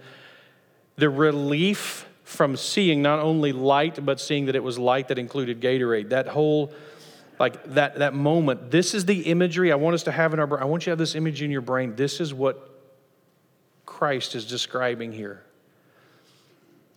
the 0.96 1.10
relief 1.10 2.08
from 2.24 2.56
seeing 2.56 3.02
not 3.02 3.20
only 3.20 3.52
light, 3.52 4.04
but 4.06 4.20
seeing 4.20 4.46
that 4.46 4.56
it 4.56 4.64
was 4.64 4.78
light 4.78 5.08
that 5.08 5.18
included 5.18 5.62
Gatorade, 5.62 6.10
that 6.10 6.28
whole 6.28 6.74
like 7.40 7.64
that, 7.74 8.00
that 8.00 8.14
moment, 8.14 8.70
this 8.70 8.94
is 8.94 9.06
the 9.06 9.22
imagery 9.22 9.72
I 9.72 9.76
want 9.76 9.94
us 9.94 10.04
to 10.04 10.12
have 10.12 10.34
in 10.34 10.40
our 10.40 10.48
brain. 10.48 10.62
I 10.62 10.66
want 10.66 10.84
you 10.84 10.86
to 10.86 10.92
have 10.92 10.98
this 10.98 11.16
image 11.16 11.42
in 11.42 11.52
your 11.52 11.62
brain. 11.62 11.96
This 11.96 12.20
is 12.20 12.34
what 12.34 12.70
Christ 13.86 14.36
is 14.36 14.46
describing 14.46 15.14
here. 15.14 15.42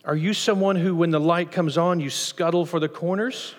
Are 0.03 0.17
you 0.17 0.33
someone 0.33 0.75
who, 0.75 0.95
when 0.95 1.11
the 1.11 1.19
light 1.19 1.51
comes 1.51 1.77
on, 1.77 2.01
you 2.01 2.09
scuttle 2.09 2.65
for 2.65 2.81
the 2.81 2.89
corners? 2.89 3.55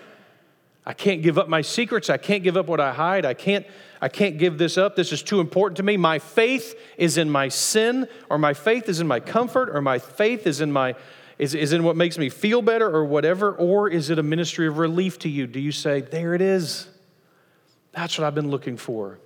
I 0.87 0.93
can't 0.93 1.23
give 1.23 1.39
up 1.39 1.49
my 1.49 1.63
secrets. 1.63 2.11
I 2.11 2.19
can't 2.19 2.43
give 2.43 2.57
up 2.57 2.67
what 2.67 2.81
I 2.81 2.93
hide. 2.93 3.25
I 3.25 3.35
can't, 3.35 3.67
I 4.03 4.09
can't 4.09 4.37
give 4.37 4.59
this 4.59 4.77
up. 4.77 4.97
This 4.97 5.13
is 5.13 5.23
too 5.23 5.41
important 5.41 5.79
to 5.79 5.83
me. 5.83 5.97
My 5.97 6.19
faith 6.19 6.79
is 6.99 7.17
in 7.17 7.31
my 7.31 7.49
sin, 7.49 8.07
or 8.29 8.37
my 8.37 8.53
faith 8.53 8.89
is 8.89 9.01
in 9.01 9.07
my 9.07 9.21
comfort, 9.21 9.71
or 9.71 9.81
my 9.81 9.99
faith 9.99 10.47
is 10.47 10.61
in 10.61 10.71
my 10.71 10.95
is, 11.37 11.53
is 11.53 11.73
in 11.73 11.83
what 11.83 11.97
makes 11.97 12.17
me 12.17 12.29
feel 12.29 12.63
better 12.63 12.89
or 12.89 13.05
whatever, 13.05 13.53
or 13.53 13.89
is 13.89 14.09
it 14.09 14.21
a 14.21 14.23
ministry 14.23 14.69
of 14.69 14.79
relief 14.79 15.19
to 15.21 15.29
you? 15.29 15.49
Do 15.49 15.59
you 15.59 15.73
say, 15.73 16.01
There 16.01 16.35
it 16.35 16.41
is? 16.41 16.87
That's 17.93 18.19
what 18.19 18.27
I've 18.27 18.35
been 18.35 18.51
looking 18.51 18.77
for. 18.77 19.19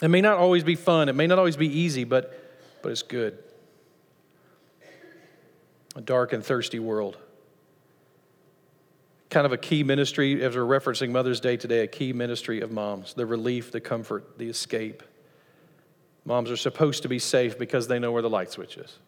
It 0.00 0.08
may 0.08 0.20
not 0.20 0.38
always 0.38 0.64
be 0.64 0.76
fun, 0.76 1.08
it 1.08 1.14
may 1.14 1.26
not 1.26 1.38
always 1.38 1.56
be 1.56 1.66
easy, 1.66 2.04
but, 2.04 2.32
but 2.82 2.92
it's 2.92 3.02
good. 3.02 3.38
A 5.96 6.00
dark 6.00 6.32
and 6.32 6.44
thirsty 6.44 6.78
world 6.78 7.18
kind 9.30 9.44
of 9.46 9.52
a 9.52 9.58
key 9.58 9.82
ministry, 9.82 10.42
as 10.42 10.56
we're 10.56 10.62
referencing 10.62 11.10
Mother's 11.10 11.40
Day 11.40 11.56
today, 11.56 11.80
a 11.80 11.86
key 11.86 12.12
ministry 12.12 12.60
of 12.60 12.70
moms 12.72 13.14
the 13.14 13.26
relief, 13.26 13.70
the 13.70 13.80
comfort, 13.80 14.38
the 14.38 14.48
escape. 14.48 15.02
Moms 16.24 16.50
are 16.50 16.56
supposed 16.56 17.02
to 17.02 17.08
be 17.08 17.18
safe 17.18 17.58
because 17.58 17.88
they 17.88 17.98
know 17.98 18.12
where 18.12 18.22
the 18.22 18.30
light 18.30 18.50
switch 18.50 18.76
is. 18.76 18.98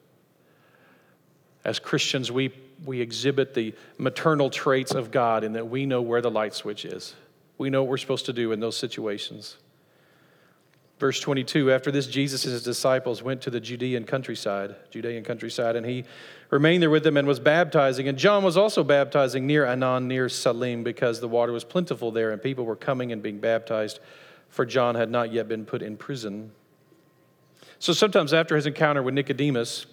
As 1.64 1.78
Christians, 1.78 2.32
we, 2.32 2.52
we 2.86 3.00
exhibit 3.00 3.52
the 3.52 3.74
maternal 3.98 4.48
traits 4.48 4.92
of 4.92 5.10
God 5.10 5.44
in 5.44 5.52
that 5.52 5.68
we 5.68 5.84
know 5.84 6.00
where 6.00 6.22
the 6.22 6.30
light 6.30 6.54
switch 6.54 6.86
is. 6.86 7.14
We 7.58 7.68
know 7.68 7.82
what 7.82 7.90
we're 7.90 7.98
supposed 7.98 8.26
to 8.26 8.32
do 8.32 8.52
in 8.52 8.60
those 8.60 8.76
situations. 8.76 9.58
Verse 10.98 11.20
22 11.20 11.70
After 11.70 11.90
this, 11.90 12.06
Jesus 12.06 12.44
and 12.44 12.52
his 12.52 12.62
disciples 12.62 13.22
went 13.22 13.42
to 13.42 13.50
the 13.50 13.60
Judean 13.60 14.04
countryside, 14.04 14.76
Judean 14.90 15.24
countryside, 15.24 15.76
and 15.76 15.84
he 15.84 16.04
remained 16.50 16.82
there 16.82 16.90
with 16.90 17.04
them 17.04 17.16
and 17.16 17.26
was 17.26 17.40
baptizing. 17.40 18.08
And 18.08 18.18
John 18.18 18.42
was 18.42 18.56
also 18.56 18.82
baptizing 18.84 19.46
near 19.46 19.64
Aenon, 19.64 20.06
near 20.06 20.28
Salim, 20.28 20.82
because 20.82 21.20
the 21.20 21.28
water 21.28 21.52
was 21.52 21.64
plentiful 21.64 22.10
there, 22.10 22.32
and 22.32 22.42
people 22.42 22.64
were 22.64 22.76
coming 22.76 23.12
and 23.12 23.22
being 23.22 23.38
baptized, 23.38 24.00
for 24.48 24.66
John 24.66 24.96
had 24.96 25.10
not 25.10 25.32
yet 25.32 25.48
been 25.48 25.64
put 25.64 25.80
in 25.80 25.96
prison. 25.96 26.50
So 27.78 27.92
sometimes 27.92 28.34
after 28.34 28.56
his 28.56 28.66
encounter 28.66 29.02
with 29.02 29.14
Nicodemus, 29.14 29.86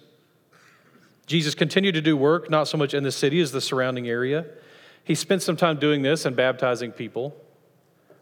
Jesus 1.26 1.54
continued 1.54 1.94
to 1.94 2.00
do 2.00 2.16
work, 2.16 2.50
not 2.50 2.66
so 2.66 2.76
much 2.76 2.92
in 2.92 3.04
the 3.04 3.12
city 3.12 3.40
as 3.40 3.52
the 3.52 3.60
surrounding 3.60 4.08
area. 4.08 4.46
He 5.04 5.14
spent 5.14 5.42
some 5.42 5.56
time 5.56 5.78
doing 5.78 6.02
this 6.02 6.24
and 6.24 6.34
baptizing 6.34 6.90
people. 6.90 7.36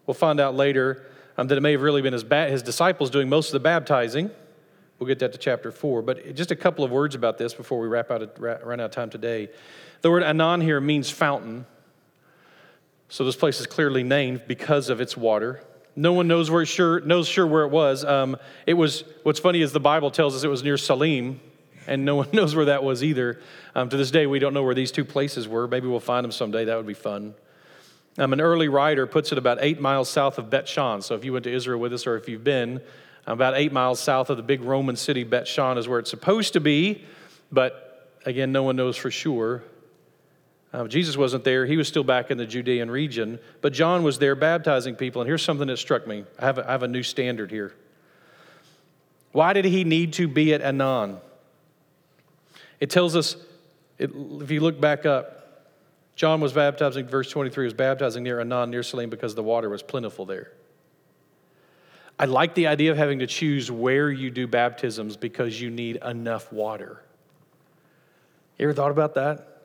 We'll 0.07 0.15
find 0.15 0.39
out 0.39 0.55
later 0.55 1.07
um, 1.39 1.49
that 1.49 1.57
it 1.57 1.61
may 1.61 1.73
have 1.73 1.83
really 1.83 2.03
been 2.03 2.13
his, 2.13 2.25
ba- 2.25 2.49
his 2.49 2.63
disciples 2.63 3.11
doing 3.11 3.29
most 3.29 3.49
of 3.49 3.53
the 3.55 3.61
baptizing. 3.61 4.31
We'll 4.99 5.07
get 5.07 5.19
that 5.19 5.33
to 5.33 5.39
chapter 5.39 5.71
four. 5.71 6.03
But 6.03 6.35
just 6.35 6.51
a 6.51 6.57
couple 6.57 6.85
of 6.85 6.91
words 6.91 7.15
about 7.15 7.39
this 7.39 7.53
before 7.53 7.81
we 7.81 7.89
wrap 7.89 8.11
out, 8.11 8.41
run 8.41 8.81
out 8.81 8.87
of 8.87 8.91
time 8.91 9.11
today. 9.11 9.51
The 10.03 10.11
word 10.11 10.23
Aenon 10.23 10.63
here 10.63 10.81
means 10.81 11.11
fountain. 11.11 11.67
So 13.09 13.25
this 13.25 13.37
place 13.37 13.61
is 13.61 13.67
clearly 13.67 14.03
named 14.03 14.43
because 14.47 14.89
of 14.89 15.01
its 15.01 15.17
water. 15.17 15.63
No 15.95 16.13
one 16.13 16.29
knows 16.29 16.51
where 16.51 16.67
sure 16.67 17.01
knows 17.01 17.29
sure 17.29 17.47
where 17.47 17.63
it 17.63 17.71
was. 17.71 18.05
Um, 18.05 18.37
it 18.67 18.75
was. 18.75 19.05
What's 19.23 19.41
funny 19.41 19.63
is 19.63 19.73
the 19.73 19.81
Bible 19.81 20.11
tells 20.11 20.35
us 20.35 20.45
it 20.45 20.49
was 20.49 20.63
near 20.63 20.77
Salim, 20.77 21.41
and 21.87 22.05
no 22.05 22.17
one 22.17 22.29
knows 22.33 22.55
where 22.55 22.67
that 22.67 22.83
was 22.83 23.03
either. 23.03 23.41
Um, 23.75 23.89
to 23.89 23.97
this 23.97 24.11
day, 24.11 24.27
we 24.27 24.39
don't 24.39 24.55
know 24.55 24.63
where 24.63 24.75
these 24.75 24.93
two 24.93 25.05
places 25.05 25.47
were. 25.49 25.69
Maybe 25.69 25.87
we'll 25.87 26.01
find 26.01 26.25
them 26.25 26.33
someday. 26.33 26.67
That 26.67 26.77
would 26.77 26.87
be 26.87 26.95
fun. 26.95 27.35
Um, 28.19 28.33
an 28.33 28.41
early 28.41 28.69
writer 28.69 29.07
puts 29.07 29.33
it 29.33 29.39
about 29.39 29.59
eight 29.61 29.81
miles 29.81 30.09
south 30.09 30.39
of 30.39 30.49
Bet 30.49 30.67
Shan. 30.67 31.03
So 31.03 31.15
if 31.15 31.25
you 31.25 31.33
went 31.33 31.45
to 31.45 31.53
Israel 31.53 31.79
with 31.79 31.93
us 31.93 32.07
or 32.07 32.17
if 32.17 32.29
you've 32.29 32.45
been, 32.45 32.81
about 33.27 33.57
eight 33.57 33.73
miles 33.73 34.01
south 34.01 34.31
of 34.31 34.37
the 34.37 34.43
big 34.43 34.63
Roman 34.63 34.97
city, 34.97 35.25
Bet 35.25 35.49
Shan 35.49 35.79
is 35.79 35.89
where 35.89 35.99
it's 35.99 36.11
supposed 36.11 36.53
to 36.53 36.61
be, 36.61 37.05
but 37.51 38.19
again, 38.25 38.53
no 38.53 38.63
one 38.63 38.77
knows 38.77 38.97
for 38.97 39.11
sure. 39.11 39.63
Uh, 40.73 40.87
Jesus 40.87 41.17
wasn't 41.17 41.45
there. 41.45 41.65
He 41.65 41.77
was 41.77 41.89
still 41.89 42.05
back 42.05 42.31
in 42.31 42.39
the 42.39 42.47
Judean 42.47 42.91
region, 42.91 43.39
but 43.63 43.73
John 43.73 44.03
was 44.03 44.19
there 44.19 44.35
baptizing 44.35 44.95
people. 44.95 45.23
And 45.23 45.29
here's 45.29 45.43
something 45.43 45.69
that 45.69 45.79
struck 45.79 46.07
me 46.07 46.25
I 46.39 46.45
have 46.45 46.59
a, 46.59 46.69
I 46.69 46.73
have 46.73 46.83
a 46.83 46.89
new 46.89 47.03
standard 47.03 47.51
here. 47.51 47.73
Why 49.33 49.53
did 49.53 49.65
he 49.65 49.85
need 49.85 50.15
to 50.15 50.29
be 50.29 50.55
at 50.55 50.63
Aenon? 50.63 51.19
It 52.81 52.91
tells 52.91 53.17
us, 53.17 53.37
it, 53.99 54.11
if 54.15 54.51
you 54.51 54.61
look 54.61 54.81
back 54.81 55.07
up, 55.07 55.37
John 56.15 56.41
was 56.41 56.53
baptizing, 56.53 57.07
verse 57.07 57.31
23, 57.31 57.65
was 57.65 57.75
baptizing 57.75 58.23
near 58.23 58.39
Aenon, 58.41 58.71
near 58.71 58.83
Salim, 58.83 59.11
because 59.11 59.35
the 59.35 59.43
water 59.43 59.69
was 59.69 59.83
plentiful 59.83 60.25
there. 60.25 60.53
I 62.19 62.25
like 62.25 62.55
the 62.55 62.67
idea 62.67 62.91
of 62.91 62.97
having 62.97 63.19
to 63.19 63.27
choose 63.27 63.71
where 63.71 64.11
you 64.11 64.31
do 64.31 64.47
baptisms 64.47 65.17
because 65.17 65.61
you 65.61 65.71
need 65.71 65.97
enough 65.97 66.51
water. 66.51 67.03
You 68.59 68.65
ever 68.65 68.73
thought 68.73 68.91
about 68.91 69.15
that? 69.15 69.57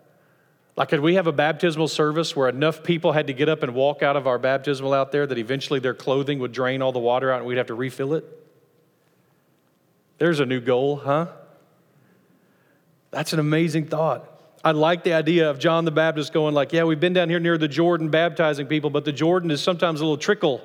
Like, 0.76 0.90
could 0.90 1.00
we 1.00 1.16
have 1.16 1.28
a 1.28 1.32
baptismal 1.32 1.88
service 1.88 2.36
where 2.36 2.50
enough 2.50 2.84
people 2.84 3.12
had 3.12 3.28
to 3.28 3.34
get 3.34 3.50
up 3.50 3.64
and 3.64 3.74
walk 3.74 4.04
out 4.04 4.16
of 4.16 4.28
our 4.28 4.38
baptismal 4.38 4.94
out 4.94 5.12
there 5.12 5.28
that 5.28 5.38
eventually 5.38 5.80
their 5.80 5.94
clothing 5.94 6.40
would 6.40 6.52
drain 6.52 6.82
all 6.82 6.92
the 6.92 7.00
water 7.00 7.32
out 7.32 7.38
and 7.38 7.46
we'd 7.46 7.58
have 7.58 7.68
to 7.68 7.74
refill 7.74 8.14
it? 8.14 8.26
There's 10.18 10.40
a 10.40 10.46
new 10.46 10.62
goal, 10.62 10.98
huh? 10.98 11.28
That's 13.12 13.34
an 13.34 13.40
amazing 13.40 13.88
thought. 13.88 14.28
I 14.64 14.72
like 14.72 15.04
the 15.04 15.14
idea 15.14 15.50
of 15.50 15.60
John 15.60 15.86
the 15.86 15.92
Baptist 15.92 16.32
going 16.32 16.54
like, 16.54 16.72
"Yeah, 16.72 16.84
we've 16.84 17.00
been 17.00 17.14
down 17.14 17.30
here 17.30 17.40
near 17.40 17.58
the 17.58 17.68
Jordan 17.68 18.10
baptizing 18.10 18.68
people, 18.68 18.90
but 18.90 19.06
the 19.06 19.12
Jordan 19.12 19.50
is 19.52 19.62
sometimes 19.62 20.00
a 20.00 20.04
little 20.04 20.18
trickle. 20.18 20.62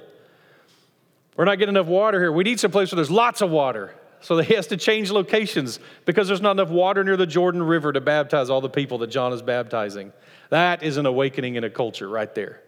We're 1.37 1.45
not 1.45 1.59
getting 1.59 1.75
enough 1.75 1.87
water 1.87 2.21
here. 2.21 2.33
We 2.33 2.45
need 2.45 2.59
some 2.61 2.71
place 2.71 2.91
where 2.93 2.97
there's 2.97 3.11
lots 3.11 3.41
of 3.41 3.51
water." 3.51 3.95
So 4.21 4.39
he 4.39 4.55
has 4.55 4.67
to 4.69 4.77
change 4.77 5.11
locations 5.11 5.79
because 6.05 6.27
there's 6.27 6.41
not 6.41 6.53
enough 6.53 6.71
water 6.71 7.05
near 7.05 7.17
the 7.17 7.27
Jordan 7.27 7.63
River 7.63 7.93
to 7.93 8.01
baptize 8.01 8.51
all 8.51 8.61
the 8.61 8.69
people 8.69 8.99
that 8.99 9.09
John 9.09 9.33
is 9.33 9.43
baptizing. 9.43 10.13
That 10.51 10.83
is 10.83 10.97
an 10.97 11.07
awakening 11.07 11.57
in 11.57 11.65
a 11.65 11.71
culture 11.71 12.09
right 12.09 12.35
there. 12.35 12.63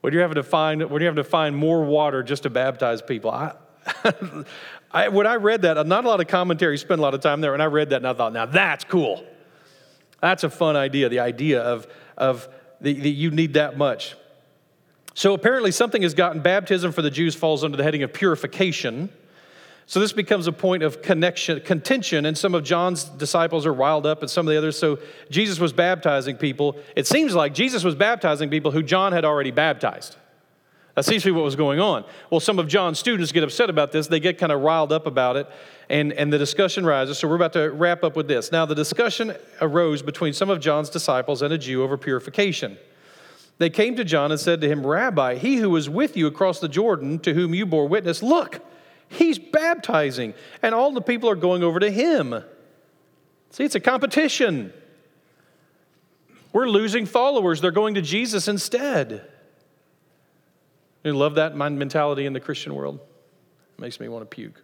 When 0.00 0.12
you're 0.12 0.22
having 0.22 0.36
to 0.36 0.42
find, 0.42 0.82
when 0.90 1.00
you're 1.00 1.10
having 1.10 1.22
to 1.22 1.30
find 1.30 1.54
more 1.54 1.84
water 1.84 2.22
just 2.22 2.42
to 2.44 2.50
baptize 2.50 3.02
people, 3.02 3.30
I, 3.30 3.54
I, 4.90 5.08
when 5.08 5.26
I 5.26 5.36
read 5.36 5.62
that, 5.62 5.86
not 5.86 6.04
a 6.04 6.08
lot 6.08 6.20
of 6.20 6.26
commentaries 6.26 6.80
spent 6.80 6.98
a 6.98 7.02
lot 7.02 7.14
of 7.14 7.20
time 7.20 7.40
there, 7.40 7.54
and 7.54 7.62
I 7.62 7.66
read 7.66 7.90
that 7.90 7.96
and 7.96 8.08
I 8.08 8.12
thought, 8.12 8.32
now 8.32 8.46
that's 8.46 8.84
cool. 8.84 9.24
That's 10.20 10.44
a 10.44 10.50
fun 10.50 10.76
idea, 10.76 11.08
the 11.08 11.20
idea 11.20 11.62
of, 11.62 11.86
of 12.16 12.48
the, 12.80 12.92
you 12.92 13.30
need 13.30 13.54
that 13.54 13.76
much. 13.76 14.16
So 15.14 15.34
apparently, 15.34 15.70
something 15.72 16.02
has 16.02 16.14
gotten 16.14 16.40
baptism 16.40 16.92
for 16.92 17.02
the 17.02 17.10
Jews 17.10 17.34
falls 17.34 17.64
under 17.64 17.76
the 17.76 17.82
heading 17.82 18.02
of 18.02 18.12
purification. 18.12 19.10
So 19.86 20.00
this 20.00 20.12
becomes 20.12 20.46
a 20.46 20.52
point 20.52 20.82
of 20.82 21.02
connection, 21.02 21.60
contention, 21.60 22.24
and 22.24 22.38
some 22.38 22.54
of 22.54 22.64
John's 22.64 23.04
disciples 23.04 23.66
are 23.66 23.74
riled 23.74 24.06
up, 24.06 24.22
and 24.22 24.30
some 24.30 24.46
of 24.46 24.52
the 24.52 24.56
others. 24.56 24.78
So 24.78 24.98
Jesus 25.28 25.58
was 25.58 25.72
baptizing 25.72 26.36
people. 26.36 26.76
It 26.96 27.06
seems 27.06 27.34
like 27.34 27.52
Jesus 27.52 27.84
was 27.84 27.94
baptizing 27.94 28.48
people 28.48 28.70
who 28.70 28.82
John 28.82 29.12
had 29.12 29.24
already 29.24 29.50
baptized. 29.50 30.16
That 30.94 31.04
seems 31.04 31.22
to 31.22 31.28
be 31.28 31.32
what 31.32 31.44
was 31.44 31.56
going 31.56 31.80
on. 31.80 32.04
Well, 32.30 32.40
some 32.40 32.58
of 32.58 32.68
John's 32.68 32.98
students 32.98 33.32
get 33.32 33.42
upset 33.42 33.70
about 33.70 33.92
this. 33.92 34.06
They 34.06 34.20
get 34.20 34.38
kind 34.38 34.52
of 34.52 34.60
riled 34.60 34.92
up 34.92 35.06
about 35.06 35.36
it, 35.36 35.46
and, 35.88 36.12
and 36.12 36.32
the 36.32 36.38
discussion 36.38 36.84
rises. 36.84 37.18
So 37.18 37.28
we're 37.28 37.36
about 37.36 37.54
to 37.54 37.70
wrap 37.70 38.04
up 38.04 38.14
with 38.14 38.28
this. 38.28 38.52
Now, 38.52 38.66
the 38.66 38.74
discussion 38.74 39.34
arose 39.60 40.02
between 40.02 40.32
some 40.32 40.50
of 40.50 40.60
John's 40.60 40.90
disciples 40.90 41.42
and 41.42 41.52
a 41.52 41.58
Jew 41.58 41.82
over 41.82 41.96
purification. 41.96 42.78
They 43.62 43.70
came 43.70 43.94
to 43.94 44.02
John 44.02 44.32
and 44.32 44.40
said 44.40 44.60
to 44.62 44.68
him, 44.68 44.84
Rabbi, 44.84 45.36
he 45.36 45.58
who 45.58 45.70
was 45.70 45.88
with 45.88 46.16
you 46.16 46.26
across 46.26 46.58
the 46.58 46.68
Jordan, 46.68 47.20
to 47.20 47.32
whom 47.32 47.54
you 47.54 47.64
bore 47.64 47.86
witness, 47.86 48.20
look, 48.20 48.60
he's 49.08 49.38
baptizing, 49.38 50.34
and 50.62 50.74
all 50.74 50.90
the 50.90 51.00
people 51.00 51.30
are 51.30 51.36
going 51.36 51.62
over 51.62 51.78
to 51.78 51.88
him. 51.88 52.42
See, 53.50 53.62
it's 53.62 53.76
a 53.76 53.80
competition. 53.80 54.72
We're 56.52 56.68
losing 56.68 57.06
followers, 57.06 57.60
they're 57.60 57.70
going 57.70 57.94
to 57.94 58.02
Jesus 58.02 58.48
instead. 58.48 59.30
You 61.04 61.12
love 61.12 61.36
that 61.36 61.54
mentality 61.54 62.26
in 62.26 62.32
the 62.32 62.40
Christian 62.40 62.74
world? 62.74 62.98
It 63.78 63.80
makes 63.80 64.00
me 64.00 64.08
want 64.08 64.28
to 64.28 64.34
puke. 64.34 64.60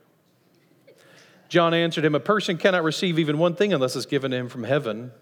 John 1.48 1.72
answered 1.72 2.04
him, 2.04 2.16
A 2.16 2.20
person 2.20 2.58
cannot 2.58 2.82
receive 2.82 3.20
even 3.20 3.38
one 3.38 3.54
thing 3.54 3.72
unless 3.72 3.94
it's 3.94 4.06
given 4.06 4.32
to 4.32 4.36
him 4.36 4.48
from 4.48 4.64
heaven. 4.64 5.12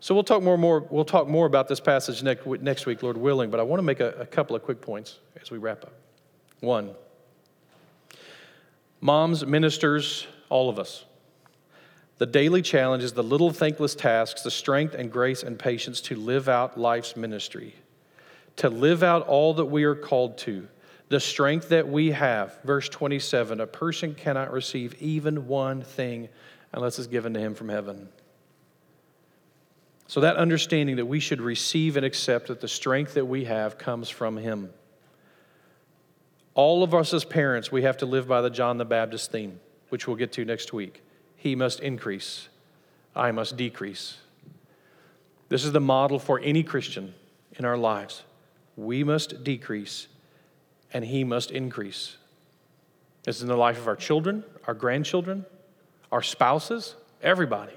So 0.00 0.14
we'll 0.14 0.24
talk 0.24 0.42
more, 0.42 0.56
more, 0.56 0.80
we'll 0.90 1.04
talk 1.04 1.28
more 1.28 1.46
about 1.46 1.68
this 1.68 1.80
passage 1.80 2.22
next, 2.22 2.46
next 2.46 2.86
week, 2.86 3.02
Lord 3.02 3.16
willing, 3.16 3.50
but 3.50 3.60
I 3.60 3.62
want 3.62 3.78
to 3.78 3.84
make 3.84 4.00
a, 4.00 4.10
a 4.12 4.26
couple 4.26 4.56
of 4.56 4.62
quick 4.62 4.80
points 4.80 5.18
as 5.40 5.50
we 5.50 5.58
wrap 5.58 5.84
up. 5.84 5.92
One, 6.60 6.90
moms, 9.00 9.44
ministers, 9.44 10.26
all 10.48 10.68
of 10.68 10.78
us. 10.78 11.04
The 12.18 12.26
daily 12.26 12.60
challenges, 12.60 13.12
the 13.12 13.22
little 13.22 13.50
thankless 13.50 13.94
tasks, 13.94 14.42
the 14.42 14.50
strength 14.50 14.94
and 14.94 15.10
grace 15.10 15.42
and 15.42 15.58
patience 15.58 16.00
to 16.02 16.16
live 16.16 16.48
out 16.48 16.78
life's 16.78 17.16
ministry 17.16 17.74
to 18.60 18.68
live 18.68 19.02
out 19.02 19.26
all 19.26 19.54
that 19.54 19.64
we 19.64 19.84
are 19.84 19.94
called 19.94 20.36
to, 20.36 20.68
the 21.08 21.18
strength 21.18 21.70
that 21.70 21.88
we 21.88 22.10
have. 22.10 22.58
Verse 22.62 22.90
27 22.90 23.58
a 23.58 23.66
person 23.66 24.14
cannot 24.14 24.52
receive 24.52 24.94
even 25.00 25.46
one 25.46 25.80
thing 25.80 26.28
unless 26.72 26.98
it's 26.98 27.08
given 27.08 27.32
to 27.32 27.40
him 27.40 27.54
from 27.54 27.70
heaven. 27.70 28.08
So, 30.10 30.22
that 30.22 30.38
understanding 30.38 30.96
that 30.96 31.06
we 31.06 31.20
should 31.20 31.40
receive 31.40 31.96
and 31.96 32.04
accept 32.04 32.48
that 32.48 32.60
the 32.60 32.66
strength 32.66 33.14
that 33.14 33.26
we 33.26 33.44
have 33.44 33.78
comes 33.78 34.08
from 34.08 34.36
him. 34.36 34.70
All 36.54 36.82
of 36.82 36.92
us 36.92 37.14
as 37.14 37.24
parents, 37.24 37.70
we 37.70 37.82
have 37.82 37.98
to 37.98 38.06
live 38.06 38.26
by 38.26 38.40
the 38.40 38.50
John 38.50 38.76
the 38.76 38.84
Baptist 38.84 39.30
theme, 39.30 39.60
which 39.88 40.08
we'll 40.08 40.16
get 40.16 40.32
to 40.32 40.44
next 40.44 40.72
week. 40.72 41.04
He 41.36 41.54
must 41.54 41.78
increase, 41.78 42.48
I 43.14 43.30
must 43.30 43.56
decrease. 43.56 44.16
This 45.48 45.64
is 45.64 45.70
the 45.70 45.80
model 45.80 46.18
for 46.18 46.40
any 46.40 46.64
Christian 46.64 47.14
in 47.52 47.64
our 47.64 47.78
lives. 47.78 48.24
We 48.76 49.04
must 49.04 49.44
decrease 49.44 50.08
and 50.92 51.04
He 51.04 51.22
must 51.22 51.52
increase. 51.52 52.16
This 53.22 53.36
is 53.36 53.42
in 53.42 53.48
the 53.48 53.56
life 53.56 53.78
of 53.78 53.86
our 53.86 53.94
children, 53.94 54.42
our 54.66 54.74
grandchildren, 54.74 55.46
our 56.10 56.20
spouses, 56.20 56.96
everybody. 57.22 57.74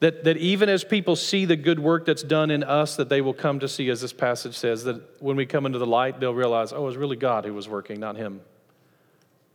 That, 0.00 0.24
that 0.24 0.36
even 0.36 0.68
as 0.68 0.84
people 0.84 1.16
see 1.16 1.46
the 1.46 1.56
good 1.56 1.80
work 1.80 2.04
that's 2.04 2.22
done 2.22 2.50
in 2.50 2.62
us, 2.62 2.96
that 2.96 3.08
they 3.08 3.22
will 3.22 3.32
come 3.32 3.60
to 3.60 3.68
see, 3.68 3.88
as 3.88 4.02
this 4.02 4.12
passage 4.12 4.54
says, 4.56 4.84
that 4.84 5.22
when 5.22 5.36
we 5.36 5.46
come 5.46 5.64
into 5.64 5.78
the 5.78 5.86
light, 5.86 6.20
they'll 6.20 6.34
realize, 6.34 6.72
oh, 6.72 6.82
it 6.82 6.86
was 6.86 6.96
really 6.98 7.16
God 7.16 7.46
who 7.46 7.54
was 7.54 7.66
working, 7.66 7.98
not 7.98 8.16
Him. 8.16 8.42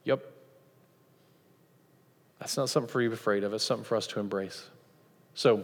Yep. 0.04 0.26
That's 2.40 2.58
not 2.58 2.70
something 2.70 2.92
for 2.92 3.02
you 3.02 3.10
to 3.10 3.16
be 3.16 3.20
afraid 3.20 3.44
of, 3.44 3.54
it's 3.54 3.64
something 3.64 3.86
for 3.86 3.96
us 3.96 4.08
to 4.08 4.20
embrace. 4.20 4.68
So, 5.36 5.64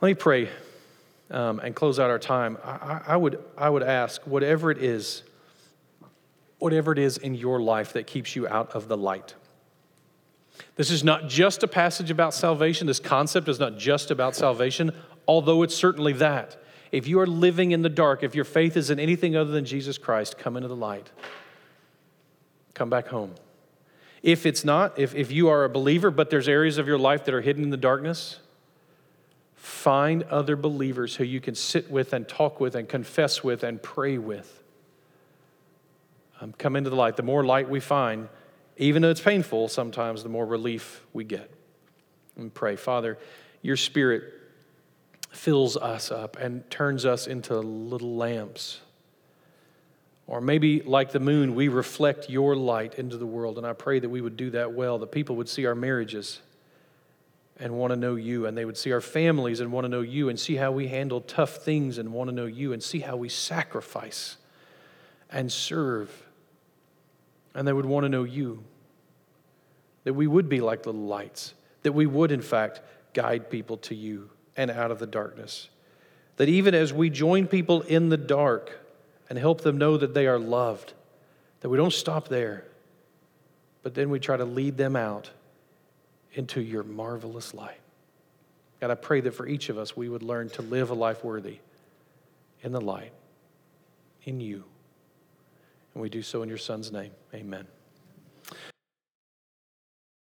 let 0.00 0.08
me 0.08 0.14
pray 0.14 0.48
um, 1.30 1.60
and 1.60 1.74
close 1.74 1.98
out 1.98 2.10
our 2.10 2.18
time, 2.18 2.58
I, 2.64 3.02
I, 3.08 3.16
would, 3.16 3.42
I 3.56 3.68
would 3.68 3.82
ask 3.82 4.22
whatever 4.22 4.70
it 4.70 4.78
is, 4.78 5.22
whatever 6.58 6.92
it 6.92 6.98
is 6.98 7.18
in 7.18 7.34
your 7.34 7.60
life 7.60 7.92
that 7.92 8.06
keeps 8.06 8.34
you 8.34 8.48
out 8.48 8.70
of 8.72 8.88
the 8.88 8.96
light. 8.96 9.34
This 10.76 10.90
is 10.90 11.04
not 11.04 11.28
just 11.28 11.62
a 11.62 11.68
passage 11.68 12.10
about 12.10 12.34
salvation. 12.34 12.86
This 12.86 13.00
concept 13.00 13.48
is 13.48 13.58
not 13.58 13.78
just 13.78 14.10
about 14.10 14.34
salvation, 14.34 14.92
although 15.26 15.62
it's 15.62 15.74
certainly 15.74 16.12
that. 16.14 16.56
If 16.92 17.06
you 17.06 17.20
are 17.20 17.26
living 17.26 17.72
in 17.72 17.82
the 17.82 17.88
dark, 17.88 18.22
if 18.22 18.34
your 18.34 18.44
faith 18.44 18.76
is 18.76 18.90
in 18.90 18.98
anything 18.98 19.36
other 19.36 19.50
than 19.50 19.64
Jesus 19.64 19.98
Christ, 19.98 20.38
come 20.38 20.56
into 20.56 20.68
the 20.68 20.76
light. 20.76 21.10
Come 22.74 22.90
back 22.90 23.08
home. 23.08 23.34
If 24.22 24.44
it's 24.44 24.64
not, 24.64 24.98
if, 24.98 25.14
if 25.14 25.30
you 25.30 25.48
are 25.48 25.64
a 25.64 25.68
believer, 25.68 26.10
but 26.10 26.30
there's 26.30 26.48
areas 26.48 26.78
of 26.78 26.86
your 26.86 26.98
life 26.98 27.24
that 27.24 27.34
are 27.34 27.40
hidden 27.40 27.62
in 27.62 27.70
the 27.70 27.76
darkness, 27.76 28.40
Find 29.60 30.22
other 30.24 30.56
believers 30.56 31.16
who 31.16 31.24
you 31.24 31.38
can 31.38 31.54
sit 31.54 31.90
with 31.90 32.14
and 32.14 32.26
talk 32.26 32.60
with 32.60 32.74
and 32.74 32.88
confess 32.88 33.44
with 33.44 33.62
and 33.62 33.80
pray 33.80 34.16
with. 34.16 34.62
Um, 36.40 36.54
come 36.56 36.76
into 36.76 36.88
the 36.88 36.96
light. 36.96 37.16
The 37.16 37.22
more 37.22 37.44
light 37.44 37.68
we 37.68 37.78
find, 37.78 38.30
even 38.80 39.02
though 39.02 39.10
it's 39.10 39.20
painful 39.20 39.68
sometimes, 39.68 40.22
the 40.22 40.28
more 40.28 40.46
relief 40.46 41.04
we 41.12 41.24
get. 41.24 41.50
And 42.36 42.52
pray, 42.52 42.76
Father, 42.76 43.18
your 43.62 43.76
spirit 43.76 44.24
fills 45.30 45.76
us 45.76 46.10
up 46.10 46.36
and 46.38 46.68
turns 46.70 47.04
us 47.04 47.26
into 47.26 47.58
little 47.58 48.16
lamps. 48.16 48.80
Or 50.26 50.40
maybe, 50.40 50.80
like 50.80 51.12
the 51.12 51.20
moon, 51.20 51.54
we 51.54 51.68
reflect 51.68 52.30
your 52.30 52.56
light 52.56 52.94
into 52.94 53.16
the 53.16 53.26
world. 53.26 53.58
And 53.58 53.66
I 53.66 53.74
pray 53.74 53.98
that 53.98 54.08
we 54.08 54.20
would 54.20 54.36
do 54.36 54.50
that 54.50 54.72
well, 54.72 54.98
that 54.98 55.12
people 55.12 55.36
would 55.36 55.48
see 55.48 55.66
our 55.66 55.74
marriages 55.74 56.40
and 57.58 57.74
want 57.74 57.92
to 57.92 57.96
know 57.96 58.14
you, 58.14 58.46
and 58.46 58.56
they 58.56 58.64
would 58.64 58.78
see 58.78 58.92
our 58.92 59.02
families 59.02 59.60
and 59.60 59.70
want 59.70 59.84
to 59.84 59.88
know 59.88 60.00
you, 60.00 60.30
and 60.30 60.40
see 60.40 60.56
how 60.56 60.72
we 60.72 60.88
handle 60.88 61.20
tough 61.20 61.56
things 61.56 61.98
and 61.98 62.12
want 62.12 62.30
to 62.30 62.34
know 62.34 62.46
you, 62.46 62.72
and 62.72 62.82
see 62.82 63.00
how 63.00 63.16
we 63.16 63.28
sacrifice 63.28 64.38
and 65.28 65.52
serve. 65.52 66.26
And 67.54 67.68
they 67.68 67.72
would 67.72 67.84
want 67.84 68.04
to 68.04 68.08
know 68.08 68.24
you. 68.24 68.64
That 70.04 70.14
we 70.14 70.26
would 70.26 70.48
be 70.48 70.60
like 70.60 70.86
little 70.86 71.02
lights, 71.02 71.54
that 71.82 71.92
we 71.92 72.06
would, 72.06 72.32
in 72.32 72.40
fact, 72.40 72.80
guide 73.12 73.50
people 73.50 73.76
to 73.78 73.94
you 73.94 74.30
and 74.56 74.70
out 74.70 74.90
of 74.90 74.98
the 74.98 75.06
darkness. 75.06 75.68
That 76.36 76.48
even 76.48 76.74
as 76.74 76.92
we 76.92 77.10
join 77.10 77.46
people 77.46 77.82
in 77.82 78.08
the 78.08 78.16
dark 78.16 78.78
and 79.28 79.38
help 79.38 79.60
them 79.60 79.78
know 79.78 79.96
that 79.96 80.14
they 80.14 80.26
are 80.26 80.38
loved, 80.38 80.94
that 81.60 81.68
we 81.68 81.76
don't 81.76 81.92
stop 81.92 82.28
there, 82.28 82.64
but 83.82 83.94
then 83.94 84.10
we 84.10 84.18
try 84.18 84.36
to 84.36 84.44
lead 84.44 84.76
them 84.76 84.96
out 84.96 85.30
into 86.32 86.60
your 86.60 86.82
marvelous 86.82 87.54
light. 87.54 87.80
God, 88.80 88.90
I 88.90 88.94
pray 88.94 89.20
that 89.20 89.32
for 89.32 89.46
each 89.46 89.68
of 89.68 89.76
us, 89.76 89.96
we 89.96 90.08
would 90.08 90.22
learn 90.22 90.48
to 90.50 90.62
live 90.62 90.90
a 90.90 90.94
life 90.94 91.22
worthy 91.22 91.58
in 92.62 92.72
the 92.72 92.80
light, 92.80 93.12
in 94.24 94.40
you. 94.40 94.64
And 95.94 96.02
we 96.02 96.08
do 96.08 96.22
so 96.22 96.42
in 96.42 96.48
your 96.48 96.58
Son's 96.58 96.90
name. 96.90 97.10
Amen. 97.34 97.66